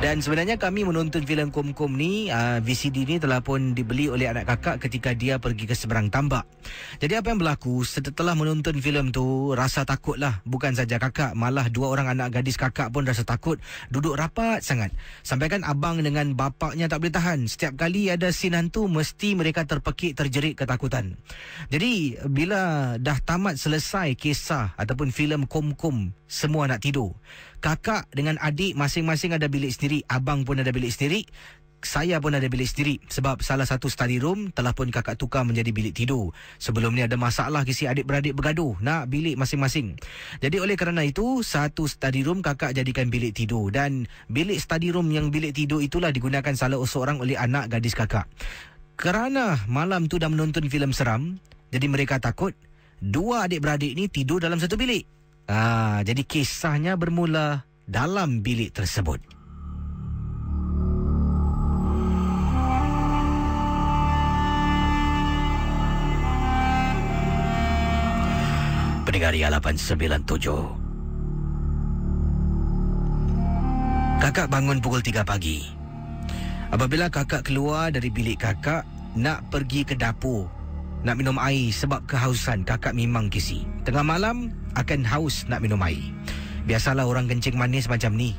Dan 0.02 0.18
sebenarnya 0.18 0.58
kami 0.58 0.82
menonton 0.82 1.22
filem 1.22 1.54
Kom 1.54 1.70
Kom 1.78 1.94
ni, 1.94 2.26
uh, 2.26 2.58
VCD 2.58 3.06
ni 3.06 3.16
telah 3.22 3.38
pun 3.38 3.70
dibeli 3.70 4.10
oleh 4.10 4.26
anak 4.26 4.50
kakak 4.50 4.82
ketika 4.82 5.14
dia 5.14 5.38
pergi 5.38 5.62
ke 5.62 5.78
seberang 5.78 6.10
tambak. 6.10 6.42
Jadi 6.98 7.22
apa 7.22 7.30
yang 7.30 7.38
berlaku 7.38 7.86
setelah 7.86 8.34
menonton 8.34 8.82
filem 8.82 9.14
tu, 9.14 9.54
rasa 9.54 9.86
takutlah. 9.86 10.42
Bukan 10.42 10.74
saja 10.74 10.98
kakak, 10.98 11.38
malah 11.38 11.70
dua 11.70 11.94
orang 11.94 12.18
anak 12.18 12.34
gadis 12.34 12.58
kakak 12.58 12.90
pun 12.90 13.06
rasa 13.06 13.22
takut. 13.22 13.62
Duduk 13.94 14.18
rapat 14.18 14.66
sangat. 14.66 14.90
Sampaikan 15.22 15.62
abang 15.62 16.02
dengan 16.02 16.34
bapaknya 16.34 16.90
tak 16.90 16.98
boleh 16.98 17.14
tahan. 17.14 17.46
Setiap 17.46 17.78
kali 17.78 18.10
ada 18.10 18.34
sin 18.34 18.58
hantu, 18.58 18.90
mesti 18.90 19.38
mereka 19.38 19.62
terpekik 19.70 20.18
terjerit 20.18 20.58
ketakutan. 20.58 21.14
Jadi 21.70 22.18
bila 22.26 22.98
dah 22.98 23.22
tamat 23.22 23.54
selesai 23.54 24.18
kisah 24.18 24.74
ataupun 24.74 25.14
filem 25.14 25.46
Kom 25.46 25.78
Kom, 25.78 26.10
semua 26.26 26.66
nak 26.66 26.82
tidur. 26.82 27.14
Kakak 27.62 28.10
dengan 28.10 28.42
adik 28.42 28.74
masing-masing 28.74 29.38
ada 29.38 29.46
bilik 29.46 29.70
sendiri. 29.70 30.02
Abang 30.10 30.42
pun 30.42 30.58
ada 30.58 30.74
bilik 30.74 30.90
sendiri. 30.90 31.22
Saya 31.82 32.18
pun 32.18 32.34
ada 32.34 32.46
bilik 32.46 32.66
sendiri 32.66 32.98
sebab 33.06 33.42
salah 33.42 33.66
satu 33.66 33.90
study 33.90 34.18
room 34.18 34.50
telah 34.50 34.74
pun 34.74 34.90
kakak 34.90 35.14
tukar 35.14 35.46
menjadi 35.46 35.70
bilik 35.70 35.94
tidur. 35.94 36.34
Sebelum 36.58 36.90
ni 36.94 37.06
ada 37.06 37.14
masalah 37.14 37.62
kisi 37.62 37.86
adik-beradik 37.86 38.34
bergaduh 38.34 38.78
nak 38.82 39.10
bilik 39.10 39.38
masing-masing. 39.38 39.94
Jadi 40.42 40.58
oleh 40.58 40.74
kerana 40.74 41.06
itu, 41.06 41.46
satu 41.46 41.86
study 41.86 42.26
room 42.26 42.42
kakak 42.42 42.74
jadikan 42.74 43.10
bilik 43.10 43.34
tidur 43.34 43.70
dan 43.70 44.10
bilik 44.26 44.58
study 44.58 44.90
room 44.90 45.10
yang 45.14 45.30
bilik 45.30 45.54
tidur 45.54 45.78
itulah 45.82 46.10
digunakan 46.10 46.54
salah 46.58 46.82
seorang 46.82 47.22
oleh 47.22 47.38
anak 47.38 47.70
gadis 47.70 47.94
kakak. 47.94 48.26
Kerana 48.98 49.58
malam 49.70 50.10
tu 50.10 50.18
dah 50.18 50.30
menonton 50.30 50.66
filem 50.66 50.90
seram, 50.90 51.38
jadi 51.70 51.86
mereka 51.86 52.18
takut 52.18 52.54
dua 53.02 53.50
adik-beradik 53.50 53.94
ni 53.94 54.06
tidur 54.06 54.38
dalam 54.38 54.58
satu 54.58 54.78
bilik. 54.78 55.21
Ah, 55.50 55.98
jadi 56.06 56.22
kisahnya 56.22 56.94
bermula 56.94 57.66
dalam 57.90 58.46
bilik 58.46 58.70
tersebut. 58.70 59.18
Pendengar 69.02 69.34
Ria 69.34 69.50
897. 69.50 70.78
Kakak 74.22 74.46
bangun 74.46 74.78
pukul 74.78 75.02
3 75.02 75.26
pagi. 75.26 75.66
Apabila 76.70 77.10
kakak 77.10 77.44
keluar 77.50 77.90
dari 77.90 78.08
bilik 78.08 78.40
kakak 78.40 78.86
nak 79.18 79.44
pergi 79.52 79.84
ke 79.84 79.98
dapur 79.98 80.48
nak 81.02 81.18
minum 81.18 81.36
air 81.42 81.68
sebab 81.74 82.06
kehausan 82.06 82.62
kakak 82.62 82.94
memang 82.94 83.26
kisi. 83.26 83.66
Tengah 83.82 84.06
malam 84.06 84.54
akan 84.78 85.04
haus 85.04 85.44
nak 85.48 85.60
minum 85.60 85.80
air. 85.84 86.00
Biasalah 86.64 87.04
orang 87.04 87.26
kencing 87.26 87.58
manis 87.58 87.90
macam 87.90 88.14
ni. 88.14 88.38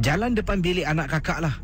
Jalan 0.00 0.38
depan 0.38 0.62
bilik 0.62 0.86
anak 0.86 1.10
kakak 1.10 1.42
lah. 1.42 1.54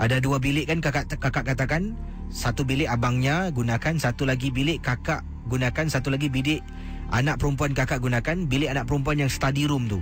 Ada 0.00 0.22
dua 0.22 0.40
bilik 0.40 0.70
kan 0.70 0.80
kakak 0.80 1.10
kakak 1.20 1.52
katakan. 1.52 1.92
Satu 2.32 2.64
bilik 2.64 2.88
abangnya 2.88 3.52
gunakan, 3.52 4.00
satu 4.00 4.24
lagi 4.24 4.48
bilik 4.48 4.80
kakak 4.80 5.20
gunakan, 5.52 5.84
satu 5.84 6.08
lagi 6.08 6.32
bilik 6.32 6.64
anak 7.12 7.36
perempuan 7.36 7.76
kakak 7.76 8.00
gunakan, 8.00 8.48
bilik 8.48 8.72
anak 8.72 8.88
perempuan 8.88 9.20
yang 9.20 9.28
study 9.28 9.68
room 9.68 9.84
tu. 9.84 10.00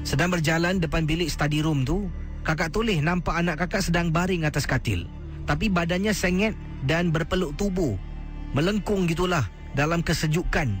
Sedang 0.00 0.32
berjalan 0.32 0.80
depan 0.80 1.04
bilik 1.04 1.28
study 1.28 1.60
room 1.60 1.84
tu, 1.84 2.08
kakak 2.40 2.72
toleh 2.72 3.04
nampak 3.04 3.36
anak 3.36 3.60
kakak 3.60 3.84
sedang 3.84 4.08
baring 4.08 4.48
atas 4.48 4.64
katil. 4.64 5.04
Tapi 5.44 5.68
badannya 5.68 6.16
sengit 6.16 6.56
dan 6.88 7.12
berpeluk 7.12 7.52
tubuh. 7.60 8.00
Melengkung 8.56 9.04
gitulah 9.04 9.44
dalam 9.76 10.00
kesejukan. 10.00 10.72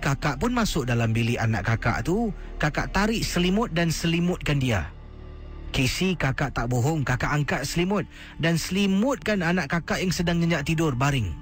Kakak 0.00 0.38
pun 0.38 0.52
masuk 0.52 0.86
dalam 0.86 1.10
bilik 1.10 1.40
anak 1.40 1.66
kakak 1.66 2.04
tu. 2.06 2.30
Kakak 2.60 2.92
tarik 2.92 3.24
selimut 3.24 3.72
dan 3.72 3.88
selimutkan 3.88 4.60
dia. 4.60 4.92
Casey 5.74 6.14
kakak 6.14 6.54
tak 6.54 6.68
bohong. 6.70 7.02
Kakak 7.02 7.32
angkat 7.32 7.64
selimut 7.64 8.06
dan 8.38 8.60
selimutkan 8.60 9.42
anak 9.42 9.68
kakak 9.72 10.00
yang 10.00 10.12
sedang 10.12 10.38
nyenyak 10.38 10.64
tidur 10.64 10.94
baring. 10.94 11.34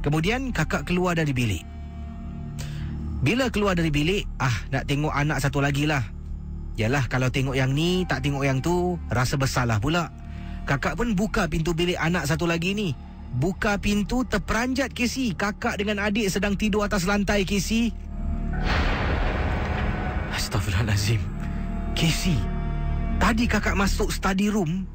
Kemudian 0.00 0.54
kakak 0.54 0.86
keluar 0.86 1.18
dari 1.18 1.34
bilik. 1.34 1.64
Bila 3.18 3.50
keluar 3.50 3.74
dari 3.74 3.90
bilik, 3.90 4.30
ah 4.38 4.54
nak 4.70 4.86
tengok 4.86 5.10
anak 5.10 5.42
satu 5.42 5.58
lagi 5.58 5.90
lah. 5.90 6.06
Yalah 6.78 7.10
kalau 7.10 7.26
tengok 7.34 7.58
yang 7.58 7.74
ni, 7.74 8.06
tak 8.06 8.22
tengok 8.22 8.46
yang 8.46 8.62
tu, 8.62 8.94
rasa 9.10 9.34
bersalah 9.34 9.82
pula. 9.82 10.14
Kakak 10.62 10.94
pun 10.94 11.18
buka 11.18 11.50
pintu 11.50 11.74
bilik 11.74 11.98
anak 11.98 12.30
satu 12.30 12.46
lagi 12.46 12.78
ni. 12.78 12.94
Buka 13.36 13.76
pintu 13.76 14.24
terperanjat 14.24 14.96
Casey. 14.96 15.36
Kakak 15.36 15.76
dengan 15.76 16.00
adik 16.00 16.32
sedang 16.32 16.56
tidur 16.56 16.88
atas 16.88 17.04
lantai 17.04 17.44
Casey. 17.44 17.92
Astaghfirullahalazim. 20.32 21.20
Casey, 21.98 22.38
tadi 23.18 23.50
kakak 23.50 23.74
masuk 23.74 24.14
study 24.14 24.54
room 24.54 24.86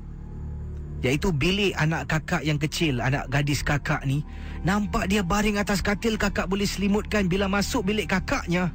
iaitu 1.04 1.36
bilik 1.36 1.76
anak 1.76 2.08
kakak 2.08 2.48
yang 2.48 2.56
kecil, 2.56 3.04
anak 3.04 3.28
gadis 3.28 3.60
kakak 3.60 4.00
ni, 4.08 4.24
nampak 4.64 5.12
dia 5.12 5.20
baring 5.20 5.60
atas 5.60 5.84
katil 5.84 6.16
kakak 6.16 6.48
boleh 6.48 6.64
selimutkan 6.64 7.28
bila 7.28 7.52
masuk 7.52 7.84
bilik 7.84 8.08
kakaknya. 8.08 8.72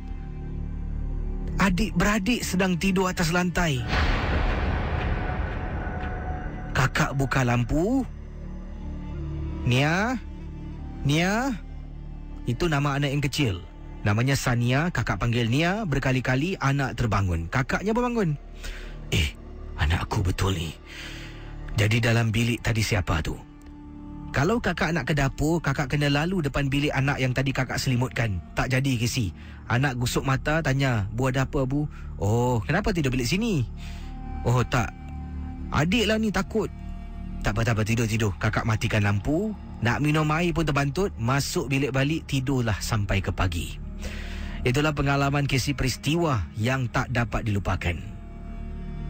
Adik-beradik 1.57 2.45
sedang 2.45 2.77
tidur 2.77 3.09
atas 3.09 3.33
lantai. 3.33 3.81
Kakak 6.77 7.17
buka 7.17 7.43
lampu. 7.43 8.05
Nia? 9.69 10.17
Nia? 11.05 11.53
Itu 12.49 12.73
nama 12.73 12.97
anak 12.97 13.13
yang 13.13 13.21
kecil. 13.21 13.55
Namanya 14.01 14.33
Sania, 14.33 14.89
kakak 14.89 15.21
panggil 15.21 15.45
Nia, 15.45 15.85
berkali-kali 15.85 16.57
anak 16.57 16.97
terbangun. 16.97 17.53
Kakaknya 17.53 17.93
berbangun. 17.93 18.41
Eh, 19.13 19.37
anakku 19.77 20.25
betul 20.25 20.57
ni. 20.57 20.73
Jadi 21.77 22.01
dalam 22.01 22.33
bilik 22.33 22.65
tadi 22.65 22.81
siapa 22.81 23.21
tu? 23.21 23.37
Kalau 24.33 24.57
kakak 24.57 24.97
nak 24.97 25.05
ke 25.05 25.13
dapur, 25.13 25.61
kakak 25.61 25.93
kena 25.93 26.09
lalu 26.09 26.41
depan 26.41 26.73
bilik 26.73 26.93
anak 26.97 27.21
yang 27.21 27.37
tadi 27.37 27.53
kakak 27.53 27.77
selimutkan. 27.77 28.41
Tak 28.57 28.73
jadi 28.73 28.97
ke 28.97 29.05
si? 29.05 29.37
Anak 29.69 30.01
gusuk 30.01 30.25
mata 30.25 30.65
tanya, 30.65 31.05
Bu 31.13 31.29
ada 31.29 31.45
apa 31.45 31.69
bu? 31.69 31.85
Oh, 32.17 32.65
kenapa 32.65 32.97
tidur 32.97 33.13
bilik 33.13 33.29
sini? 33.29 33.69
Oh 34.49 34.65
tak, 34.65 34.97
adik 35.77 36.09
lah 36.09 36.17
ni 36.17 36.33
takut. 36.33 36.73
Tak 37.49 37.57
apa, 37.57 37.65
tak 37.65 37.75
apa, 37.81 37.83
tidur-tidur. 37.89 38.37
Kakak 38.37 38.69
matikan 38.69 39.01
lampu. 39.01 39.57
Nak 39.81 40.05
minum 40.05 40.29
air 40.37 40.53
pun 40.53 40.69
terbantut. 40.69 41.17
Masuk 41.17 41.73
bilik 41.73 41.97
balik, 41.97 42.29
tidurlah 42.29 42.77
sampai 42.77 43.25
ke 43.25 43.33
pagi. 43.33 43.81
Itulah 44.69 44.93
pengalaman 44.93 45.49
kisah 45.49 45.73
peristiwa 45.73 46.45
yang 46.61 46.93
tak 46.93 47.09
dapat 47.09 47.49
dilupakan. 47.49 47.97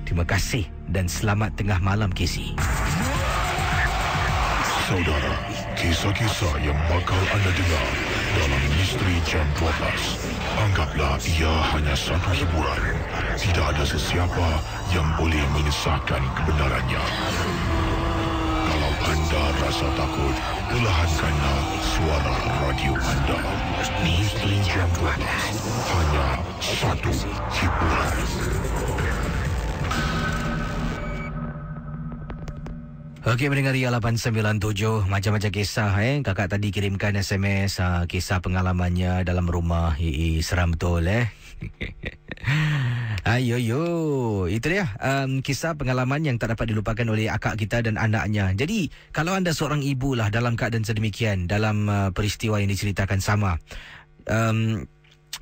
Terima 0.06 0.22
kasih 0.22 0.70
dan 0.86 1.10
selamat 1.10 1.58
tengah 1.58 1.82
malam, 1.82 2.14
Casey. 2.14 2.54
Saudara, 4.86 5.34
kisah-kisah 5.74 6.62
yang 6.62 6.78
bakal 6.86 7.18
anda 7.34 7.50
dengar 7.58 7.86
dalam 8.38 8.62
Misteri 8.78 9.18
Jam 9.26 9.46
12. 9.58 10.14
Anggaplah 10.62 11.18
ia 11.26 11.54
hanya 11.74 11.98
satu 11.98 12.30
hiburan. 12.30 12.82
Tidak 13.34 13.66
ada 13.66 13.82
sesiapa 13.82 14.62
yang 14.94 15.10
boleh 15.18 15.42
mengesahkan 15.58 16.22
kebenarannya. 16.38 17.02
Anda 18.98 19.42
rasa 19.62 19.86
takut, 19.94 20.36
perlahankanlah 20.66 21.60
suara 21.86 22.34
radio 22.66 22.92
anda. 22.98 23.38
Misteri 24.02 24.58
Jam 24.66 24.90
12. 24.98 25.22
Hanya 25.86 26.26
satu 26.58 27.12
hiburan. 27.54 28.16
Okey, 33.28 33.52
mendengar 33.52 33.76
Ria 33.76 33.92
897 33.92 35.04
Macam-macam 35.04 35.50
kisah 35.52 35.92
eh 36.00 36.24
Kakak 36.24 36.48
tadi 36.48 36.72
kirimkan 36.72 37.12
SMS 37.12 37.76
uh, 37.76 38.08
Kisah 38.08 38.40
pengalamannya 38.40 39.20
dalam 39.20 39.44
rumah 39.44 39.92
Hei, 39.92 40.40
seram 40.40 40.72
betul 40.72 41.04
eh 41.04 41.28
Ayo 43.26 43.58
yo, 43.58 43.82
itu 44.46 44.66
dia 44.70 44.94
um, 45.02 45.42
kisah 45.42 45.74
pengalaman 45.74 46.22
yang 46.22 46.36
tak 46.38 46.54
dapat 46.54 46.70
dilupakan 46.70 47.02
oleh 47.10 47.26
akak 47.26 47.58
kita 47.58 47.82
dan 47.82 47.98
anaknya. 47.98 48.54
Jadi 48.54 48.88
kalau 49.10 49.34
anda 49.34 49.50
seorang 49.50 49.82
ibu 49.82 50.14
lah 50.14 50.30
dalam 50.30 50.54
keadaan 50.54 50.86
sedemikian 50.86 51.50
dalam 51.50 51.90
uh, 51.90 52.08
peristiwa 52.14 52.62
yang 52.62 52.70
diceritakan 52.70 53.18
sama, 53.18 53.58
um, 54.30 54.86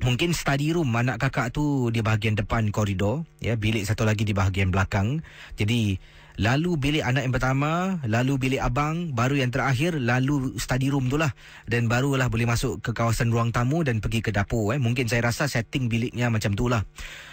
mungkin 0.01 0.33
study 0.33 0.73
room 0.73 0.89
anak 0.93 1.21
kakak 1.21 1.53
tu 1.53 1.93
di 1.93 2.01
bahagian 2.01 2.33
depan 2.33 2.73
koridor, 2.73 3.23
ya 3.39 3.53
bilik 3.53 3.85
satu 3.85 4.09
lagi 4.09 4.25
di 4.25 4.33
bahagian 4.33 4.73
belakang. 4.73 5.21
Jadi 5.53 6.01
lalu 6.37 6.77
bilik 6.77 7.03
anak 7.03 7.25
yang 7.25 7.33
pertama, 7.33 7.97
lalu 8.05 8.37
bilik 8.37 8.61
abang, 8.61 9.11
baru 9.11 9.41
yang 9.41 9.49
terakhir, 9.49 9.97
lalu 9.97 10.53
study 10.61 10.93
room 10.93 11.09
tu 11.09 11.17
lah. 11.17 11.33
Dan 11.65 11.89
barulah 11.89 12.29
boleh 12.29 12.45
masuk 12.45 12.79
ke 12.85 12.93
kawasan 12.93 13.33
ruang 13.33 13.49
tamu 13.49 13.81
dan 13.81 13.99
pergi 13.99 14.21
ke 14.21 14.29
dapur. 14.29 14.77
Eh. 14.77 14.79
Mungkin 14.79 15.09
saya 15.09 15.25
rasa 15.25 15.49
setting 15.49 15.89
biliknya 15.89 16.29
macam 16.29 16.53
tu 16.53 16.69
lah. 16.69 16.85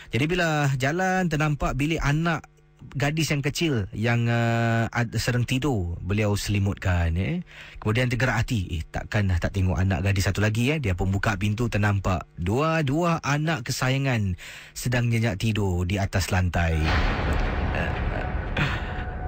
Jadi 0.08 0.24
bila 0.24 0.72
jalan 0.80 1.28
ternampak 1.28 1.76
bilik 1.76 2.00
anak 2.00 2.48
gadis 2.92 3.32
yang 3.32 3.40
kecil 3.40 3.88
yang 3.96 4.28
uh, 4.28 4.84
sedang 5.16 5.48
tidur 5.48 5.96
beliau 6.04 6.36
selimutkan 6.36 7.16
eh. 7.16 7.40
Kemudian 7.80 8.12
tergerak 8.12 8.44
hati, 8.44 8.68
eh 8.78 8.82
takkan 8.84 9.32
dah 9.32 9.40
tak 9.40 9.56
tengok 9.56 9.80
anak 9.80 10.04
gadis 10.04 10.28
satu 10.28 10.44
lagi 10.44 10.76
eh. 10.76 10.78
Dia 10.78 10.92
pun 10.92 11.08
buka 11.08 11.40
pintu 11.40 11.72
ternampak 11.72 12.28
dua-dua 12.36 13.24
anak 13.24 13.64
kesayangan 13.68 14.36
sedang 14.76 15.08
nyenyak 15.08 15.40
tidur 15.40 15.88
di 15.88 15.96
atas 15.96 16.28
lantai. 16.28 16.76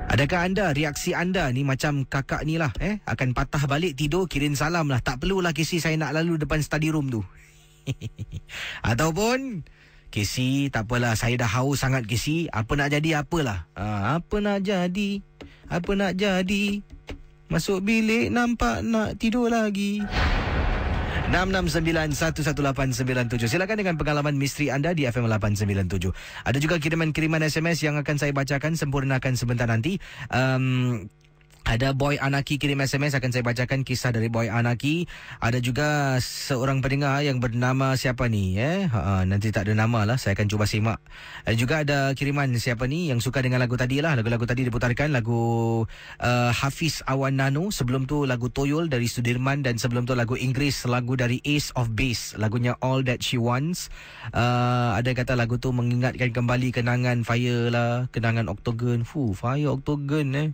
Adakah 0.07 0.46
anda 0.46 0.70
reaksi 0.70 1.18
anda 1.18 1.50
ni 1.50 1.66
macam 1.66 2.07
kakak 2.07 2.46
ni 2.46 2.57
lah 2.62 2.70
eh 2.78 3.02
akan 3.11 3.34
patah 3.34 3.66
balik 3.66 3.98
tidur 3.98 4.30
kirim 4.30 4.54
salam 4.54 4.86
lah 4.86 5.02
tak 5.02 5.18
perlulah 5.18 5.50
kisi 5.50 5.82
saya 5.82 5.98
nak 5.98 6.14
lalu 6.14 6.38
depan 6.38 6.62
study 6.62 6.94
room 6.94 7.11
tu. 7.11 7.26
Ataupun 8.90 9.66
Kisi 10.07 10.70
tak 10.70 10.86
apalah 10.88 11.18
saya 11.18 11.34
dah 11.36 11.50
haus 11.50 11.82
sangat 11.82 12.07
Kisi 12.07 12.46
apa 12.48 12.72
nak 12.78 12.88
jadi 12.94 13.20
apalah. 13.20 13.66
Ha, 13.74 14.16
apa 14.22 14.36
nak 14.38 14.62
jadi? 14.62 15.20
Apa 15.66 15.92
nak 15.98 16.14
jadi? 16.14 16.80
Masuk 17.50 17.82
bilik 17.82 18.30
nampak 18.30 18.86
nak 18.86 19.18
tidur 19.18 19.50
lagi. 19.50 20.02
669-11897 21.27 23.51
Silakan 23.51 23.83
dengan 23.83 23.99
pengalaman 23.99 24.39
misteri 24.39 24.70
anda 24.70 24.95
di 24.95 25.11
FM 25.11 25.27
897 25.27 26.14
Ada 26.47 26.59
juga 26.62 26.79
kiriman-kiriman 26.79 27.43
SMS 27.43 27.83
yang 27.83 27.99
akan 27.99 28.14
saya 28.14 28.31
bacakan 28.31 28.79
Sempurnakan 28.79 29.35
sebentar 29.35 29.66
nanti. 29.66 29.99
Um, 30.31 31.11
ada 31.66 31.90
Boy 31.90 32.14
Anaki 32.22 32.62
kirim 32.62 32.78
SMS 32.78 33.18
akan 33.18 33.34
saya 33.34 33.42
bacakan 33.42 33.82
kisah 33.82 34.14
dari 34.14 34.30
Boy 34.30 34.46
Anaki. 34.46 35.10
Ada 35.42 35.58
juga 35.58 36.14
seorang 36.22 36.78
pendengar 36.78 37.18
yang 37.26 37.42
bernama 37.42 37.98
siapa 37.98 38.30
ni 38.30 38.54
eh? 38.54 38.86
Ha, 38.86 39.26
nanti 39.26 39.50
tak 39.50 39.66
ada 39.66 39.74
nama 39.74 40.06
lah 40.06 40.14
saya 40.14 40.38
akan 40.38 40.46
cuba 40.46 40.70
simak. 40.70 41.02
Ada 41.42 41.56
juga 41.58 41.82
ada 41.82 42.14
kiriman 42.14 42.54
siapa 42.54 42.86
ni 42.86 43.10
yang 43.10 43.18
suka 43.18 43.42
dengan 43.42 43.58
lagu 43.58 43.74
tadi 43.74 43.98
lah. 43.98 44.14
Lagu-lagu 44.14 44.46
tadi 44.46 44.62
diputarkan 44.62 45.10
lagu 45.10 45.82
uh, 46.22 46.50
Hafiz 46.54 47.02
Awan 47.02 47.42
Nano, 47.42 47.74
sebelum 47.74 48.06
tu 48.06 48.30
lagu 48.30 48.46
Toyol 48.46 48.86
dari 48.86 49.10
Sudirman 49.10 49.66
dan 49.66 49.74
sebelum 49.74 50.06
tu 50.06 50.14
lagu 50.14 50.38
Inggeris 50.38 50.86
lagu 50.86 51.18
dari 51.18 51.42
Ace 51.42 51.74
of 51.74 51.98
Base, 51.98 52.38
lagunya 52.38 52.78
All 52.78 53.02
That 53.02 53.26
She 53.26 53.42
Wants. 53.42 53.90
Uh, 54.30 54.94
ada 54.94 55.10
kata 55.18 55.34
lagu 55.34 55.58
tu 55.58 55.74
mengingatkan 55.74 56.30
kembali 56.30 56.70
kenangan 56.70 57.26
Fire 57.26 57.74
lah, 57.74 58.06
kenangan 58.14 58.46
Octagon. 58.46 59.02
Fuh, 59.02 59.34
Fire 59.34 59.74
Octagon 59.74 60.30
eh. 60.38 60.48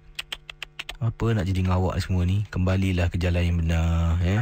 Apa 1.02 1.34
nak 1.34 1.50
jadi 1.50 1.66
ngawak 1.66 1.98
semua 1.98 2.22
ni? 2.22 2.46
Kembalilah 2.46 3.10
ke 3.10 3.18
jalan 3.18 3.42
yang 3.42 3.58
benar, 3.58 4.14
eh. 4.22 4.38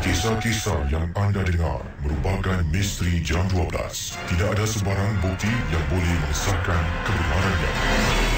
Kisah-kisah 0.00 0.88
yang 0.88 1.12
anda 1.12 1.44
dengar 1.44 1.84
merupakan 2.00 2.64
misteri 2.72 3.20
jam 3.20 3.44
12. 3.52 4.16
Tidak 4.32 4.48
ada 4.56 4.64
sebarang 4.64 5.20
bukti 5.20 5.52
yang 5.68 5.84
boleh 5.92 6.14
mengesahkan 6.24 6.80
kebenarannya. 7.04 8.31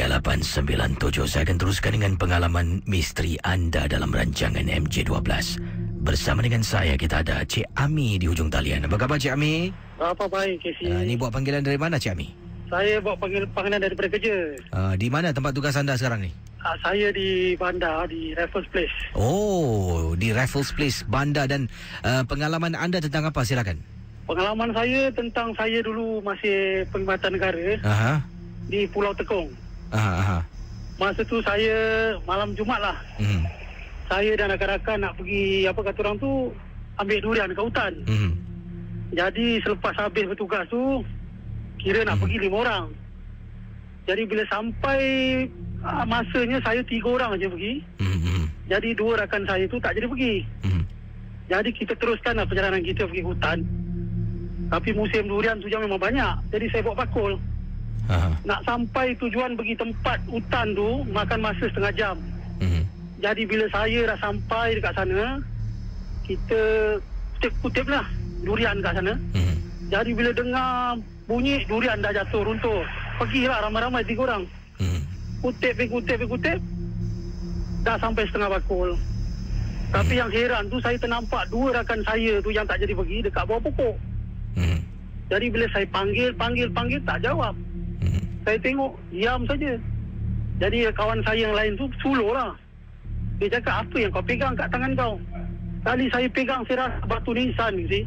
Perkara 0.00 0.16
897 0.16 1.28
Saya 1.28 1.44
akan 1.44 1.58
teruskan 1.60 1.92
dengan 1.92 2.16
pengalaman 2.16 2.80
misteri 2.88 3.36
anda 3.44 3.84
dalam 3.84 4.08
rancangan 4.08 4.64
MJ12 4.64 5.20
Bersama 6.00 6.40
dengan 6.40 6.64
saya 6.64 6.96
kita 6.96 7.20
ada 7.20 7.44
Cik 7.44 7.68
Ami 7.76 8.16
di 8.16 8.24
hujung 8.24 8.48
talian 8.48 8.88
Apa 8.88 8.96
khabar 8.96 9.20
Cik 9.20 9.36
Ami? 9.36 9.68
Apa 10.00 10.24
baik, 10.24 10.64
Casey? 10.64 10.88
Uh, 10.88 11.04
ni 11.04 11.20
buat 11.20 11.28
panggilan 11.28 11.60
dari 11.60 11.76
mana 11.76 12.00
Cik 12.00 12.16
Ami? 12.16 12.32
Saya 12.72 12.96
buat 13.04 13.20
panggil 13.20 13.44
panggilan 13.52 13.76
daripada 13.76 14.08
kerja. 14.08 14.56
Uh, 14.72 14.96
di 14.96 15.12
mana 15.12 15.36
tempat 15.36 15.52
tugas 15.52 15.76
anda 15.76 15.92
sekarang 16.00 16.24
ni? 16.24 16.32
Uh, 16.64 16.76
saya 16.80 17.12
di 17.12 17.52
bandar, 17.60 18.08
di 18.08 18.32
Raffles 18.32 18.72
Place. 18.72 18.96
Oh, 19.12 20.16
di 20.16 20.32
Raffles 20.32 20.72
Place, 20.72 21.04
bandar 21.04 21.44
dan 21.44 21.68
uh, 22.08 22.24
pengalaman 22.24 22.72
anda 22.72 23.04
tentang 23.04 23.28
apa? 23.28 23.44
Silakan. 23.44 23.76
Pengalaman 24.24 24.72
saya 24.72 25.12
tentang 25.12 25.52
saya 25.60 25.84
dulu 25.84 26.24
masih 26.24 26.88
perkhidmatan 26.88 27.36
negara 27.36 27.76
Aha. 27.84 28.24
di 28.64 28.88
Pulau 28.88 29.12
Tekong. 29.12 29.68
Aha, 29.90 30.12
aha. 30.22 30.38
Masa 31.00 31.24
tu 31.24 31.40
saya 31.42 31.76
malam 32.28 32.52
Jumat 32.54 32.78
lah. 32.78 32.96
Hmm. 33.16 33.42
Saya 34.10 34.34
dan 34.34 34.50
rakan-rakan 34.50 34.98
nak 35.00 35.14
pergi, 35.16 35.64
apa 35.64 35.80
kata 35.80 35.98
orang 36.02 36.16
tu, 36.18 36.32
ambil 36.98 37.18
durian 37.22 37.50
ke 37.50 37.62
hutan. 37.62 37.92
Hmm. 38.04 38.32
Jadi 39.10 39.58
selepas 39.62 39.94
habis 39.96 40.26
bertugas 40.26 40.66
tu, 40.68 41.02
kira 41.78 42.04
nak 42.04 42.18
Hmm. 42.18 42.22
pergi 42.26 42.36
lima 42.38 42.56
orang. 42.62 42.84
Jadi 44.06 44.22
bila 44.26 44.42
sampai 44.50 45.00
uh, 45.86 46.04
masanya 46.04 46.58
saya 46.66 46.82
tiga 46.86 47.08
orang 47.14 47.38
aja 47.38 47.46
pergi. 47.46 47.74
Hmm. 48.02 48.44
Jadi 48.70 48.94
dua 48.94 49.18
rakan 49.18 49.42
saya 49.46 49.66
tu 49.66 49.78
tak 49.82 49.98
jadi 49.98 50.06
pergi. 50.06 50.34
Hmm. 50.62 50.82
Jadi 51.50 51.70
kita 51.74 51.98
teruskanlah 51.98 52.46
perjalanan 52.46 52.82
kita 52.82 53.02
pergi 53.06 53.26
hutan. 53.26 53.58
Tapi 54.70 54.94
musim 54.94 55.26
durian 55.26 55.58
tu 55.58 55.66
jam 55.66 55.82
memang 55.82 55.98
banyak. 55.98 56.54
Jadi 56.54 56.66
saya 56.70 56.82
bawa 56.86 57.02
bakul. 57.02 57.34
Aha. 58.08 58.30
Nak 58.46 58.60
sampai 58.64 59.12
tujuan 59.20 59.54
pergi 59.58 59.74
tempat 59.76 60.18
hutan 60.30 60.66
tu 60.72 61.04
makan 61.12 61.38
masa 61.44 61.64
setengah 61.68 61.92
jam. 61.94 62.16
Hmm. 62.62 62.82
Jadi 63.20 63.42
bila 63.44 63.66
saya 63.68 64.00
dah 64.08 64.18
sampai 64.18 64.80
dekat 64.80 64.94
sana, 64.96 65.38
kita 66.24 66.60
kutip-kutip 67.36 67.86
lah 67.88 68.06
durian 68.44 68.80
kat 68.80 68.96
sana. 68.96 69.14
Hmm. 69.36 69.56
Jadi 69.90 70.10
bila 70.14 70.30
dengar 70.32 70.96
bunyi 71.28 71.62
durian 71.68 72.00
dah 72.00 72.12
jatuh 72.14 72.42
runtuh. 72.46 72.82
Pergilah 73.20 73.60
ramai-ramai 73.68 74.02
tiga 74.08 74.32
orang. 74.32 74.44
Hmm. 74.80 75.00
Kutip, 75.44 75.76
kutip, 75.76 76.24
kutip. 76.24 76.58
Dah 77.84 77.96
sampai 78.00 78.24
setengah 78.28 78.48
bakul. 78.60 78.96
Tapi 79.90 80.22
yang 80.22 80.30
heran 80.30 80.70
tu 80.70 80.78
saya 80.78 80.94
ternampak 80.94 81.50
dua 81.50 81.82
rakan 81.82 82.00
saya 82.06 82.38
tu 82.38 82.54
yang 82.54 82.62
tak 82.62 82.78
jadi 82.78 82.94
pergi 82.94 83.26
dekat 83.26 83.42
bawah 83.42 83.62
pokok. 83.66 83.96
Hmm. 84.54 84.78
Jadi 85.30 85.46
bila 85.50 85.66
saya 85.70 85.86
panggil, 85.90 86.30
panggil, 86.34 86.68
panggil 86.70 87.00
tak 87.02 87.22
jawab. 87.22 87.54
Hmm. 88.00 88.22
Saya 88.44 88.58
tengok 88.60 88.92
diam 89.12 89.40
saja. 89.48 89.72
Jadi 90.60 90.78
kawan 90.92 91.20
saya 91.24 91.40
yang 91.48 91.56
lain 91.56 91.72
tu 91.80 91.88
suluh 92.04 92.36
lah. 92.36 92.52
Dia 93.40 93.48
cakap 93.56 93.88
apa 93.88 93.96
yang 93.96 94.12
kau 94.12 94.24
pegang 94.24 94.52
kat 94.52 94.68
tangan 94.68 94.92
kau? 94.92 95.14
Kali 95.80 96.06
saya 96.12 96.28
pegang 96.28 96.60
saya 96.68 96.84
rasa 96.84 97.00
batu 97.08 97.32
nisan 97.32 97.72
you 97.80 97.88
see. 97.88 98.04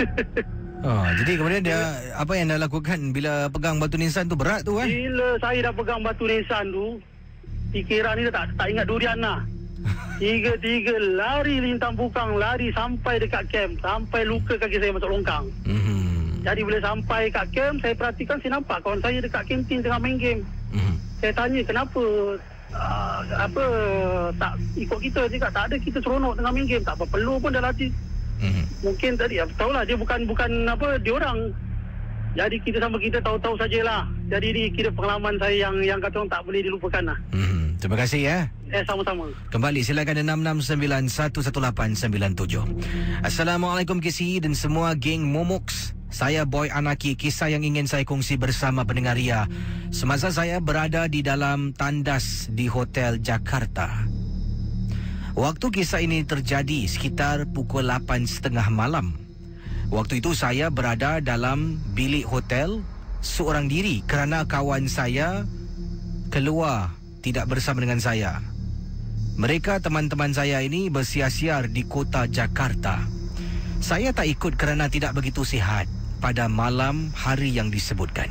Ah, 0.80 1.12
jadi 1.12 1.36
kemudian 1.36 1.60
dia 1.60 1.76
apa 2.16 2.32
yang 2.32 2.48
anda 2.48 2.64
lakukan 2.64 3.12
bila 3.12 3.52
pegang 3.52 3.76
batu 3.76 4.00
nisan 4.00 4.32
tu 4.32 4.36
berat 4.36 4.64
tu 4.64 4.80
eh? 4.80 4.88
Bila 4.88 5.36
saya 5.36 5.68
dah 5.68 5.72
pegang 5.76 6.00
batu 6.00 6.24
nisan 6.24 6.72
tu, 6.72 6.96
fikiran 7.68 8.16
ni 8.16 8.32
tak, 8.32 8.48
tak 8.56 8.66
ingat 8.72 8.88
durian 8.88 9.18
lah. 9.20 9.44
Tiga-tiga 10.24 10.96
lari 10.96 11.60
lintang 11.60 12.00
bukang, 12.00 12.32
lari 12.40 12.72
sampai 12.72 13.20
dekat 13.20 13.44
camp. 13.52 13.76
Sampai 13.84 14.24
luka 14.24 14.56
kaki 14.56 14.80
saya 14.80 14.96
masuk 14.96 15.12
longkang. 15.12 15.44
Hmm. 15.68 16.09
Jadi 16.40 16.60
bila 16.62 16.78
sampai 16.78 17.26
kat 17.28 17.46
camp, 17.50 17.74
saya 17.78 17.92
perhatikan 17.92 18.34
saya 18.38 18.50
nampak 18.54 18.78
kawan 18.80 18.98
saya 18.98 19.18
dekat 19.18 19.42
kantin 19.44 19.78
tengah 19.78 19.96
main 19.96 20.16
game. 20.16 20.40
Hmm. 20.70 20.94
Saya 21.18 21.32
tanya 21.32 21.60
kenapa 21.60 22.00
uh, 22.70 23.20
apa 23.36 23.64
tak 24.34 24.52
ikut 24.74 24.98
kita 25.00 25.20
je 25.26 25.36
tak 25.36 25.52
ada 25.52 25.74
kita 25.74 25.98
seronok 25.98 26.32
tengah 26.34 26.50
main 26.50 26.64
game 26.64 26.80
tak 26.80 26.94
apa 26.94 27.04
perlu 27.04 27.36
pun 27.36 27.50
dah 27.50 27.60
latih 27.60 27.90
Hmm. 28.40 28.64
mungkin 28.80 29.12
tadi 29.14 29.36
apa 29.36 29.52
tahulah 29.52 29.84
dia 29.84 29.92
bukan 29.92 30.24
bukan 30.24 30.48
apa 30.64 30.96
dia 30.96 31.12
orang 31.12 31.52
jadi 32.32 32.56
kita 32.56 32.80
sama 32.80 32.96
kita 32.96 33.20
tahu-tahu 33.20 33.52
sajalah 33.52 34.08
jadi 34.32 34.46
ni 34.48 34.62
kira 34.72 34.88
pengalaman 34.88 35.36
saya 35.36 35.68
yang 35.68 35.76
yang 35.84 36.00
kata 36.00 36.24
orang 36.24 36.32
tak 36.32 36.40
boleh 36.48 36.64
dilupakan 36.64 37.04
lah 37.04 37.18
Hmm. 37.36 37.76
Terima 37.76 37.96
kasih 37.96 38.20
ya. 38.24 38.38
eh 38.72 38.84
sama-sama 38.84 39.28
Kembali 39.52 39.80
silakan 39.80 40.24
669-11897 40.24 42.64
Assalamualaikum 43.20 44.00
KC 44.00 44.40
dan 44.40 44.52
semua 44.52 44.92
geng 44.96 45.24
Momox 45.24 45.92
Saya 46.10 46.42
Boy 46.42 46.68
Anaki 46.74 47.14
Kisah 47.14 47.48
yang 47.50 47.62
ingin 47.62 47.86
saya 47.86 48.02
kongsi 48.02 48.34
bersama 48.34 48.82
pendengar 48.82 49.14
Ria. 49.14 49.46
Semasa 49.94 50.34
saya 50.34 50.58
berada 50.58 51.06
di 51.06 51.22
dalam 51.22 51.70
tandas 51.74 52.50
di 52.50 52.66
Hotel 52.70 53.22
Jakarta 53.22 54.06
Waktu 55.38 55.70
kisah 55.70 56.02
ini 56.02 56.26
terjadi 56.26 56.90
sekitar 56.90 57.48
pukul 57.54 57.86
8.30 57.86 58.50
malam. 58.74 59.14
Waktu 59.88 60.18
itu 60.18 60.34
saya 60.34 60.68
berada 60.68 61.22
dalam 61.22 61.78
bilik 61.94 62.26
hotel 62.26 62.82
Seorang 63.20 63.68
diri 63.68 64.00
kerana 64.08 64.48
kawan 64.48 64.88
saya 64.88 65.44
keluar 66.32 66.88
tidak 67.20 67.52
bersama 67.52 67.84
dengan 67.84 68.00
saya. 68.00 68.40
Mereka 69.36 69.84
teman-teman 69.84 70.32
saya 70.32 70.64
ini 70.64 70.88
bersiar-siar 70.88 71.68
di 71.68 71.84
kota 71.84 72.24
Jakarta. 72.24 73.04
Saya 73.84 74.16
tak 74.16 74.24
ikut 74.24 74.56
kerana 74.56 74.88
tidak 74.88 75.12
begitu 75.12 75.44
sihat 75.44 75.84
pada 76.20 76.46
malam 76.46 77.10
hari 77.16 77.50
yang 77.56 77.72
disebutkan. 77.72 78.28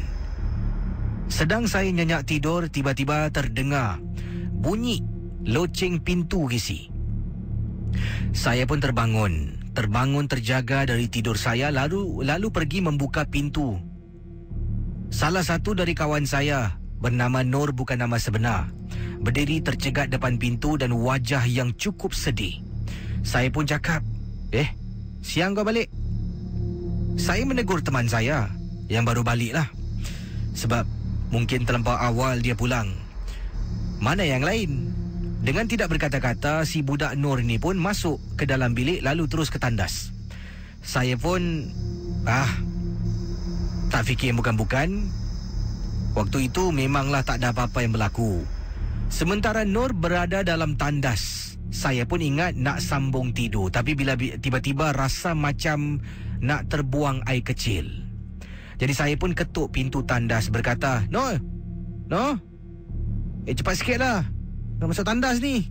Sedang 1.29 1.65
saya 1.65 1.89
nyenyak 1.89 2.25
tidur, 2.29 2.69
tiba-tiba 2.69 3.29
terdengar 3.33 4.01
bunyi 4.59 5.01
loceng 5.45 6.01
pintu 6.01 6.45
kisi. 6.45 6.89
Saya 8.35 8.69
pun 8.69 8.77
terbangun, 8.77 9.57
terbangun 9.73 10.29
terjaga 10.29 10.85
dari 10.85 11.09
tidur 11.09 11.37
saya 11.37 11.73
lalu 11.73 12.21
lalu 12.21 12.47
pergi 12.53 12.79
membuka 12.85 13.25
pintu. 13.25 13.81
Salah 15.09 15.41
satu 15.41 15.73
dari 15.73 15.97
kawan 15.97 16.29
saya 16.29 16.77
bernama 17.01 17.41
Nur 17.41 17.73
bukan 17.73 17.97
nama 17.97 18.21
sebenar. 18.21 18.69
Berdiri 19.19 19.59
tercegat 19.59 20.13
depan 20.13 20.37
pintu 20.37 20.77
dan 20.77 20.93
wajah 20.95 21.43
yang 21.49 21.73
cukup 21.75 22.13
sedih. 22.13 22.61
Saya 23.25 23.51
pun 23.51 23.67
cakap, 23.67 23.99
"Eh, 24.53 24.69
siang 25.19 25.57
kau 25.57 25.65
balik?" 25.65 25.98
Saya 27.15 27.47
menegur 27.47 27.81
teman 27.81 28.05
saya 28.05 28.51
yang 28.91 29.07
baru 29.07 29.23
balik 29.23 29.55
lah. 29.55 29.67
Sebab 30.53 30.83
mungkin 31.33 31.63
terlampau 31.63 31.95
awal 31.95 32.43
dia 32.43 32.53
pulang. 32.53 32.91
Mana 34.03 34.27
yang 34.27 34.43
lain? 34.43 34.91
Dengan 35.39 35.71
tidak 35.71 35.95
berkata-kata, 35.95 36.67
si 36.67 36.83
budak 36.83 37.15
Nur 37.15 37.39
ni 37.39 37.55
pun 37.55 37.79
masuk 37.79 38.19
ke 38.35 38.43
dalam 38.43 38.75
bilik 38.75 38.99
lalu 38.99 39.23
terus 39.31 39.47
ke 39.47 39.55
tandas. 39.55 40.11
Saya 40.83 41.15
pun... 41.15 41.71
Ah... 42.27 42.49
Tak 43.89 44.05
fikir 44.05 44.37
bukan-bukan. 44.37 45.09
Waktu 46.13 46.51
itu 46.51 46.69
memanglah 46.69 47.25
tak 47.25 47.41
ada 47.41 47.49
apa-apa 47.49 47.81
yang 47.81 47.97
berlaku. 47.97 48.45
Sementara 49.09 49.65
Nur 49.65 49.97
berada 49.97 50.45
dalam 50.45 50.77
tandas, 50.77 51.55
saya 51.73 52.05
pun 52.05 52.21
ingat 52.21 52.53
nak 52.53 52.85
sambung 52.85 53.33
tidur. 53.33 53.73
Tapi 53.73 53.97
bila 53.97 54.13
bi- 54.13 54.37
tiba-tiba 54.37 54.93
rasa 54.93 55.33
macam 55.33 55.97
nak 56.39 56.71
terbuang 56.71 57.23
air 57.27 57.43
kecil. 57.43 57.87
Jadi 58.79 58.93
saya 58.95 59.15
pun 59.19 59.35
ketuk 59.35 59.75
pintu 59.75 60.03
tandas 60.07 60.47
berkata, 60.47 61.03
Nur! 61.11 61.35
Nur! 62.07 62.39
Eh 63.43 63.55
cepat 63.55 63.75
sikit 63.75 63.97
lah. 63.99 64.23
Nak 64.79 64.87
masuk 64.87 65.03
tandas 65.03 65.43
ni. 65.43 65.67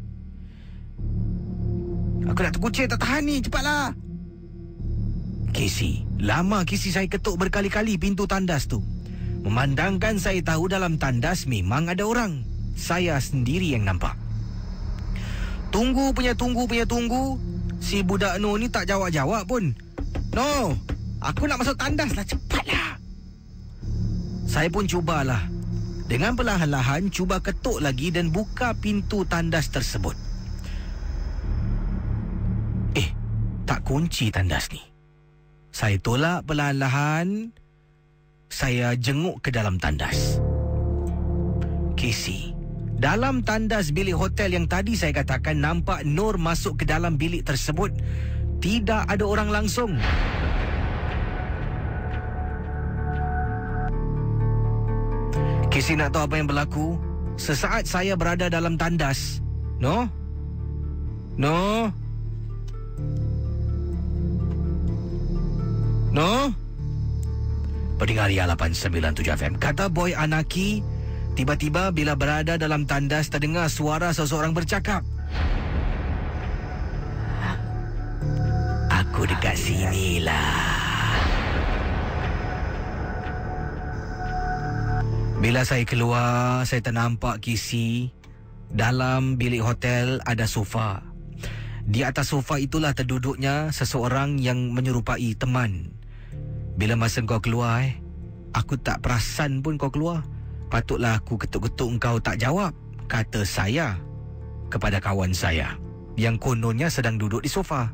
Aku 2.28 2.44
nak 2.44 2.52
terkucing 2.52 2.84
tak 2.84 3.00
tahan 3.00 3.24
ni. 3.24 3.40
Cepatlah. 3.40 3.96
Casey. 5.56 6.04
Lama 6.20 6.66
Casey 6.68 6.92
saya 6.92 7.08
ketuk 7.08 7.40
berkali-kali 7.40 7.96
pintu 7.96 8.28
tandas 8.28 8.68
tu. 8.68 8.84
Memandangkan 9.40 10.20
saya 10.20 10.44
tahu 10.44 10.68
dalam 10.68 11.00
tandas 11.00 11.48
memang 11.48 11.88
ada 11.88 12.04
orang. 12.04 12.44
Saya 12.76 13.16
sendiri 13.16 13.72
yang 13.72 13.88
nampak. 13.88 14.12
Tunggu 15.72 16.12
punya 16.12 16.36
tunggu 16.36 16.68
punya 16.68 16.84
tunggu. 16.84 17.40
Si 17.78 18.04
budak 18.04 18.36
No 18.42 18.58
ni 18.60 18.68
tak 18.68 18.90
jawab-jawab 18.90 19.48
pun. 19.48 19.72
No, 20.32 20.76
aku 21.22 21.48
nak 21.48 21.60
masuk 21.62 21.76
tandas 21.78 22.12
lah. 22.12 22.24
Cepatlah. 22.26 22.90
Saya 24.48 24.68
pun 24.72 24.88
cubalah. 24.88 25.44
Dengan 26.08 26.32
perlahan-lahan 26.32 27.12
cuba 27.12 27.36
ketuk 27.36 27.84
lagi 27.84 28.08
dan 28.08 28.32
buka 28.32 28.72
pintu 28.72 29.28
tandas 29.28 29.68
tersebut. 29.68 30.16
Eh, 32.96 33.12
tak 33.68 33.84
kunci 33.84 34.32
tandas 34.32 34.72
ni. 34.72 34.80
Saya 35.68 36.00
tolak 36.00 36.48
perlahan-lahan. 36.48 37.52
Saya 38.48 38.96
jenguk 38.96 39.44
ke 39.44 39.52
dalam 39.52 39.76
tandas. 39.76 40.40
Casey, 41.92 42.56
dalam 42.96 43.44
tandas 43.44 43.92
bilik 43.92 44.16
hotel 44.16 44.56
yang 44.56 44.64
tadi 44.64 44.96
saya 44.96 45.12
katakan 45.12 45.60
nampak 45.60 46.08
Nur 46.08 46.40
masuk 46.40 46.80
ke 46.80 46.84
dalam 46.88 47.20
bilik 47.20 47.44
tersebut, 47.44 47.92
tidak 48.58 49.06
ada 49.06 49.24
orang 49.24 49.48
langsung. 49.50 49.94
Casey 55.68 55.94
nak 55.94 56.10
tahu 56.10 56.26
apa 56.26 56.34
yang 56.42 56.48
berlaku? 56.50 56.98
Sesaat 57.38 57.86
saya 57.86 58.18
berada 58.18 58.50
dalam 58.50 58.74
tandas. 58.74 59.38
No? 59.78 60.10
No? 61.38 61.86
No? 66.10 66.50
Pendengar 67.94 68.26
Ria 68.26 68.50
897 68.50 69.38
FM. 69.38 69.52
Kata 69.62 69.86
Boy 69.86 70.18
Anaki, 70.18 70.82
tiba-tiba 71.38 71.94
bila 71.94 72.18
berada 72.18 72.58
dalam 72.58 72.82
tandas 72.82 73.30
terdengar 73.30 73.70
suara 73.70 74.10
seseorang 74.10 74.50
bercakap. 74.50 75.06
Aku 79.18 79.26
dekat 79.26 79.58
sinilah. 79.58 80.62
Bila 85.42 85.66
saya 85.66 85.82
keluar, 85.82 86.62
saya 86.62 86.78
ternampak 86.78 87.42
kisi. 87.42 88.14
Dalam 88.70 89.34
bilik 89.34 89.58
hotel 89.58 90.22
ada 90.22 90.46
sofa. 90.46 91.02
Di 91.82 92.06
atas 92.06 92.30
sofa 92.30 92.62
itulah 92.62 92.94
terduduknya 92.94 93.74
seseorang 93.74 94.38
yang 94.38 94.70
menyerupai 94.70 95.34
teman. 95.34 95.98
Bila 96.78 96.94
masa 96.94 97.18
kau 97.26 97.42
keluar 97.42 97.90
eh, 97.90 97.98
aku 98.54 98.78
tak 98.78 99.02
perasan 99.02 99.66
pun 99.66 99.82
kau 99.82 99.90
keluar. 99.90 100.22
Patutlah 100.70 101.18
aku 101.18 101.42
ketuk-ketuk 101.42 101.90
engkau 101.90 102.22
tak 102.22 102.38
jawab, 102.38 102.70
kata 103.10 103.42
saya 103.42 103.98
kepada 104.70 105.02
kawan 105.02 105.34
saya 105.34 105.74
yang 106.14 106.38
kononnya 106.38 106.86
sedang 106.86 107.18
duduk 107.18 107.42
di 107.42 107.50
sofa. 107.50 107.90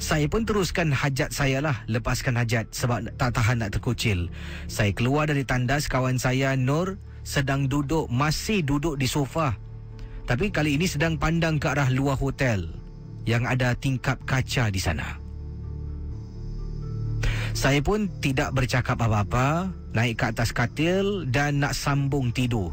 Saya 0.00 0.24
pun 0.32 0.48
teruskan 0.48 0.96
hajat 0.96 1.28
saya 1.28 1.60
lah. 1.60 1.84
Lepaskan 1.84 2.40
hajat 2.40 2.72
Sebab 2.72 3.12
tak 3.20 3.36
tahan 3.36 3.60
nak 3.60 3.76
terkucil 3.76 4.32
Saya 4.64 4.96
keluar 4.96 5.28
dari 5.28 5.44
tandas 5.44 5.92
Kawan 5.92 6.16
saya 6.16 6.56
Nur 6.56 6.96
Sedang 7.20 7.68
duduk 7.68 8.08
Masih 8.08 8.64
duduk 8.64 8.96
di 8.96 9.04
sofa. 9.04 9.52
Tapi 10.24 10.48
kali 10.48 10.80
ini 10.80 10.88
sedang 10.88 11.20
pandang 11.20 11.60
ke 11.60 11.68
arah 11.68 11.92
luar 11.92 12.16
hotel 12.16 12.64
Yang 13.28 13.44
ada 13.44 13.68
tingkap 13.76 14.16
kaca 14.24 14.72
di 14.72 14.80
sana. 14.80 15.20
Saya 17.52 17.84
pun 17.84 18.08
tidak 18.24 18.56
bercakap 18.56 18.96
apa-apa 18.96 19.68
Naik 19.92 20.16
ke 20.16 20.24
atas 20.32 20.56
katil 20.56 21.28
Dan 21.28 21.60
nak 21.60 21.76
sambung 21.76 22.32
tidur. 22.32 22.72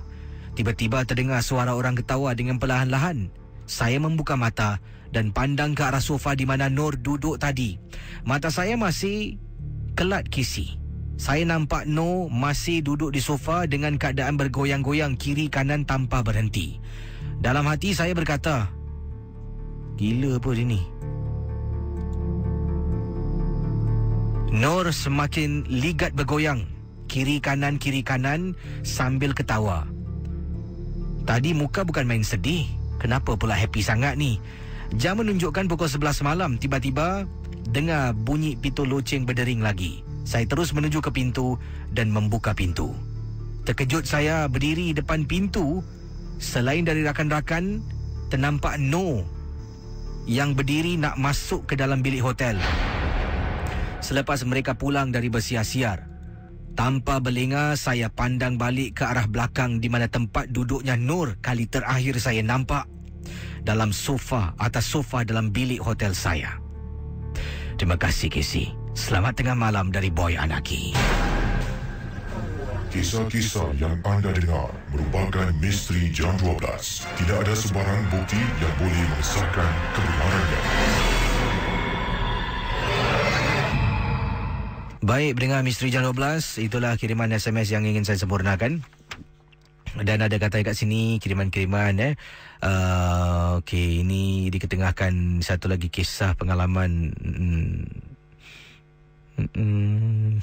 Tiba-tiba 0.56 1.04
terdengar 1.06 1.44
suara 1.46 1.78
orang 1.78 1.94
ketawa 1.94 2.34
dengan 2.34 2.58
perlahan-lahan. 2.58 3.30
Saya 3.70 4.02
membuka 4.02 4.34
mata 4.34 4.82
dan 5.12 5.32
pandang 5.32 5.74
ke 5.74 5.84
arah 5.84 6.04
sofa 6.04 6.36
di 6.36 6.44
mana 6.44 6.68
Nur 6.68 7.00
duduk 7.00 7.40
tadi. 7.40 7.80
Mata 8.28 8.52
saya 8.52 8.76
masih 8.76 9.40
kelat 9.98 10.28
kisi. 10.28 10.78
Saya 11.18 11.50
nampak 11.50 11.90
Nur 11.90 12.30
masih 12.30 12.86
duduk 12.86 13.10
di 13.10 13.22
sofa 13.24 13.66
dengan 13.66 13.98
keadaan 13.98 14.38
bergoyang-goyang 14.38 15.18
kiri 15.18 15.50
kanan 15.50 15.82
tanpa 15.88 16.22
berhenti. 16.22 16.78
Dalam 17.42 17.66
hati 17.66 17.94
saya 17.94 18.14
berkata, 18.14 18.70
Gila 19.98 20.38
apa 20.38 20.50
dia 20.54 20.66
ni? 20.66 20.82
Nur 24.54 24.86
semakin 24.94 25.66
ligat 25.66 26.14
bergoyang. 26.14 26.70
Kiri 27.10 27.42
kanan, 27.42 27.82
kiri 27.82 28.06
kanan 28.06 28.54
sambil 28.86 29.34
ketawa. 29.34 29.90
Tadi 31.26 31.52
muka 31.58 31.82
bukan 31.82 32.06
main 32.06 32.22
sedih. 32.22 32.64
Kenapa 33.02 33.34
pula 33.36 33.58
happy 33.58 33.82
sangat 33.82 34.16
ni? 34.16 34.38
Jam 34.96 35.20
menunjukkan 35.20 35.68
pukul 35.68 35.92
11 35.92 36.24
malam. 36.24 36.56
Tiba-tiba 36.56 37.28
dengar 37.68 38.16
bunyi 38.16 38.56
pintu 38.56 38.88
loceng 38.88 39.28
berdering 39.28 39.60
lagi. 39.60 40.00
Saya 40.24 40.48
terus 40.48 40.72
menuju 40.72 41.04
ke 41.04 41.12
pintu 41.12 41.60
dan 41.92 42.08
membuka 42.08 42.56
pintu. 42.56 42.96
Terkejut 43.68 44.08
saya 44.08 44.48
berdiri 44.48 44.96
depan 44.96 45.28
pintu. 45.28 45.84
Selain 46.40 46.86
dari 46.86 47.02
rakan-rakan, 47.04 47.82
ternampak 48.32 48.78
No 48.78 49.26
yang 50.28 50.54
berdiri 50.54 51.00
nak 51.00 51.16
masuk 51.16 51.66
ke 51.66 51.74
dalam 51.80 52.04
bilik 52.04 52.22
hotel. 52.22 52.60
Selepas 54.04 54.44
mereka 54.44 54.76
pulang 54.76 55.10
dari 55.10 55.32
bersiar-siar, 55.32 56.04
tanpa 56.78 57.18
berlengah 57.18 57.74
saya 57.80 58.12
pandang 58.12 58.60
balik 58.60 59.02
ke 59.02 59.04
arah 59.08 59.26
belakang 59.26 59.82
di 59.82 59.90
mana 59.90 60.06
tempat 60.06 60.52
duduknya 60.52 60.94
Nur 61.00 61.40
kali 61.42 61.66
terakhir 61.66 62.22
saya 62.22 62.44
nampak 62.46 62.86
dalam 63.68 63.92
sofa 63.92 64.56
atas 64.56 64.88
sofa 64.88 65.28
dalam 65.28 65.52
bilik 65.52 65.84
hotel 65.84 66.16
saya. 66.16 66.56
Terima 67.76 68.00
kasih 68.00 68.32
Casey. 68.32 68.72
Selamat 68.96 69.36
tengah 69.36 69.60
malam 69.60 69.92
dari 69.92 70.08
Boy 70.08 70.40
Anaki. 70.40 70.96
Kisah-kisah 72.88 73.76
yang 73.76 74.00
anda 74.08 74.32
dengar 74.32 74.72
merupakan 74.96 75.52
misteri 75.60 76.08
jam 76.16 76.32
12. 76.40 76.64
Tidak 77.20 77.38
ada 77.44 77.54
sebarang 77.54 78.02
bukti 78.08 78.40
yang 78.40 78.74
boleh 78.80 79.04
mengesahkan 79.12 79.72
kebenarannya. 79.92 80.62
Baik, 85.08 85.40
pendengar 85.40 85.64
Misteri 85.64 85.88
Jam 85.88 86.04
12, 86.04 86.60
itulah 86.60 87.00
kiriman 87.00 87.32
SMS 87.32 87.72
yang 87.72 87.88
ingin 87.88 88.04
saya 88.04 88.20
sempurnakan. 88.20 88.84
Dan 89.98 90.22
ada 90.22 90.36
kata 90.38 90.62
kat 90.62 90.78
sini 90.78 91.18
kiriman-kiriman 91.18 91.94
eh. 92.02 92.14
Uh, 92.62 93.62
Okey, 93.62 94.06
ini 94.06 94.50
diketengahkan 94.54 95.42
satu 95.42 95.70
lagi 95.70 95.90
kisah 95.90 96.38
pengalaman. 96.38 97.14
Hmm, 97.22 97.86
Hmm. 99.38 100.42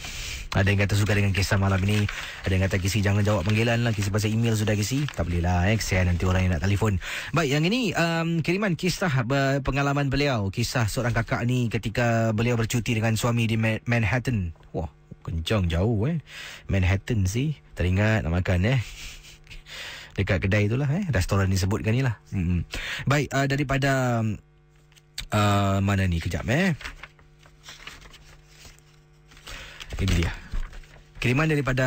Ada 0.54 0.70
yang 0.70 0.86
kata 0.86 0.94
suka 0.94 1.18
dengan 1.18 1.34
kisah 1.34 1.58
malam 1.58 1.82
ini. 1.82 2.06
Ada 2.46 2.52
yang 2.54 2.62
kata 2.70 2.78
Kisi 2.78 3.02
jangan 3.02 3.26
jawab 3.26 3.42
panggilan 3.42 3.82
lah. 3.82 3.90
Kisi 3.90 4.14
pasal 4.14 4.30
email 4.30 4.54
sudah 4.54 4.78
Kisi. 4.78 5.02
Tak 5.02 5.26
boleh 5.26 5.42
lah 5.42 5.66
eh. 5.66 5.74
Kesian 5.74 6.06
nanti 6.06 6.22
orang 6.22 6.46
yang 6.46 6.52
nak 6.54 6.62
telefon. 6.62 7.02
Baik 7.34 7.58
yang 7.58 7.66
ini 7.66 7.90
um, 7.90 8.38
Kiriman 8.38 8.78
kisah 8.78 9.10
uh, 9.10 9.58
pengalaman 9.66 10.06
beliau. 10.06 10.46
Kisah 10.54 10.86
seorang 10.86 11.10
kakak 11.10 11.42
ni 11.42 11.66
Ketika 11.66 12.30
beliau 12.30 12.54
bercuti 12.54 12.94
dengan 12.94 13.18
suami 13.18 13.50
di 13.50 13.58
Ma- 13.58 13.82
Manhattan. 13.90 14.54
Wah 14.70 14.86
kencang 15.26 15.66
jauh 15.66 16.06
eh. 16.06 16.22
Manhattan 16.70 17.26
sih. 17.26 17.58
Teringat 17.74 18.22
nak 18.22 18.30
makan 18.30 18.78
eh 18.78 18.80
Dekat 20.14 20.38
kedai 20.46 20.70
itulah 20.70 20.86
eh 20.88 21.04
Restoran 21.10 21.50
disebutkan 21.50 21.92
ni 21.94 22.02
lah 22.06 22.16
hmm. 22.30 22.62
Baik 23.10 23.28
uh, 23.34 23.46
daripada 23.50 24.22
uh, 25.34 25.78
Mana 25.82 26.06
ni 26.06 26.22
kejap 26.22 26.46
eh 26.48 26.72
Ini 29.94 30.14
dia. 30.26 30.32
Kiriman 31.22 31.46
daripada 31.46 31.86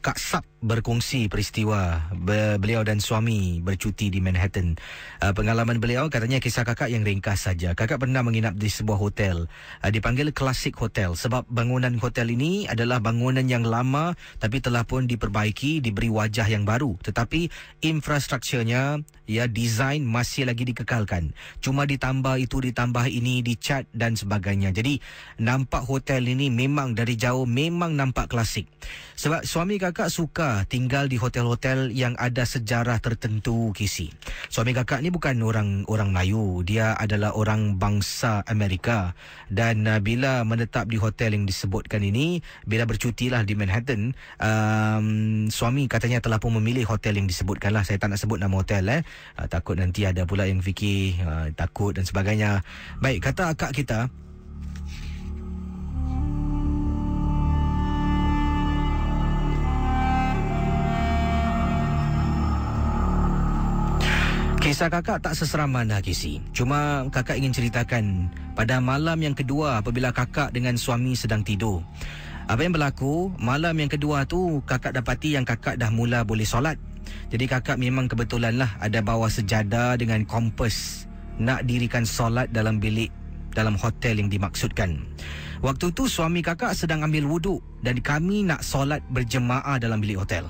Kak 0.00 0.16
Sap 0.16 0.49
berkongsi 0.60 1.32
peristiwa 1.32 2.12
beliau 2.60 2.84
dan 2.84 3.00
suami 3.00 3.64
bercuti 3.64 4.12
di 4.12 4.20
Manhattan. 4.20 4.76
Uh, 5.24 5.32
pengalaman 5.32 5.80
beliau 5.80 6.12
katanya 6.12 6.36
kisah 6.36 6.68
kakak 6.68 6.92
yang 6.92 7.00
ringkas 7.00 7.48
saja. 7.48 7.72
Kakak 7.72 8.04
pernah 8.04 8.20
menginap 8.20 8.52
di 8.60 8.68
sebuah 8.68 9.00
hotel. 9.00 9.48
Uh, 9.80 9.90
dipanggil 9.90 10.36
Classic 10.36 10.72
Hotel 10.76 11.16
sebab 11.16 11.48
bangunan 11.48 11.96
hotel 11.96 12.28
ini 12.36 12.68
adalah 12.68 13.00
bangunan 13.00 13.44
yang 13.48 13.64
lama 13.64 14.12
tapi 14.36 14.60
telah 14.60 14.84
pun 14.84 15.08
diperbaiki, 15.08 15.80
diberi 15.80 16.12
wajah 16.12 16.44
yang 16.44 16.68
baru. 16.68 16.92
Tetapi 17.00 17.48
infrastrukturnya 17.80 19.00
ya 19.24 19.48
desain 19.48 20.04
masih 20.04 20.44
lagi 20.44 20.68
dikekalkan. 20.68 21.32
Cuma 21.64 21.88
ditambah 21.88 22.36
itu 22.36 22.60
ditambah 22.60 23.08
ini 23.08 23.40
dicat 23.40 23.88
dan 23.96 24.12
sebagainya. 24.12 24.76
Jadi 24.76 25.00
nampak 25.40 25.88
hotel 25.88 26.28
ini 26.28 26.52
memang 26.52 26.92
dari 26.92 27.16
jauh 27.16 27.48
memang 27.48 27.96
nampak 27.96 28.28
klasik. 28.28 28.68
Sebab 29.16 29.44
suami 29.44 29.80
kakak 29.80 30.12
suka 30.12 30.49
tinggal 30.66 31.06
di 31.10 31.16
hotel-hotel 31.16 31.90
yang 31.94 32.14
ada 32.18 32.42
sejarah 32.46 32.98
tertentu 32.98 33.70
kisi. 33.76 34.10
Suami 34.50 34.74
kakak 34.76 35.00
ni 35.02 35.08
bukan 35.08 35.38
orang 35.42 35.88
orang 35.88 36.10
Melayu, 36.10 36.62
dia 36.66 36.94
adalah 36.98 37.34
orang 37.34 37.78
bangsa 37.78 38.42
Amerika 38.46 39.12
dan 39.50 39.86
uh, 39.86 39.98
bila 39.98 40.46
menetap 40.46 40.86
di 40.86 40.98
hotel 40.98 41.34
yang 41.34 41.44
disebutkan 41.46 42.02
ini, 42.02 42.42
bila 42.66 42.86
bercutilah 42.86 43.42
di 43.46 43.54
Manhattan, 43.58 44.14
um, 44.38 45.06
suami 45.50 45.86
katanya 45.90 46.22
telah 46.22 46.38
pun 46.38 46.54
memilih 46.58 46.86
hotel 46.86 47.18
yang 47.18 47.26
disebutkanlah. 47.26 47.82
Saya 47.82 47.98
tak 47.98 48.14
nak 48.14 48.20
sebut 48.22 48.38
nama 48.38 48.54
hotel 48.54 48.86
eh. 48.90 49.02
Uh, 49.38 49.46
takut 49.50 49.78
nanti 49.78 50.06
ada 50.06 50.26
pula 50.26 50.46
yang 50.46 50.62
fikir 50.62 51.18
uh, 51.22 51.46
takut 51.54 51.94
dan 51.94 52.06
sebagainya. 52.06 52.62
Baik, 52.98 53.24
kata 53.26 53.54
akak 53.54 53.74
kita, 53.74 54.10
Kisah 64.70 64.86
kakak 64.86 65.18
tak 65.18 65.34
seseram 65.34 65.66
mana 65.66 65.98
Kisi. 65.98 66.38
Cuma 66.54 67.02
kakak 67.10 67.42
ingin 67.42 67.50
ceritakan 67.50 68.30
pada 68.54 68.78
malam 68.78 69.18
yang 69.18 69.34
kedua 69.34 69.82
apabila 69.82 70.14
kakak 70.14 70.54
dengan 70.54 70.78
suami 70.78 71.18
sedang 71.18 71.42
tidur. 71.42 71.82
Apa 72.46 72.62
yang 72.62 72.78
berlaku, 72.78 73.34
malam 73.42 73.74
yang 73.74 73.90
kedua 73.90 74.30
tu 74.30 74.62
kakak 74.70 74.94
dapati 74.94 75.34
yang 75.34 75.42
kakak 75.42 75.74
dah 75.74 75.90
mula 75.90 76.22
boleh 76.22 76.46
solat. 76.46 76.78
Jadi 77.34 77.50
kakak 77.50 77.82
memang 77.82 78.06
kebetulan 78.06 78.62
lah 78.62 78.70
ada 78.78 79.02
bawa 79.02 79.26
sejadah 79.26 79.98
dengan 79.98 80.22
kompas 80.22 81.02
nak 81.42 81.66
dirikan 81.66 82.06
solat 82.06 82.46
dalam 82.54 82.78
bilik 82.78 83.10
dalam 83.50 83.74
hotel 83.74 84.22
yang 84.22 84.30
dimaksudkan. 84.30 85.02
Waktu 85.66 85.90
tu 85.90 86.06
suami 86.06 86.46
kakak 86.46 86.78
sedang 86.78 87.02
ambil 87.02 87.26
wuduk 87.26 87.58
dan 87.82 87.98
kami 87.98 88.46
nak 88.46 88.62
solat 88.62 89.02
berjemaah 89.10 89.82
dalam 89.82 89.98
bilik 89.98 90.22
hotel. 90.22 90.46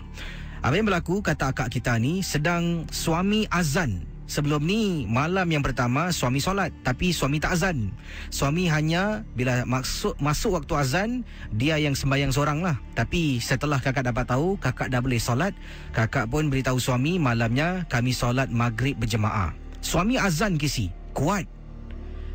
Apa 0.61 0.77
yang 0.77 0.93
berlaku 0.93 1.25
kata 1.25 1.57
akak 1.57 1.73
kita 1.73 1.97
ni 1.97 2.21
sedang 2.21 2.85
suami 2.93 3.49
azan. 3.49 4.10
Sebelum 4.31 4.62
ni 4.62 5.11
malam 5.11 5.51
yang 5.51 5.59
pertama 5.59 6.14
suami 6.14 6.39
solat 6.39 6.70
tapi 6.87 7.11
suami 7.11 7.43
tak 7.43 7.59
azan. 7.59 7.91
Suami 8.31 8.70
hanya 8.70 9.26
bila 9.35 9.66
masuk 9.66 10.14
masuk 10.22 10.55
waktu 10.55 10.74
azan 10.78 11.11
dia 11.51 11.83
yang 11.83 11.99
sembahyang 11.99 12.31
seorang 12.31 12.62
lah. 12.62 12.78
Tapi 12.95 13.43
setelah 13.43 13.83
kakak 13.83 14.07
dapat 14.07 14.31
tahu 14.31 14.55
kakak 14.62 14.87
dah 14.87 15.03
boleh 15.03 15.18
solat, 15.18 15.51
kakak 15.91 16.31
pun 16.31 16.47
beritahu 16.47 16.78
suami 16.78 17.18
malamnya 17.18 17.83
kami 17.91 18.14
solat 18.14 18.47
maghrib 18.55 18.95
berjemaah. 19.03 19.51
Suami 19.83 20.14
azan 20.14 20.55
kisi, 20.55 20.95
kuat. 21.11 21.51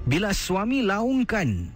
Bila 0.03 0.35
suami 0.35 0.83
laungkan 0.83 1.71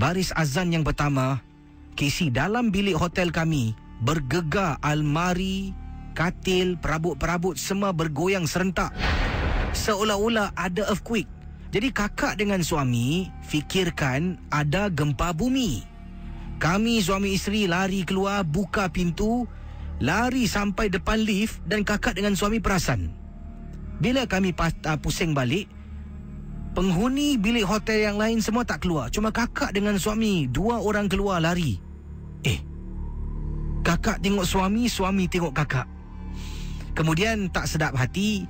baris 0.00 0.32
azan 0.32 0.72
yang 0.72 0.80
pertama, 0.80 1.44
kisi 1.92 2.32
dalam 2.32 2.72
bilik 2.72 2.96
hotel 2.96 3.28
kami 3.28 3.76
bergegar 4.00 4.80
almari, 4.80 5.76
katil, 6.16 6.80
perabot-perabot 6.80 7.52
semua 7.52 7.92
bergoyang 7.92 8.48
serentak. 8.48 8.96
Seolah-olah 9.72 10.52
ada 10.54 10.88
earthquake. 10.88 11.28
Jadi 11.72 11.88
kakak 11.88 12.36
dengan 12.36 12.60
suami 12.60 13.32
fikirkan 13.48 14.36
ada 14.52 14.92
gempa 14.92 15.32
bumi. 15.32 15.80
Kami 16.60 17.00
suami 17.00 17.32
isteri 17.34 17.64
lari 17.64 18.04
keluar, 18.04 18.44
buka 18.44 18.92
pintu, 18.92 19.48
lari 19.98 20.44
sampai 20.44 20.92
depan 20.92 21.18
lift 21.24 21.64
dan 21.64 21.82
kakak 21.82 22.14
dengan 22.14 22.36
suami 22.36 22.60
perasan. 22.60 23.10
Bila 23.98 24.28
kami 24.28 24.52
uh, 24.52 24.98
pusing 25.00 25.32
balik, 25.32 25.66
penghuni 26.76 27.40
bilik 27.40 27.64
hotel 27.64 28.12
yang 28.12 28.20
lain 28.20 28.44
semua 28.44 28.68
tak 28.68 28.84
keluar. 28.84 29.08
Cuma 29.08 29.32
kakak 29.32 29.72
dengan 29.72 29.96
suami, 29.96 30.46
dua 30.46 30.84
orang 30.84 31.08
keluar 31.08 31.40
lari. 31.40 31.80
Eh, 32.44 32.60
Kakak 33.82 34.22
tengok 34.22 34.46
suami, 34.46 34.86
suami 34.86 35.26
tengok 35.26 35.50
kakak. 35.50 35.90
Kemudian 36.94 37.50
tak 37.50 37.66
sedap 37.66 37.98
hati, 37.98 38.46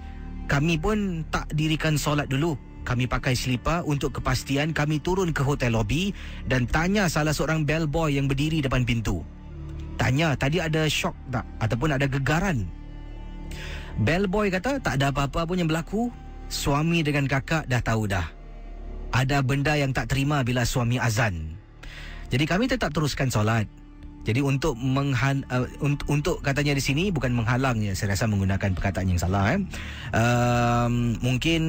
kami 0.50 0.78
pun 0.78 1.22
tak 1.30 1.50
dirikan 1.54 1.94
solat 1.98 2.28
dulu. 2.28 2.58
Kami 2.82 3.06
pakai 3.06 3.38
selipar 3.38 3.86
untuk 3.86 4.18
kepastian 4.18 4.74
kami 4.74 4.98
turun 4.98 5.30
ke 5.30 5.46
hotel 5.46 5.78
lobby 5.78 6.10
dan 6.50 6.66
tanya 6.66 7.06
salah 7.06 7.30
seorang 7.30 7.62
bellboy 7.62 8.10
yang 8.10 8.26
berdiri 8.26 8.58
depan 8.58 8.82
pintu. 8.82 9.22
Tanya 9.94 10.34
tadi 10.34 10.58
ada 10.58 10.90
shock 10.90 11.14
tak 11.30 11.46
ataupun 11.62 11.94
ada 11.94 12.10
gegaran. 12.10 12.66
Bellboy 14.02 14.50
kata 14.50 14.82
tak 14.82 14.98
ada 14.98 15.14
apa-apa 15.14 15.46
pun 15.46 15.62
yang 15.62 15.70
berlaku. 15.70 16.10
Suami 16.52 17.00
dengan 17.06 17.24
kakak 17.30 17.70
dah 17.70 17.80
tahu 17.80 18.10
dah. 18.10 18.26
Ada 19.12 19.40
benda 19.44 19.78
yang 19.78 19.94
tak 19.94 20.10
terima 20.10 20.42
bila 20.42 20.66
suami 20.66 20.98
azan. 20.98 21.54
Jadi 22.32 22.44
kami 22.48 22.64
tetap 22.66 22.90
teruskan 22.90 23.28
solat. 23.28 23.68
Jadi 24.22 24.38
untuk 24.38 24.78
menghan, 24.78 25.42
uh, 25.50 25.66
untuk, 25.82 26.06
untuk 26.06 26.36
katanya 26.46 26.78
di 26.78 26.82
sini 26.82 27.10
bukan 27.10 27.34
menghalang 27.34 27.82
ya 27.82 27.90
saya 27.90 28.14
rasa 28.14 28.30
menggunakan 28.30 28.70
perkataan 28.70 29.10
yang 29.10 29.18
salah 29.18 29.58
eh. 29.58 29.60
Um, 30.14 31.18
mungkin 31.18 31.62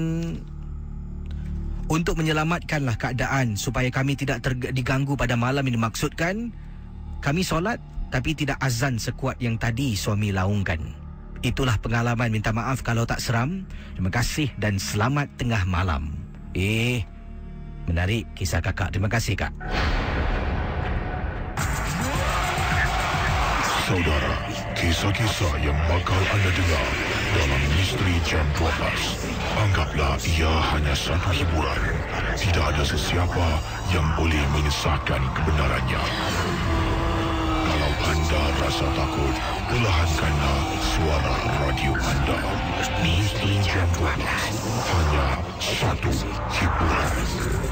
untuk 1.89 2.21
menyelamatkanlah 2.21 2.95
keadaan 2.95 3.57
supaya 3.57 3.89
kami 3.89 4.13
tidak 4.13 4.45
ter- 4.45 4.73
diganggu 4.73 5.17
pada 5.17 5.33
malam 5.33 5.65
ini 5.65 5.81
maksudkan 5.81 6.53
kami 7.25 7.41
solat 7.41 7.81
tapi 8.13 8.37
tidak 8.37 8.61
azan 8.61 9.01
sekuat 9.01 9.41
yang 9.41 9.57
tadi 9.57 9.97
suami 9.97 10.29
laungkan. 10.29 10.77
Itulah 11.41 11.75
pengalaman 11.81 12.29
minta 12.29 12.53
maaf 12.53 12.85
kalau 12.85 13.03
tak 13.03 13.19
seram. 13.19 13.65
Terima 13.97 14.13
kasih 14.13 14.53
dan 14.61 14.77
selamat 14.77 15.27
tengah 15.35 15.65
malam. 15.65 16.13
Eh, 16.53 17.03
menarik 17.89 18.29
kisah 18.37 18.61
kakak. 18.61 18.93
Terima 18.93 19.09
kasih 19.09 19.35
kak. 19.35 19.51
Saudara, 23.83 24.39
kisah-kisah 24.79 25.59
yang 25.59 25.75
bakal 25.91 26.15
anda 26.15 26.51
dengar 26.55 26.87
dalam 27.35 27.61
Misteri 27.75 28.15
Jam 28.23 28.47
12. 28.55 28.71
Anggaplah 29.59 30.15
ia 30.23 30.47
hanya 30.71 30.95
satu 30.95 31.27
hiburan. 31.35 31.91
Tidak 32.39 32.63
ada 32.63 32.79
sesiapa 32.87 33.47
yang 33.91 34.07
boleh 34.15 34.39
mengesahkan 34.55 35.19
kebenarannya. 35.35 35.99
Kalau 37.67 37.91
anda 38.07 38.43
rasa 38.63 38.87
takut, 38.95 39.35
perlahankanlah 39.67 40.59
suara 40.79 41.35
radio 41.67 41.91
anda. 41.99 42.39
Misteri 43.03 43.59
Jam 43.67 43.87
12. 43.99 44.63
Hanya 44.95 45.27
satu 45.59 46.11
hiburan. 46.55 47.62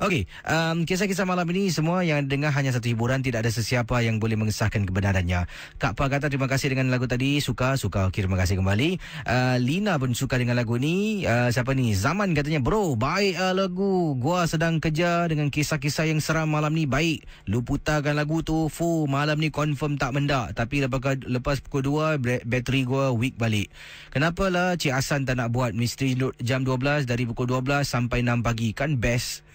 Okey, 0.00 0.24
um, 0.48 0.88
kisah-kisah 0.88 1.28
malam 1.28 1.44
ini 1.52 1.68
semua 1.68 2.00
yang 2.00 2.24
dengar 2.24 2.56
hanya 2.56 2.72
satu 2.72 2.88
hiburan, 2.88 3.20
tidak 3.20 3.44
ada 3.44 3.52
sesiapa 3.52 4.00
yang 4.00 4.16
boleh 4.16 4.32
mengesahkan 4.32 4.88
kebenarannya. 4.88 5.44
Kak 5.76 5.92
Pa 5.92 6.08
kata 6.08 6.32
terima 6.32 6.48
kasih 6.48 6.72
dengan 6.72 6.88
lagu 6.88 7.04
tadi, 7.04 7.36
suka, 7.44 7.76
suka. 7.76 8.08
Okey, 8.08 8.24
terima 8.24 8.40
kasih 8.40 8.56
kembali. 8.56 8.96
Uh, 9.28 9.60
Lina 9.60 10.00
pun 10.00 10.16
suka 10.16 10.40
dengan 10.40 10.56
lagu 10.56 10.80
ni. 10.80 11.28
Uh, 11.28 11.52
siapa 11.52 11.76
ni? 11.76 11.92
Zaman 11.92 12.32
katanya, 12.32 12.64
bro, 12.64 12.96
baik 12.96 13.36
uh, 13.36 13.52
lagu. 13.52 14.16
Gua 14.16 14.48
sedang 14.48 14.80
kerja 14.80 15.28
dengan 15.28 15.52
kisah-kisah 15.52 16.08
yang 16.08 16.24
seram 16.24 16.48
malam 16.48 16.72
ni. 16.72 16.88
Baik, 16.88 17.20
lu 17.44 17.60
putarkan 17.60 18.16
lagu 18.16 18.40
tu. 18.40 18.72
Fu, 18.72 19.04
malam 19.04 19.36
ni 19.36 19.52
confirm 19.52 20.00
tak 20.00 20.16
mendak. 20.16 20.56
Tapi 20.56 20.80
lepas, 20.80 21.20
lepas 21.28 21.60
pukul 21.60 22.16
2, 22.16 22.48
bateri 22.48 22.88
gua 22.88 23.12
weak 23.12 23.36
balik. 23.36 23.68
Kenapalah 24.16 24.80
Cik 24.80 24.96
Hasan 24.96 25.28
tak 25.28 25.36
nak 25.36 25.52
buat 25.52 25.76
misteri 25.76 26.16
jam 26.40 26.64
12 26.64 27.04
dari 27.04 27.28
pukul 27.28 27.52
12 27.52 27.84
sampai 27.84 28.24
6 28.24 28.40
pagi? 28.40 28.72
Kan 28.72 28.96
best. 28.96 29.49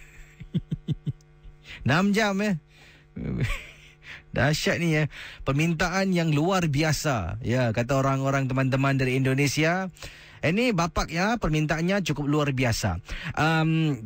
6 1.85 2.15
jam 2.15 2.33
eh. 2.41 2.55
Dahsyat 4.35 4.83
ni 4.83 4.99
ya. 4.99 5.07
Permintaan 5.47 6.11
yang 6.11 6.35
luar 6.35 6.67
biasa. 6.67 7.39
Ya, 7.39 7.71
kata 7.71 7.95
orang-orang 8.03 8.51
teman-teman 8.51 8.99
dari 8.99 9.15
Indonesia. 9.15 9.87
Ini 10.43 10.75
bapak 10.75 11.09
ya, 11.09 11.39
permintaannya 11.39 12.03
cukup 12.03 12.27
luar 12.27 12.49
biasa. 12.51 12.99
Um, 13.39 14.03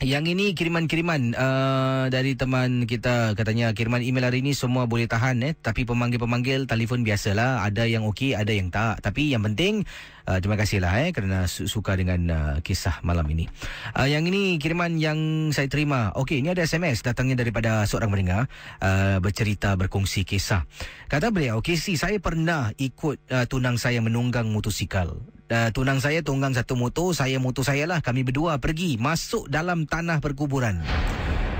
yang 0.00 0.24
ini 0.24 0.56
kiriman-kiriman 0.56 1.36
uh, 1.36 2.04
dari 2.08 2.32
teman 2.32 2.88
kita 2.88 3.36
katanya 3.36 3.76
kiriman 3.76 4.00
email 4.00 4.32
hari 4.32 4.40
ini 4.40 4.56
semua 4.56 4.88
boleh 4.88 5.04
tahan 5.04 5.44
eh 5.44 5.52
tapi 5.52 5.84
pemanggil-pemanggil 5.84 6.64
telefon 6.64 7.04
biasalah 7.04 7.68
ada 7.68 7.84
yang 7.84 8.08
okey 8.08 8.32
ada 8.32 8.48
yang 8.48 8.72
tak 8.72 9.04
tapi 9.04 9.28
yang 9.28 9.44
penting 9.44 9.84
Uh, 10.28 10.38
terima 10.38 10.56
kasihlah 10.60 10.92
eh 11.06 11.10
kerana 11.14 11.48
su- 11.48 11.68
suka 11.70 11.96
dengan 11.96 12.20
uh, 12.30 12.56
kisah 12.60 13.00
malam 13.06 13.24
ini. 13.30 13.48
Uh, 13.96 14.08
yang 14.08 14.24
ini 14.26 14.56
kiriman 14.60 14.96
yang 15.00 15.50
saya 15.54 15.66
terima. 15.70 16.12
Okey, 16.16 16.44
ini 16.44 16.52
ada 16.52 16.64
SMS 16.64 17.00
datangnya 17.04 17.40
daripada 17.40 17.84
seorang 17.88 18.12
pendengar 18.12 18.48
uh, 18.80 19.16
bercerita 19.22 19.74
berkongsi 19.76 20.28
kisah. 20.28 20.68
Kata 21.08 21.32
beliau, 21.32 21.64
"Okey, 21.64 21.80
si 21.80 21.96
saya 21.96 22.20
pernah 22.20 22.72
ikut 22.76 23.30
uh, 23.32 23.44
tunang 23.48 23.80
saya 23.80 24.02
menunggang 24.04 24.48
motosikal. 24.52 25.16
Uh, 25.50 25.68
tunang 25.74 25.98
saya 25.98 26.22
tunggang 26.22 26.54
satu 26.54 26.78
motor, 26.78 27.10
saya 27.10 27.42
motor 27.42 27.66
saya 27.66 27.88
lah. 27.88 27.98
Kami 28.04 28.22
berdua 28.22 28.62
pergi 28.62 29.00
masuk 29.00 29.48
dalam 29.48 29.88
tanah 29.88 30.22
perkuburan." 30.22 30.82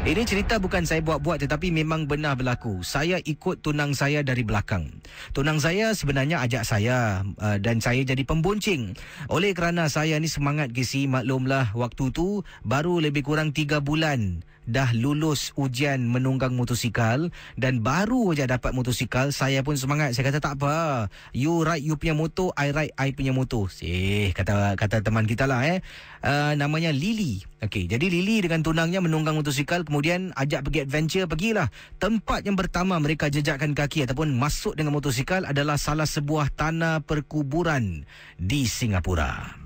Ini 0.01 0.24
cerita 0.24 0.57
bukan 0.57 0.88
saya 0.88 1.05
buat-buat 1.05 1.44
tetapi 1.44 1.68
memang 1.68 2.09
benar 2.09 2.32
berlaku. 2.32 2.80
Saya 2.80 3.20
ikut 3.20 3.61
tunang 3.61 3.92
saya 3.92 4.24
dari 4.24 4.40
belakang. 4.40 4.88
Tunang 5.36 5.61
saya 5.61 5.92
sebenarnya 5.92 6.40
ajak 6.40 6.64
saya 6.64 7.20
uh, 7.36 7.61
dan 7.61 7.84
saya 7.84 8.01
jadi 8.01 8.24
pemboncing. 8.24 8.96
Oleh 9.28 9.53
kerana 9.53 9.92
saya 9.92 10.16
ni 10.16 10.24
semangat 10.24 10.72
kisi 10.72 11.05
maklumlah 11.05 11.76
waktu 11.76 12.16
tu 12.16 12.40
baru 12.64 12.96
lebih 12.96 13.28
kurang 13.28 13.53
3 13.53 13.84
bulan 13.84 14.40
dah 14.70 14.94
lulus 14.94 15.50
ujian 15.58 16.06
menunggang 16.06 16.54
motosikal 16.54 17.28
dan 17.58 17.82
baru 17.82 18.30
aja 18.30 18.46
dapat 18.46 18.70
motosikal 18.70 19.34
saya 19.34 19.66
pun 19.66 19.74
semangat. 19.74 20.14
Saya 20.14 20.30
kata 20.30 20.38
tak 20.38 20.54
apa. 20.62 21.10
You 21.34 21.66
ride 21.66 21.82
you 21.82 21.98
punya 21.98 22.14
motor 22.14 22.54
I 22.54 22.70
ride 22.70 22.94
I 22.94 23.10
punya 23.10 23.34
motor. 23.34 23.66
Eh 23.82 24.30
kata 24.30 24.78
kata 24.78 25.02
teman 25.02 25.26
kita 25.26 25.50
lah 25.50 25.66
eh. 25.66 25.82
Uh, 26.22 26.54
namanya 26.54 26.94
Lily. 26.94 27.42
Okey 27.60 27.90
jadi 27.90 28.06
Lily 28.06 28.46
dengan 28.46 28.62
tunangnya 28.62 29.02
menunggang 29.02 29.34
motosikal 29.34 29.82
kemudian 29.82 30.30
ajak 30.38 30.70
pergi 30.70 30.86
adventure 30.86 31.26
pergilah. 31.26 31.66
Tempat 31.98 32.46
yang 32.46 32.54
pertama 32.54 32.96
mereka 33.02 33.26
jejakkan 33.26 33.74
kaki 33.74 34.06
ataupun 34.06 34.38
masuk 34.38 34.78
dengan 34.78 34.94
motosikal 34.94 35.42
adalah 35.42 35.74
salah 35.74 36.06
sebuah 36.06 36.54
tanah 36.54 37.02
perkuburan 37.02 38.06
di 38.38 38.70
Singapura. 38.70 39.58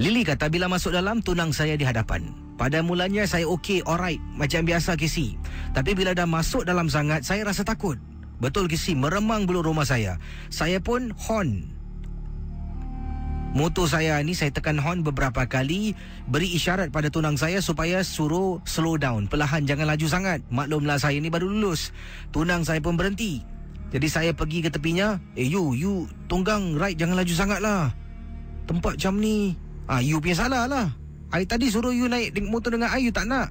Lily 0.00 0.24
kata 0.24 0.48
bila 0.48 0.66
masuk 0.72 0.90
dalam 0.92 1.20
tunang 1.20 1.52
saya 1.52 1.76
di 1.76 1.84
hadapan. 1.84 2.41
Pada 2.62 2.78
mulanya 2.78 3.26
saya 3.26 3.50
okey, 3.50 3.82
alright, 3.90 4.22
macam 4.38 4.62
biasa 4.62 4.94
Kisi. 4.94 5.34
Tapi 5.74 5.98
bila 5.98 6.14
dah 6.14 6.30
masuk 6.30 6.62
dalam 6.62 6.86
sangat, 6.86 7.26
saya 7.26 7.42
rasa 7.42 7.66
takut. 7.66 7.98
Betul 8.38 8.70
Kisi, 8.70 8.94
meremang 8.94 9.50
bulu 9.50 9.66
rumah 9.66 9.82
saya. 9.82 10.22
Saya 10.46 10.78
pun 10.78 11.10
horn. 11.26 11.66
Motor 13.50 13.90
saya 13.90 14.22
ni 14.22 14.30
saya 14.38 14.54
tekan 14.54 14.78
horn 14.78 15.02
beberapa 15.02 15.44
kali 15.44 15.92
Beri 16.24 16.56
isyarat 16.56 16.88
pada 16.88 17.12
tunang 17.12 17.36
saya 17.36 17.60
supaya 17.60 18.00
suruh 18.00 18.64
slow 18.64 18.96
down 18.96 19.28
Perlahan 19.28 19.68
jangan 19.68 19.92
laju 19.92 20.08
sangat 20.08 20.40
Maklumlah 20.48 20.96
saya 20.96 21.20
ni 21.20 21.28
baru 21.28 21.52
lulus 21.52 21.92
Tunang 22.32 22.64
saya 22.64 22.80
pun 22.80 22.96
berhenti 22.96 23.44
Jadi 23.92 24.08
saya 24.08 24.32
pergi 24.32 24.64
ke 24.64 24.72
tepinya 24.72 25.20
Eh 25.36 25.44
you, 25.44 25.76
you 25.76 26.08
tunggang 26.32 26.80
right 26.80 26.96
jangan 26.96 27.20
laju 27.20 27.34
sangat 27.36 27.60
lah 27.60 27.92
Tempat 28.64 28.96
macam 28.96 29.20
ni 29.20 29.52
Ah, 29.84 30.00
you 30.00 30.16
punya 30.16 30.48
salah 30.48 30.64
lah 30.64 31.01
I 31.32 31.48
tadi 31.48 31.72
suruh 31.72 31.96
you 31.96 32.12
naik 32.12 32.36
motor 32.44 32.76
dengan 32.76 32.92
I 32.92 33.08
You 33.08 33.12
tak 33.12 33.24
nak. 33.24 33.48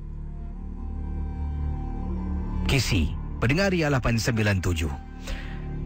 Casey 2.69 3.09
Pendengar 3.41 3.73
Ria 3.73 3.89
897 3.89 4.85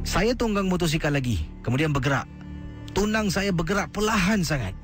Saya 0.04 0.36
tunggang 0.36 0.68
motosikal 0.68 1.16
lagi 1.16 1.40
Kemudian 1.64 1.96
bergerak. 1.96 2.28
Tunang 2.92 3.32
saya 3.32 3.56
bergerak 3.56 3.96
perlahan 3.96 4.44
sangat. 4.44 4.76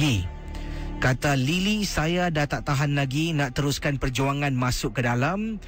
Gi 0.00 0.24
Kata 1.04 1.36
Lily 1.36 1.84
saya 1.84 2.32
dah 2.32 2.48
tak 2.48 2.64
tahan 2.64 2.96
lagi 2.96 3.36
nak 3.36 3.52
teruskan 3.52 4.00
perjuangan 4.00 4.56
masuk 4.56 4.96
ke 4.96 5.04
dalam 5.04 5.60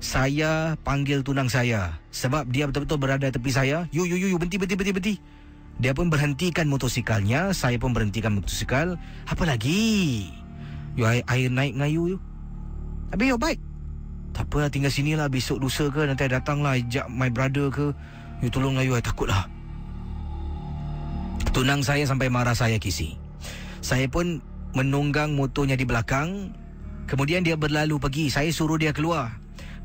saya 0.00 0.80
panggil 0.80 1.20
tunang 1.20 1.52
saya 1.52 2.00
sebab 2.08 2.48
dia 2.48 2.64
betul-betul 2.64 2.96
berada 2.96 3.28
tepi 3.28 3.52
saya. 3.52 3.84
You 3.92 4.08
you 4.08 4.16
you, 4.16 4.32
you 4.32 4.38
berhenti 4.40 4.56
berhenti 4.56 4.76
berhenti 4.76 4.94
berhenti. 4.96 5.14
Dia 5.80 5.96
pun 5.96 6.12
berhentikan 6.12 6.68
motosikalnya, 6.68 7.56
saya 7.56 7.80
pun 7.80 7.96
berhentikan 7.96 8.36
motosikal. 8.36 9.00
Apa 9.28 9.48
lagi? 9.48 10.28
You 10.96 11.08
air, 11.08 11.24
air 11.24 11.48
naik 11.48 11.76
dengan 11.76 11.88
you. 11.88 12.04
Habis 13.12 13.32
you 13.32 13.40
baik. 13.40 13.60
Tak 14.36 14.48
apa 14.48 14.68
tinggal 14.72 14.92
sini 14.92 15.16
lah 15.16 15.28
besok 15.28 15.60
lusa 15.60 15.88
ke 15.88 16.04
nanti 16.04 16.28
datang 16.28 16.60
lah 16.60 16.76
ajak 16.76 17.08
my 17.08 17.32
brother 17.32 17.72
ke. 17.72 17.92
You 18.40 18.48
tolong 18.48 18.76
lah 18.76 18.84
you, 18.84 18.96
I 18.96 19.04
takut 19.04 19.28
lah. 19.28 19.48
Tunang 21.52 21.84
saya 21.84 22.04
sampai 22.08 22.32
marah 22.32 22.56
saya 22.56 22.80
kisi. 22.80 23.16
Saya 23.80 24.08
pun 24.08 24.40
menunggang 24.72 25.34
motornya 25.36 25.74
di 25.76 25.84
belakang. 25.84 26.52
Kemudian 27.08 27.42
dia 27.42 27.58
berlalu 27.58 27.98
pergi. 27.98 28.30
Saya 28.30 28.48
suruh 28.54 28.78
dia 28.78 28.94
keluar. 28.94 29.34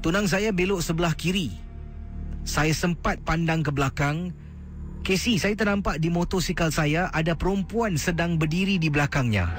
Tunang 0.04 0.28
saya 0.28 0.52
belok 0.52 0.82
sebelah 0.84 1.14
kiri. 1.14 1.54
Saya 2.46 2.72
sempat 2.78 3.18
pandang 3.26 3.66
ke 3.66 3.74
belakang. 3.74 4.30
Casey, 5.06 5.38
saya 5.38 5.54
ternampak 5.54 6.02
di 6.02 6.10
motosikal 6.10 6.74
saya 6.74 7.10
ada 7.14 7.38
perempuan 7.38 7.98
sedang 7.98 8.38
berdiri 8.38 8.82
di 8.82 8.90
belakangnya. 8.90 9.50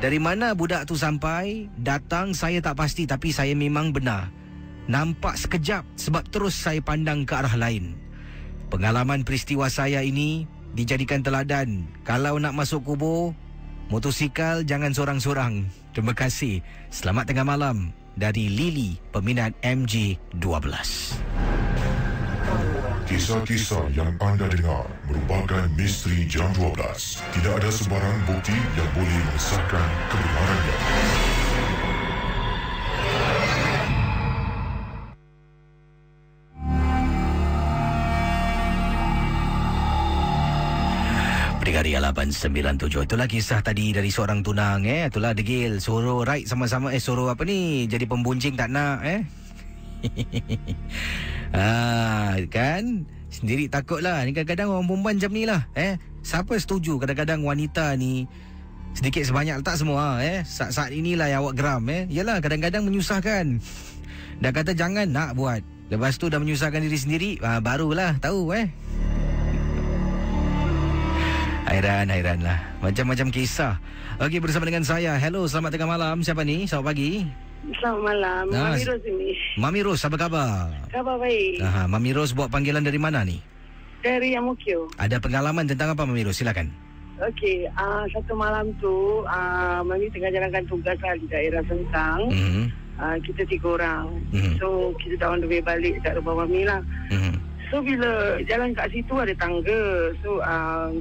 Dari 0.00 0.18
mana 0.18 0.52
budak 0.52 0.88
tu 0.88 0.98
sampai, 0.98 1.70
datang 1.78 2.34
saya 2.34 2.60
tak 2.60 2.80
pasti 2.80 3.06
tapi 3.08 3.32
saya 3.32 3.54
memang 3.54 3.94
benar. 3.94 4.28
Nampak 4.90 5.38
sekejap 5.38 5.86
sebab 5.94 6.26
terus 6.32 6.58
saya 6.58 6.82
pandang 6.82 7.22
ke 7.22 7.32
arah 7.32 7.54
lain. 7.54 7.94
Pengalaman 8.66 9.22
peristiwa 9.22 9.70
saya 9.70 10.02
ini 10.02 10.48
dijadikan 10.74 11.22
teladan. 11.22 11.86
Kalau 12.02 12.40
nak 12.40 12.56
masuk 12.56 12.82
kubur, 12.82 13.36
motosikal 13.92 14.64
jangan 14.64 14.90
sorang-sorang. 14.96 15.70
Terima 15.94 16.16
kasih. 16.16 16.64
Selamat 16.88 17.30
tengah 17.30 17.46
malam 17.46 18.01
dari 18.16 18.48
Lily, 18.48 18.98
peminat 19.12 19.56
MG12. 19.64 20.66
Kisah-kisah 23.12 23.92
yang 23.92 24.08
anda 24.24 24.48
dengar 24.48 24.88
merupakan 25.04 25.68
misteri 25.76 26.24
jam 26.24 26.48
12. 26.56 27.20
Tidak 27.20 27.52
ada 27.52 27.68
sebarang 27.68 28.18
bukti 28.24 28.56
yang 28.78 28.88
boleh 28.96 29.18
mengesahkan 29.28 29.88
kebenarannya. 30.08 31.31
Ria 41.62 42.02
897 42.02 43.06
Itulah 43.06 43.30
kisah 43.30 43.62
tadi 43.62 43.94
dari 43.94 44.10
seorang 44.10 44.42
tunang 44.42 44.82
eh? 44.82 45.06
Itulah 45.06 45.30
degil 45.30 45.78
Suruh 45.78 46.26
right 46.26 46.42
sama-sama 46.42 46.90
Eh 46.90 46.98
suruh 46.98 47.30
apa 47.30 47.46
ni? 47.46 47.86
Jadi 47.86 48.02
pembuncing 48.02 48.58
tak 48.58 48.74
nak 48.74 48.98
eh? 49.06 49.22
Ah, 51.54 52.34
Kan? 52.50 53.06
Sendiri 53.30 53.70
takut 53.70 54.02
lah 54.02 54.26
Ni 54.26 54.34
kadang-kadang 54.34 54.74
orang 54.74 54.86
perempuan 54.90 55.14
macam 55.22 55.32
ni 55.34 55.44
lah 55.46 55.62
eh? 55.78 55.94
Siapa 56.26 56.58
setuju 56.58 56.98
kadang-kadang 56.98 57.46
wanita 57.46 57.94
ni 57.94 58.26
Sedikit 58.98 59.22
sebanyak 59.22 59.62
tak 59.62 59.78
semua 59.78 60.18
eh? 60.18 60.42
Saat-saat 60.42 60.90
inilah 60.90 61.30
yang 61.30 61.46
awak 61.46 61.54
geram 61.56 61.86
eh? 61.88 62.04
Yalah 62.12 62.44
kadang-kadang 62.44 62.84
menyusahkan. 62.84 63.56
Dah 64.36 64.52
kata 64.52 64.76
jangan 64.76 65.08
nak 65.08 65.32
buat. 65.32 65.64
Lepas 65.88 66.20
tu 66.20 66.28
dah 66.28 66.36
menyusahkan 66.36 66.84
diri 66.84 66.98
sendiri 67.00 67.30
ah, 67.40 67.56
Barulah 67.64 68.20
tahu 68.20 68.52
eh 68.52 68.68
Hairan, 71.72 72.04
hairan 72.12 72.38
lah. 72.44 72.60
Macam-macam 72.84 73.32
kisah. 73.32 73.80
Okey, 74.20 74.44
bersama 74.44 74.68
dengan 74.68 74.84
saya. 74.84 75.16
Hello, 75.16 75.48
selamat 75.48 75.72
tengah 75.72 75.88
malam. 75.96 76.20
Siapa 76.20 76.44
ni? 76.44 76.68
Selamat 76.68 76.92
pagi. 76.92 77.24
Selamat 77.80 78.12
malam. 78.12 78.44
Ah, 78.52 78.76
Mami 78.76 78.84
Ros 78.84 79.02
ini. 79.08 79.30
Mami 79.56 79.80
Ros, 79.80 80.04
apa 80.04 80.16
khabar? 80.20 80.68
Khabar 80.92 81.16
baik. 81.16 81.64
Aha, 81.64 81.88
Mami 81.88 82.12
Ros 82.12 82.36
buat 82.36 82.52
panggilan 82.52 82.84
dari 82.84 83.00
mana 83.00 83.24
ni? 83.24 83.40
Dari 84.04 84.36
Amokyo. 84.36 84.92
Ada 85.00 85.16
pengalaman 85.16 85.64
tentang 85.64 85.96
apa 85.96 86.04
Mami 86.04 86.28
Ros? 86.28 86.36
Silakan. 86.36 86.68
Okey, 87.24 87.64
uh, 87.72 88.04
satu 88.12 88.36
malam 88.36 88.68
tu, 88.76 89.24
uh, 89.24 89.80
Mami 89.80 90.12
tengah 90.12 90.28
jalankan 90.28 90.68
tugas 90.68 91.00
lah 91.00 91.16
di 91.16 91.24
daerah 91.32 91.64
Sengkang. 91.64 92.20
Mhm. 92.28 92.64
Uh, 93.00 93.16
kita 93.24 93.48
tiga 93.48 93.80
orang. 93.80 94.12
Mhm. 94.28 94.60
So, 94.60 94.92
kita 95.00 95.24
on 95.24 95.40
the 95.40 95.48
way 95.48 95.64
balik 95.64 95.96
kat 96.04 96.20
rumah 96.20 96.44
Mami 96.44 96.68
lah. 96.68 96.84
Mhm. 97.08 97.40
So, 97.72 97.80
bila 97.80 98.36
jalan 98.44 98.76
kat 98.76 98.92
situ 98.92 99.16
ada 99.16 99.32
tangga. 99.40 100.12
So, 100.20 100.36
uh, 100.44 100.92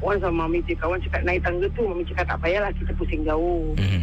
once 0.00 0.20
sama 0.20 0.44
Mami 0.46 0.60
dia 0.64 0.76
kawan 0.76 1.00
cakap 1.02 1.22
naik 1.24 1.42
tangga 1.44 1.66
tu, 1.72 1.82
Mami 1.84 2.04
cakap 2.08 2.28
tak 2.30 2.40
payahlah 2.44 2.72
kita 2.76 2.92
pusing 2.96 3.22
jauh. 3.24 3.74
Mhm. 3.76 4.02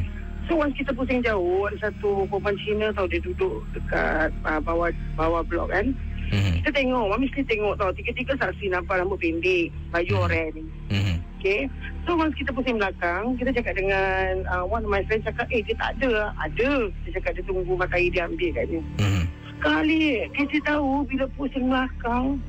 So, 0.49 0.57
once 0.57 0.75
kita 0.75 0.91
pusing 0.91 1.21
jauh, 1.23 1.69
ada 1.69 1.87
satu 1.87 2.27
perempuan 2.27 2.57
Cina 2.65 2.91
tau 2.91 3.07
dia 3.07 3.21
duduk 3.23 3.61
dekat 3.71 4.33
uh, 4.43 4.59
bawah 4.59 4.89
bawah 5.15 5.45
blok 5.45 5.69
kan. 5.71 5.93
Mhm. 6.33 6.63
Kita 6.63 6.69
tengok, 6.75 7.05
Mami 7.11 7.27
mesti 7.29 7.43
tengok 7.45 7.75
tau. 7.77 7.91
Tiga-tiga 7.93 8.33
saksi 8.39 8.71
nampak 8.71 8.99
rambut 8.99 9.19
pendek, 9.21 9.69
baju 9.91 10.13
Hmm. 10.15 10.25
oranye. 10.27 10.63
Mhm. 10.91 11.15
Okay. 11.41 11.65
So 12.05 12.13
once 12.17 12.37
kita 12.37 12.53
pusing 12.53 12.77
belakang, 12.77 13.33
kita 13.37 13.49
cakap 13.49 13.73
dengan 13.73 14.45
uh, 14.45 14.61
one 14.61 14.85
of 14.85 14.89
my 14.93 15.01
friends 15.09 15.25
cakap, 15.25 15.49
eh 15.49 15.61
dia 15.65 15.73
tak 15.77 15.97
ada. 15.97 16.29
Ada. 16.37 16.89
Dia 17.05 17.09
cakap 17.17 17.33
dia 17.37 17.43
tunggu 17.45 17.73
matai 17.73 18.09
dia 18.13 18.29
ambil 18.29 18.49
kat 18.53 18.65
dia. 18.69 18.81
Mhm. 19.01 19.23
Sekali 19.57 20.01
kita 20.33 20.57
tahu 20.65 21.05
bila 21.05 21.25
pusing 21.37 21.69
belakang, 21.69 22.41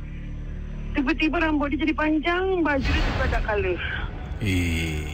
tiba-tiba 0.93 1.36
rambut 1.40 1.72
dia 1.72 1.82
jadi 1.84 1.95
panjang, 1.97 2.45
baju 2.61 2.88
dia 2.88 3.03
tukar 3.09 3.28
tak 3.32 3.43
colour. 3.49 3.78
Eh. 4.43 5.07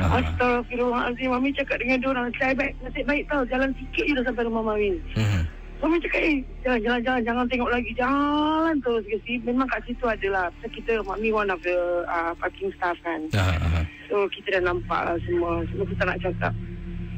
Ah. 0.00 0.24
Astagfirullahaladzim. 0.24 1.28
Mami 1.28 1.52
cakap 1.52 1.76
dengan 1.76 2.00
dia 2.00 2.08
orang, 2.08 2.24
nasib 2.32 2.56
baik, 2.56 2.72
nasib 2.80 3.04
baik 3.04 3.24
tau. 3.28 3.44
Jalan 3.44 3.70
sikit 3.76 4.04
je 4.08 4.12
dah 4.16 4.24
sampai 4.24 4.44
rumah 4.48 4.64
Mami. 4.64 4.96
Mhm. 5.16 5.42
Mami 5.80 5.96
cakap, 6.00 6.20
eh, 6.20 6.36
jangan, 6.64 6.80
jangan, 6.80 7.00
jangan, 7.04 7.22
jangan 7.24 7.44
tengok 7.52 7.70
lagi. 7.72 7.90
Jalan 7.96 8.74
terus 8.80 9.04
ke 9.04 9.16
sini. 9.28 9.44
Memang 9.44 9.68
kat 9.68 9.80
situ 9.84 10.04
adalah. 10.08 10.48
Pasal 10.56 10.70
kita, 10.72 10.92
Mami 11.04 11.28
one 11.28 11.52
of 11.52 11.60
the 11.60 12.04
uh, 12.08 12.32
parking 12.40 12.72
staff 12.80 12.96
kan. 13.04 13.20
Ah, 13.36 13.56
ah. 13.60 13.84
So 14.08 14.26
kita 14.32 14.58
dah 14.58 14.72
nampak 14.72 15.00
lah 15.06 15.16
semua 15.22 15.62
Semua 15.68 15.86
kita 15.86 16.02
nak 16.08 16.20
cakap. 16.24 16.52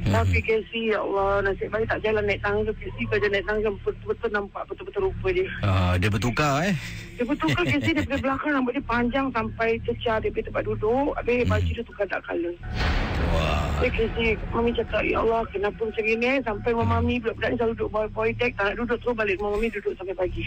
Tapi 0.03 0.38
Casey 0.40 0.90
Ya 0.90 0.98
Allah 0.98 1.44
Nasib 1.44 1.68
baik 1.68 1.86
tak 1.86 2.00
jalan 2.00 2.24
naik 2.24 2.40
tangga 2.40 2.72
Casey 2.72 3.05
kalau 3.07 3.28
naik 3.28 3.44
tangga 3.44 3.68
Betul-betul 3.78 4.30
nampak 4.30 4.62
Betul-betul 4.66 5.03
rupa 5.07 5.28
dia 5.30 5.46
Ah, 5.61 5.94
dia 5.94 6.09
bertukar 6.09 6.64
eh. 6.64 6.74
Dia 7.14 7.24
betul 7.24 7.48
ke 7.48 7.62
Casey 7.64 7.92
Dia 7.92 8.03
pergi 8.03 8.18
belakang 8.20 8.50
Rambut 8.53 8.72
dia 8.72 8.82
panjang 8.82 9.26
Sampai 9.30 9.78
cecah 9.80 10.18
Dia 10.18 10.28
pergi 10.28 10.46
tempat 10.46 10.62
duduk 10.64 11.14
Habis 11.14 11.46
baju 11.46 11.70
dia 11.70 11.84
tukar 11.84 12.07
tak 12.07 12.20
colour 12.22 12.55
Wah. 13.30 13.62
Jadi 13.78 13.90
Casey 13.92 14.28
Mami 14.50 14.70
cakap 14.72 15.03
Ya 15.03 15.16
Allah 15.18 15.42
Kenapa 15.48 15.80
macam 15.80 16.03
ni 16.03 16.14
eh 16.20 16.38
Sampai 16.40 16.70
mama 16.72 16.94
Mami 16.96 17.14
Budak-budak 17.18 17.48
ni 17.48 17.57
selalu 17.57 17.72
duduk 17.72 17.88
Boy, 17.88 18.07
boy 18.11 18.28
deck 18.34 18.53
Tak 18.55 18.64
nak 18.64 18.76
duduk 18.76 18.98
Terus 18.98 19.14
balik 19.14 19.36
Mama 19.38 19.55
Mami 19.55 19.68
duduk 19.68 19.92
sampai 19.94 20.14
pagi 20.14 20.42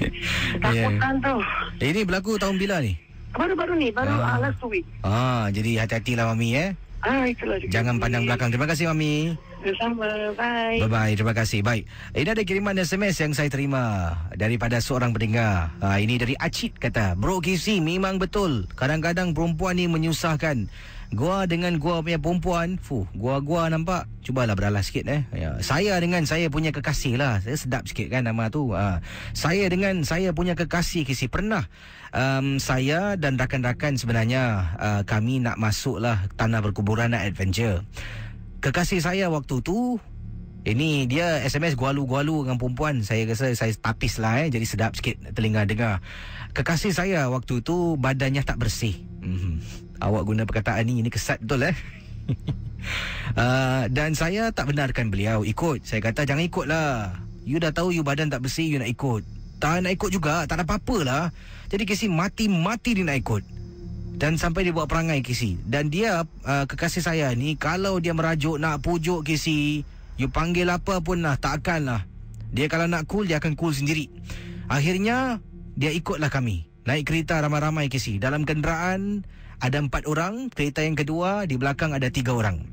Ketakutan 0.52 1.14
tau 1.20 1.38
Eh, 1.78 1.88
ini 1.88 2.00
berlaku 2.02 2.36
tahun 2.36 2.56
bila 2.56 2.78
ni? 2.78 2.94
Baru-baru 3.30 3.74
ni 3.74 3.88
Baru 3.90 4.10
Ah. 4.12 4.34
ah. 4.34 4.38
last 4.40 4.58
two 4.58 4.68
week 4.68 4.86
Ah, 5.00 5.46
jadi 5.48 5.80
hati-hatilah 5.80 6.30
Mami 6.30 6.54
eh. 6.54 6.70
Ah 7.00 7.24
itulah 7.24 7.56
juga 7.56 7.72
Jangan 7.72 7.96
pandang 7.96 8.28
belakang. 8.28 8.52
Terima 8.52 8.68
kasih 8.68 8.92
Mami. 8.92 9.32
Sama 9.76 10.32
Bye 10.36 10.80
Bye-bye, 10.84 11.12
terima 11.20 11.34
kasih. 11.36 11.60
Baik, 11.60 11.84
ini 12.16 12.28
ada 12.32 12.44
kiriman 12.44 12.76
SMS 12.80 13.20
yang 13.20 13.32
saya 13.36 13.52
terima 13.52 14.16
daripada 14.32 14.80
seorang 14.80 15.12
pendengar. 15.12 15.68
Ha, 15.84 16.00
ini 16.00 16.16
dari 16.16 16.32
Acit 16.40 16.80
kata, 16.80 17.12
Bro 17.12 17.44
KC 17.44 17.80
memang 17.84 18.16
betul. 18.16 18.64
Kadang-kadang 18.72 19.36
perempuan 19.36 19.76
ni 19.76 19.84
menyusahkan. 19.84 20.68
Gua 21.10 21.42
dengan 21.42 21.74
gua 21.82 21.98
punya 22.06 22.22
perempuan, 22.22 22.78
fuh, 22.78 23.02
gua-gua 23.18 23.66
nampak. 23.66 24.06
Cubalah 24.22 24.54
beralas 24.54 24.94
sikit 24.94 25.10
eh. 25.10 25.26
Ya, 25.34 25.58
saya 25.58 25.98
dengan 25.98 26.22
saya 26.22 26.46
punya 26.46 26.70
kekasih 26.70 27.18
lah. 27.18 27.42
Saya 27.42 27.58
sedap 27.58 27.82
sikit 27.90 28.14
kan 28.14 28.30
nama 28.30 28.46
tu. 28.46 28.70
Ha, 28.70 29.02
saya 29.34 29.66
dengan 29.66 30.06
saya 30.06 30.30
punya 30.30 30.54
kekasih 30.54 31.02
KC 31.02 31.26
pernah 31.26 31.66
um, 32.14 32.62
saya 32.62 33.18
dan 33.18 33.34
rakan-rakan 33.34 33.98
sebenarnya 33.98 34.70
uh, 34.78 35.02
kami 35.02 35.42
nak 35.42 35.58
masuklah 35.58 36.30
tanah 36.38 36.62
berkuburan 36.62 37.10
nak 37.10 37.26
adventure. 37.26 37.82
Kekasih 38.62 39.02
saya 39.02 39.26
waktu 39.34 39.66
tu 39.66 39.98
ini 40.62 41.10
dia 41.10 41.42
SMS 41.42 41.74
gualu-gualu 41.74 42.46
dengan 42.46 42.54
perempuan. 42.60 43.02
Saya 43.02 43.26
rasa 43.26 43.50
saya 43.58 43.74
tapis 43.74 44.22
lah 44.22 44.46
eh. 44.46 44.52
Jadi 44.52 44.62
sedap 44.62 44.94
sikit 44.94 45.18
telinga 45.34 45.66
dengar. 45.66 45.98
Kekasih 46.54 46.94
saya 46.94 47.26
waktu 47.32 47.66
tu 47.66 47.98
badannya 47.98 48.46
tak 48.46 48.62
bersih. 48.62 48.94
Mm-hmm. 49.26 49.89
Awak 50.00 50.22
guna 50.24 50.42
perkataan 50.48 50.88
ni, 50.88 51.04
ini 51.04 51.12
kesat 51.12 51.44
betul 51.44 51.68
eh. 51.68 51.76
uh, 53.36 53.84
dan 53.96 54.16
saya 54.16 54.48
tak 54.50 54.72
benarkan 54.72 55.12
beliau 55.12 55.44
ikut. 55.44 55.84
Saya 55.84 56.00
kata 56.00 56.24
jangan 56.24 56.44
ikut 56.44 56.66
lah. 56.66 57.20
You 57.44 57.60
dah 57.60 57.72
tahu 57.72 57.92
you 57.92 58.00
badan 58.00 58.32
tak 58.32 58.40
bersih, 58.40 58.64
you 58.64 58.80
nak 58.80 58.88
ikut. 58.88 59.22
Tak 59.60 59.84
nak 59.84 59.92
ikut 59.92 60.08
juga, 60.08 60.48
tak 60.48 60.60
ada 60.60 60.64
apa-apa 60.64 60.96
lah. 61.04 61.24
Jadi 61.68 61.84
Casey 61.84 62.08
mati-mati 62.08 62.96
dia 62.96 63.04
nak 63.04 63.20
ikut. 63.20 63.44
Dan 64.16 64.40
sampai 64.40 64.64
dia 64.64 64.72
buat 64.72 64.88
perangai 64.88 65.20
Casey. 65.20 65.60
Dan 65.64 65.92
dia, 65.92 66.24
uh, 66.24 66.64
kekasih 66.64 67.04
saya 67.04 67.28
ni, 67.36 67.60
kalau 67.60 68.00
dia 68.00 68.16
merajuk 68.16 68.56
nak 68.56 68.80
pujuk 68.80 69.24
Casey, 69.24 69.84
you 70.16 70.28
panggil 70.32 70.68
apa 70.68 71.00
pun 71.04 71.20
lah, 71.20 71.36
tak 71.36 71.60
akan 71.60 71.80
lah. 71.88 72.00
Dia 72.52 72.72
kalau 72.72 72.88
nak 72.88 73.04
cool, 73.08 73.28
dia 73.28 73.36
akan 73.36 73.56
cool 73.56 73.72
sendiri. 73.72 74.08
Akhirnya, 74.68 75.40
dia 75.76 75.92
ikutlah 75.92 76.28
kami. 76.28 76.68
Naik 76.84 77.08
kereta 77.08 77.40
ramai-ramai 77.40 77.88
Casey. 77.92 78.16
Dalam 78.16 78.48
kenderaan, 78.48 79.24
ada 79.60 79.78
empat 79.78 80.08
orang. 80.08 80.48
Kereta 80.50 80.82
yang 80.82 80.96
kedua, 80.96 81.44
di 81.44 81.60
belakang 81.60 81.92
ada 81.92 82.08
tiga 82.08 82.34
orang. 82.34 82.64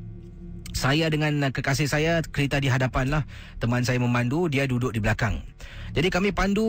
Saya 0.74 1.10
dengan 1.10 1.50
kekasih 1.50 1.90
saya 1.90 2.22
kereta 2.24 2.62
di 2.62 2.70
hadapan 2.72 3.10
lah. 3.10 3.24
Teman 3.60 3.84
saya 3.84 4.00
memandu, 4.00 4.48
dia 4.48 4.64
duduk 4.68 4.94
di 4.94 5.02
belakang. 5.02 5.42
Jadi 5.96 6.08
kami 6.14 6.30
pandu 6.36 6.68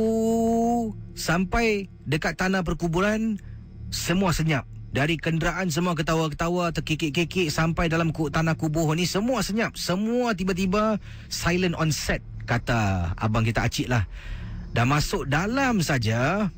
sampai 1.12 1.90
dekat 2.08 2.38
tanah 2.38 2.64
perkuburan, 2.64 3.36
semua 3.92 4.32
senyap. 4.32 4.64
Dari 4.88 5.20
kenderaan 5.20 5.68
semua 5.68 5.92
ketawa-ketawa, 5.92 6.72
terkikik-kikik 6.72 7.52
sampai 7.52 7.92
dalam 7.92 8.08
tanah 8.08 8.56
kubur 8.56 8.88
ni 8.96 9.04
semua 9.04 9.44
senyap. 9.44 9.76
Semua 9.76 10.32
tiba-tiba 10.32 10.96
silent 11.28 11.76
on 11.76 11.92
set, 11.92 12.24
kata 12.48 13.12
abang 13.20 13.44
kita 13.44 13.68
Acik 13.68 13.92
lah. 13.92 14.08
Dah 14.72 14.88
masuk 14.88 15.28
dalam 15.28 15.84
saja, 15.84 16.48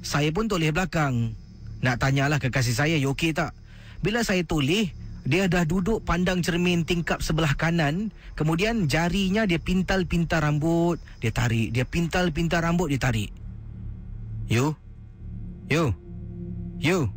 saya 0.00 0.32
pun 0.32 0.48
toleh 0.48 0.72
belakang. 0.72 1.36
Nak 1.84 2.00
tanyalah 2.00 2.40
kekasih 2.40 2.72
saya, 2.72 2.96
you 2.96 3.12
okey 3.12 3.36
tak? 3.36 3.52
Bila 4.00 4.24
saya 4.24 4.40
toleh, 4.40 4.88
dia 5.28 5.44
dah 5.52 5.68
duduk 5.68 6.00
pandang 6.00 6.40
cermin 6.40 6.80
tingkap 6.80 7.20
sebelah 7.20 7.52
kanan. 7.60 8.08
Kemudian 8.32 8.88
jarinya 8.88 9.44
dia 9.44 9.60
pintal-pintal 9.60 10.48
rambut. 10.48 10.96
Dia 11.20 11.28
tarik. 11.28 11.76
Dia 11.76 11.84
pintal-pintal 11.84 12.64
rambut, 12.64 12.88
dia 12.88 12.96
tarik. 12.96 13.28
You? 14.48 14.72
You? 15.68 15.92
You? 16.80 17.12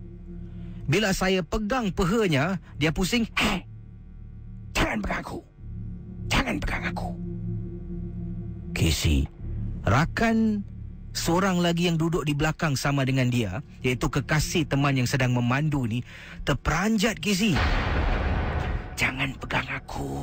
Bila 0.87 1.15
saya 1.15 1.43
pegang 1.47 1.95
pehanya, 1.95 2.59
dia 2.75 2.91
pusing. 2.91 3.23
Hey! 3.39 3.63
Jangan 4.75 4.99
pegang 4.99 5.23
aku. 5.23 5.39
Jangan 6.27 6.55
pegang 6.59 6.83
aku. 6.91 7.09
Casey, 8.75 9.27
rakan 9.87 10.63
seorang 11.17 11.57
lagi 11.57 11.89
yang 11.89 11.97
duduk 11.97 12.21
di 12.21 12.37
belakang 12.37 12.77
sama 12.77 13.01
dengan 13.01 13.33
dia, 13.33 13.65
iaitu 13.81 14.05
kekasih 14.05 14.69
teman 14.69 14.93
yang 14.93 15.09
sedang 15.09 15.33
memandu 15.33 15.89
ni, 15.89 16.05
terperanjat 16.45 17.17
Casey. 17.17 17.57
Jangan 18.93 19.33
pegang 19.41 19.65
aku. 19.73 20.13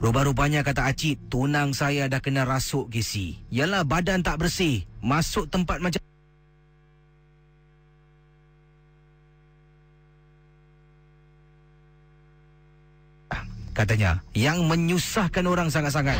Rupa-rupanya 0.00 0.64
kata 0.64 0.88
Acit, 0.88 1.20
tunang 1.28 1.76
saya 1.76 2.08
dah 2.08 2.22
kena 2.24 2.48
rasuk 2.48 2.88
Casey. 2.88 3.36
Yalah 3.52 3.84
badan 3.84 4.24
tak 4.24 4.40
bersih. 4.40 4.88
Masuk 5.04 5.50
tempat 5.52 5.82
macam 5.84 6.00
katanya 13.78 14.18
yang 14.34 14.66
menyusahkan 14.66 15.46
orang 15.46 15.70
sangat-sangat. 15.70 16.18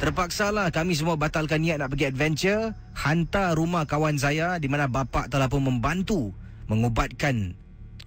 Terpaksalah 0.00 0.72
kami 0.72 0.96
semua 0.96 1.20
batalkan 1.20 1.60
niat 1.60 1.76
nak 1.76 1.92
pergi 1.92 2.08
adventure, 2.08 2.72
hantar 2.96 3.52
rumah 3.52 3.84
kawan 3.84 4.16
saya 4.16 4.56
di 4.56 4.64
mana 4.64 4.88
bapa 4.88 5.28
telah 5.28 5.44
pun 5.44 5.60
membantu 5.60 6.32
mengubatkan 6.72 7.52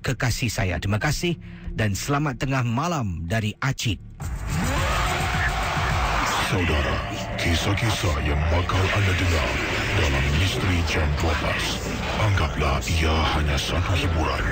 kekasih 0.01 0.49
saya. 0.49 0.81
Terima 0.81 0.97
kasih 0.97 1.37
dan 1.77 1.93
selamat 1.93 2.41
tengah 2.41 2.65
malam 2.65 3.29
dari 3.29 3.53
Acit. 3.61 4.01
Saudara, 6.49 6.97
kisah-kisah 7.37 8.17
yang 8.25 8.41
bakal 8.49 8.81
anda 8.97 9.13
dengar 9.13 9.49
dalam 10.01 10.25
Misteri 10.41 10.81
Jam 10.89 11.05
12. 11.21 11.77
Anggaplah 12.25 12.81
ia 12.89 13.15
hanya 13.37 13.57
satu 13.57 13.93
hiburan. 13.93 14.45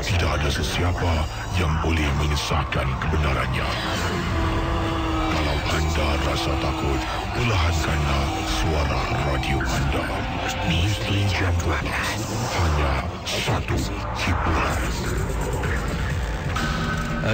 Tidak 0.00 0.30
ada 0.40 0.48
sesiapa 0.48 1.12
yang 1.60 1.72
boleh 1.84 2.08
mengesahkan 2.24 2.88
kebenarannya. 3.04 3.68
Anda 5.66 6.08
rasa 6.22 6.52
takut, 6.62 7.00
perlahankanlah 7.34 8.24
suara 8.46 9.02
radio 9.26 9.58
anda. 9.58 10.06
Misteri 10.70 11.26
Jam 11.26 11.50
12. 11.58 11.82
Hanya 12.54 12.94
satu 13.26 13.74
hiburan. 14.14 14.80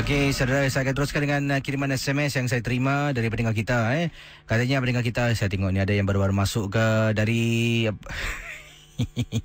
Okey, 0.00 0.32
saudara, 0.32 0.64
saya 0.72 0.88
akan 0.88 0.94
teruskan 0.96 1.20
dengan 1.20 1.42
uh, 1.52 1.60
kiriman 1.60 1.92
SMS 1.92 2.32
yang 2.40 2.48
saya 2.48 2.64
terima 2.64 3.12
dari 3.12 3.28
pendengar 3.28 3.52
kita. 3.52 3.92
Eh. 4.00 4.08
Katanya 4.48 4.80
pendengar 4.80 5.04
kita, 5.04 5.36
saya 5.36 5.52
tengok 5.52 5.68
ni 5.68 5.84
ada 5.84 5.92
yang 5.92 6.08
baru-baru 6.08 6.32
masuk 6.32 6.72
ke 6.72 7.12
dari... 7.12 7.84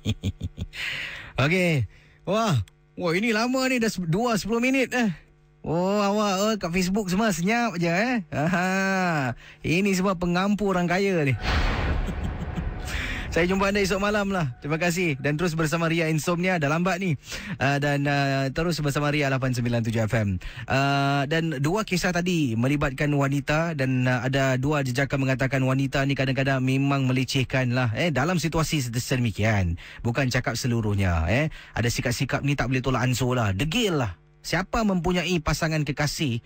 Okey. 1.44 1.84
Wah. 2.24 2.56
Wah, 2.96 3.12
ini 3.12 3.36
lama 3.36 3.68
ni 3.68 3.84
dah 3.84 3.92
2 3.92 4.08
10 4.08 4.48
minit 4.64 4.88
eh. 4.96 5.27
Oh, 5.68 6.00
awak 6.00 6.34
oh, 6.40 6.54
kat 6.56 6.72
Facebook 6.72 7.12
semua 7.12 7.28
senyap 7.28 7.76
je 7.76 7.92
eh. 7.92 8.24
Aha. 8.32 9.36
Ini 9.60 9.92
semua 9.92 10.16
pengampu 10.16 10.64
orang 10.64 10.88
kaya 10.88 11.28
ni. 11.28 11.36
Saya 13.36 13.44
jumpa 13.44 13.68
anda 13.68 13.84
esok 13.84 14.00
malam 14.00 14.32
lah. 14.32 14.56
Terima 14.64 14.80
kasih. 14.80 15.20
Dan 15.20 15.36
terus 15.36 15.52
bersama 15.52 15.92
Ria 15.92 16.08
Insomnia. 16.08 16.56
Dah 16.56 16.72
lambat 16.72 17.04
ni. 17.04 17.20
Uh, 17.60 17.76
dan 17.76 18.08
uh, 18.08 18.48
terus 18.48 18.80
bersama 18.80 19.12
Ria 19.12 19.28
897 19.28 20.08
FM. 20.08 20.28
Uh, 20.64 21.28
dan 21.28 21.60
dua 21.60 21.84
kisah 21.84 22.16
tadi 22.16 22.56
melibatkan 22.56 23.12
wanita. 23.12 23.76
Dan 23.76 24.08
uh, 24.08 24.24
ada 24.24 24.56
dua 24.56 24.80
jejakan 24.80 25.28
mengatakan 25.28 25.60
wanita 25.60 26.00
ni 26.08 26.16
kadang-kadang 26.16 26.64
memang 26.64 27.04
melecehkan 27.04 27.76
lah. 27.76 27.92
Eh, 27.92 28.08
dalam 28.08 28.40
situasi 28.40 28.88
sedemikian. 28.88 29.76
Bukan 30.00 30.32
cakap 30.32 30.56
seluruhnya. 30.56 31.28
Eh. 31.28 31.52
Ada 31.76 31.92
sikap-sikap 31.92 32.40
ni 32.40 32.56
tak 32.56 32.72
boleh 32.72 32.80
tolak 32.80 33.04
ansur 33.04 33.36
lah. 33.36 33.52
Degil 33.52 34.00
lah. 34.00 34.16
Siapa 34.48 34.80
mempunyai 34.80 35.36
pasangan 35.44 35.84
kekasih 35.84 36.40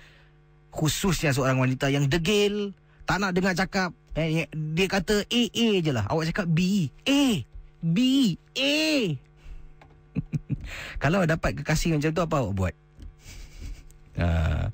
khususnya 0.75 1.31
seorang 1.31 1.63
wanita 1.63 1.87
yang 1.87 2.11
degil, 2.11 2.75
tak 3.07 3.23
nak 3.23 3.31
dengar 3.31 3.55
cakap. 3.55 3.95
Eh, 4.19 4.51
dia 4.51 4.87
kata 4.91 5.23
A, 5.23 5.43
A 5.47 5.69
je 5.79 5.93
lah. 5.95 6.11
Awak 6.11 6.35
cakap 6.35 6.47
B. 6.51 6.91
A. 7.07 7.47
B. 7.79 7.99
A. 8.59 8.75
Kalau 11.03 11.23
dapat 11.23 11.63
kekasih 11.63 11.95
macam 11.95 12.11
tu, 12.11 12.23
apa 12.27 12.37
awak 12.43 12.55
buat? 12.59 12.75
Uh, 14.19 14.67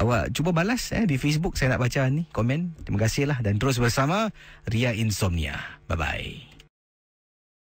awak 0.00 0.32
cuba 0.32 0.56
balas 0.56 0.88
eh, 0.96 1.04
di 1.04 1.20
Facebook. 1.20 1.60
Saya 1.60 1.76
nak 1.76 1.84
baca 1.84 2.08
ni 2.08 2.24
komen. 2.32 2.80
Terima 2.80 3.04
kasih 3.04 3.28
lah. 3.28 3.44
Dan 3.44 3.60
terus 3.60 3.76
bersama 3.76 4.32
Ria 4.64 4.96
Insomnia. 4.96 5.60
Bye-bye. 5.84 6.53